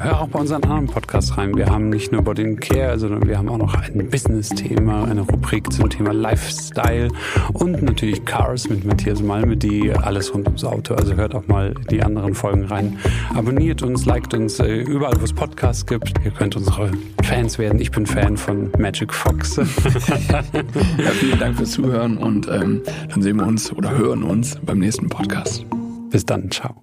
Hör 0.00 0.20
auch 0.20 0.26
bei 0.26 0.40
unseren 0.40 0.64
anderen 0.64 0.88
Podcasts 0.88 1.38
rein. 1.38 1.56
Wir 1.56 1.66
haben 1.66 1.90
nicht 1.90 2.10
nur 2.10 2.22
Body 2.22 2.42
and 2.42 2.60
Care, 2.60 2.98
sondern 2.98 3.28
wir 3.28 3.38
haben 3.38 3.48
auch 3.48 3.58
noch 3.58 3.76
ein 3.76 4.10
Business-Thema, 4.10 5.04
eine 5.04 5.20
Rubrik 5.20 5.72
zum 5.72 5.88
Thema 5.88 6.12
Lifestyle 6.12 7.06
und 7.52 7.84
natürlich 7.84 8.24
Cars 8.24 8.68
mit 8.68 8.84
Matthias 8.84 9.22
Malme, 9.22 9.56
die 9.56 9.92
alles 9.92 10.34
rund 10.34 10.46
ums 10.46 10.64
Auto. 10.64 10.94
Also 10.94 11.14
hört 11.14 11.36
auch 11.36 11.46
mal 11.46 11.72
die 11.88 12.02
anderen 12.02 12.34
Folgen 12.34 12.64
rein. 12.64 12.98
Abonniert 13.32 13.82
uns, 13.82 14.06
liked 14.06 14.34
uns 14.34 14.58
äh, 14.58 14.74
überall, 14.74 15.14
wo 15.20 15.24
es 15.24 15.32
Podcasts 15.32 15.86
gibt. 15.86 16.14
Ihr 16.24 16.32
könnt 16.32 16.47
könnt 16.48 16.56
unsere 16.56 16.90
Fans 17.24 17.58
werden. 17.58 17.78
Ich 17.78 17.90
bin 17.90 18.06
Fan 18.06 18.38
von 18.38 18.70
Magic 18.78 19.12
Fox. 19.12 19.56
ja, 20.28 21.10
vielen 21.12 21.38
Dank 21.38 21.58
fürs 21.58 21.72
Zuhören 21.72 22.16
und 22.16 22.48
ähm, 22.48 22.80
dann 23.10 23.20
sehen 23.20 23.36
wir 23.36 23.46
uns 23.46 23.70
oder 23.70 23.90
hören 23.90 24.22
uns 24.22 24.58
beim 24.64 24.78
nächsten 24.78 25.10
Podcast. 25.10 25.66
Bis 26.10 26.24
dann, 26.24 26.50
ciao. 26.50 26.82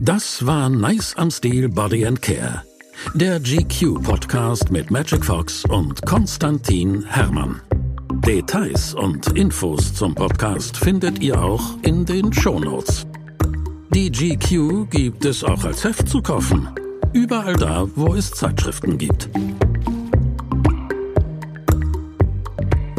Das 0.00 0.46
war 0.46 0.70
Nice 0.70 1.14
am 1.18 1.30
Stil 1.30 1.68
Body 1.68 2.06
and 2.06 2.22
Care. 2.22 2.62
Der 3.14 3.40
GQ 3.40 4.02
Podcast 4.02 4.70
mit 4.70 4.90
Magic 4.90 5.22
Fox 5.22 5.66
und 5.66 6.00
Konstantin 6.06 7.04
Hermann. 7.04 7.60
Details 8.26 8.94
und 8.94 9.36
Infos 9.36 9.92
zum 9.92 10.14
Podcast 10.14 10.78
findet 10.78 11.18
ihr 11.20 11.38
auch 11.42 11.76
in 11.82 12.06
den 12.06 12.32
Shownotes. 12.32 13.06
Die 13.90 14.10
GQ 14.10 14.88
gibt 14.88 15.26
es 15.26 15.44
auch 15.44 15.62
als 15.64 15.84
Heft 15.84 16.08
zu 16.08 16.22
kaufen. 16.22 16.68
Überall 17.12 17.54
da, 17.54 17.86
wo 17.94 18.14
es 18.14 18.30
Zeitschriften 18.30 18.98
gibt. 18.98 19.30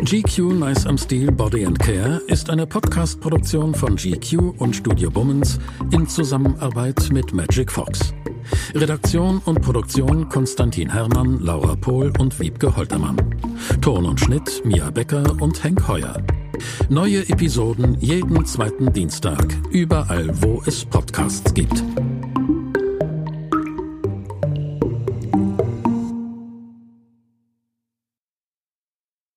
GQ 0.03 0.53
Nice 0.53 0.87
am 0.87 0.97
Stil 0.97 1.31
Body 1.31 1.65
and 1.65 1.77
Care 1.77 2.21
ist 2.27 2.49
eine 2.49 2.65
Podcast-Produktion 2.65 3.75
von 3.75 3.95
GQ 3.95 4.59
und 4.59 4.75
Studio 4.75 5.11
Bummens 5.11 5.59
in 5.91 6.07
Zusammenarbeit 6.07 7.09
mit 7.11 7.33
Magic 7.33 7.71
Fox. 7.71 8.13
Redaktion 8.73 9.39
und 9.45 9.61
Produktion 9.61 10.27
Konstantin 10.29 10.89
Herrmann, 10.91 11.39
Laura 11.41 11.75
Pohl 11.75 12.11
und 12.17 12.39
Wiebke 12.39 12.75
Holtermann. 12.75 13.17
Ton 13.81 14.05
und 14.05 14.19
Schnitt 14.19 14.63
Mia 14.65 14.89
Becker 14.89 15.35
und 15.41 15.63
Henk 15.63 15.87
Heuer. 15.87 16.23
Neue 16.89 17.27
Episoden 17.29 17.97
jeden 17.99 18.45
zweiten 18.45 18.91
Dienstag, 18.91 19.45
überall 19.69 20.29
wo 20.41 20.63
es 20.65 20.85
Podcasts 20.85 21.53
gibt. 21.53 21.83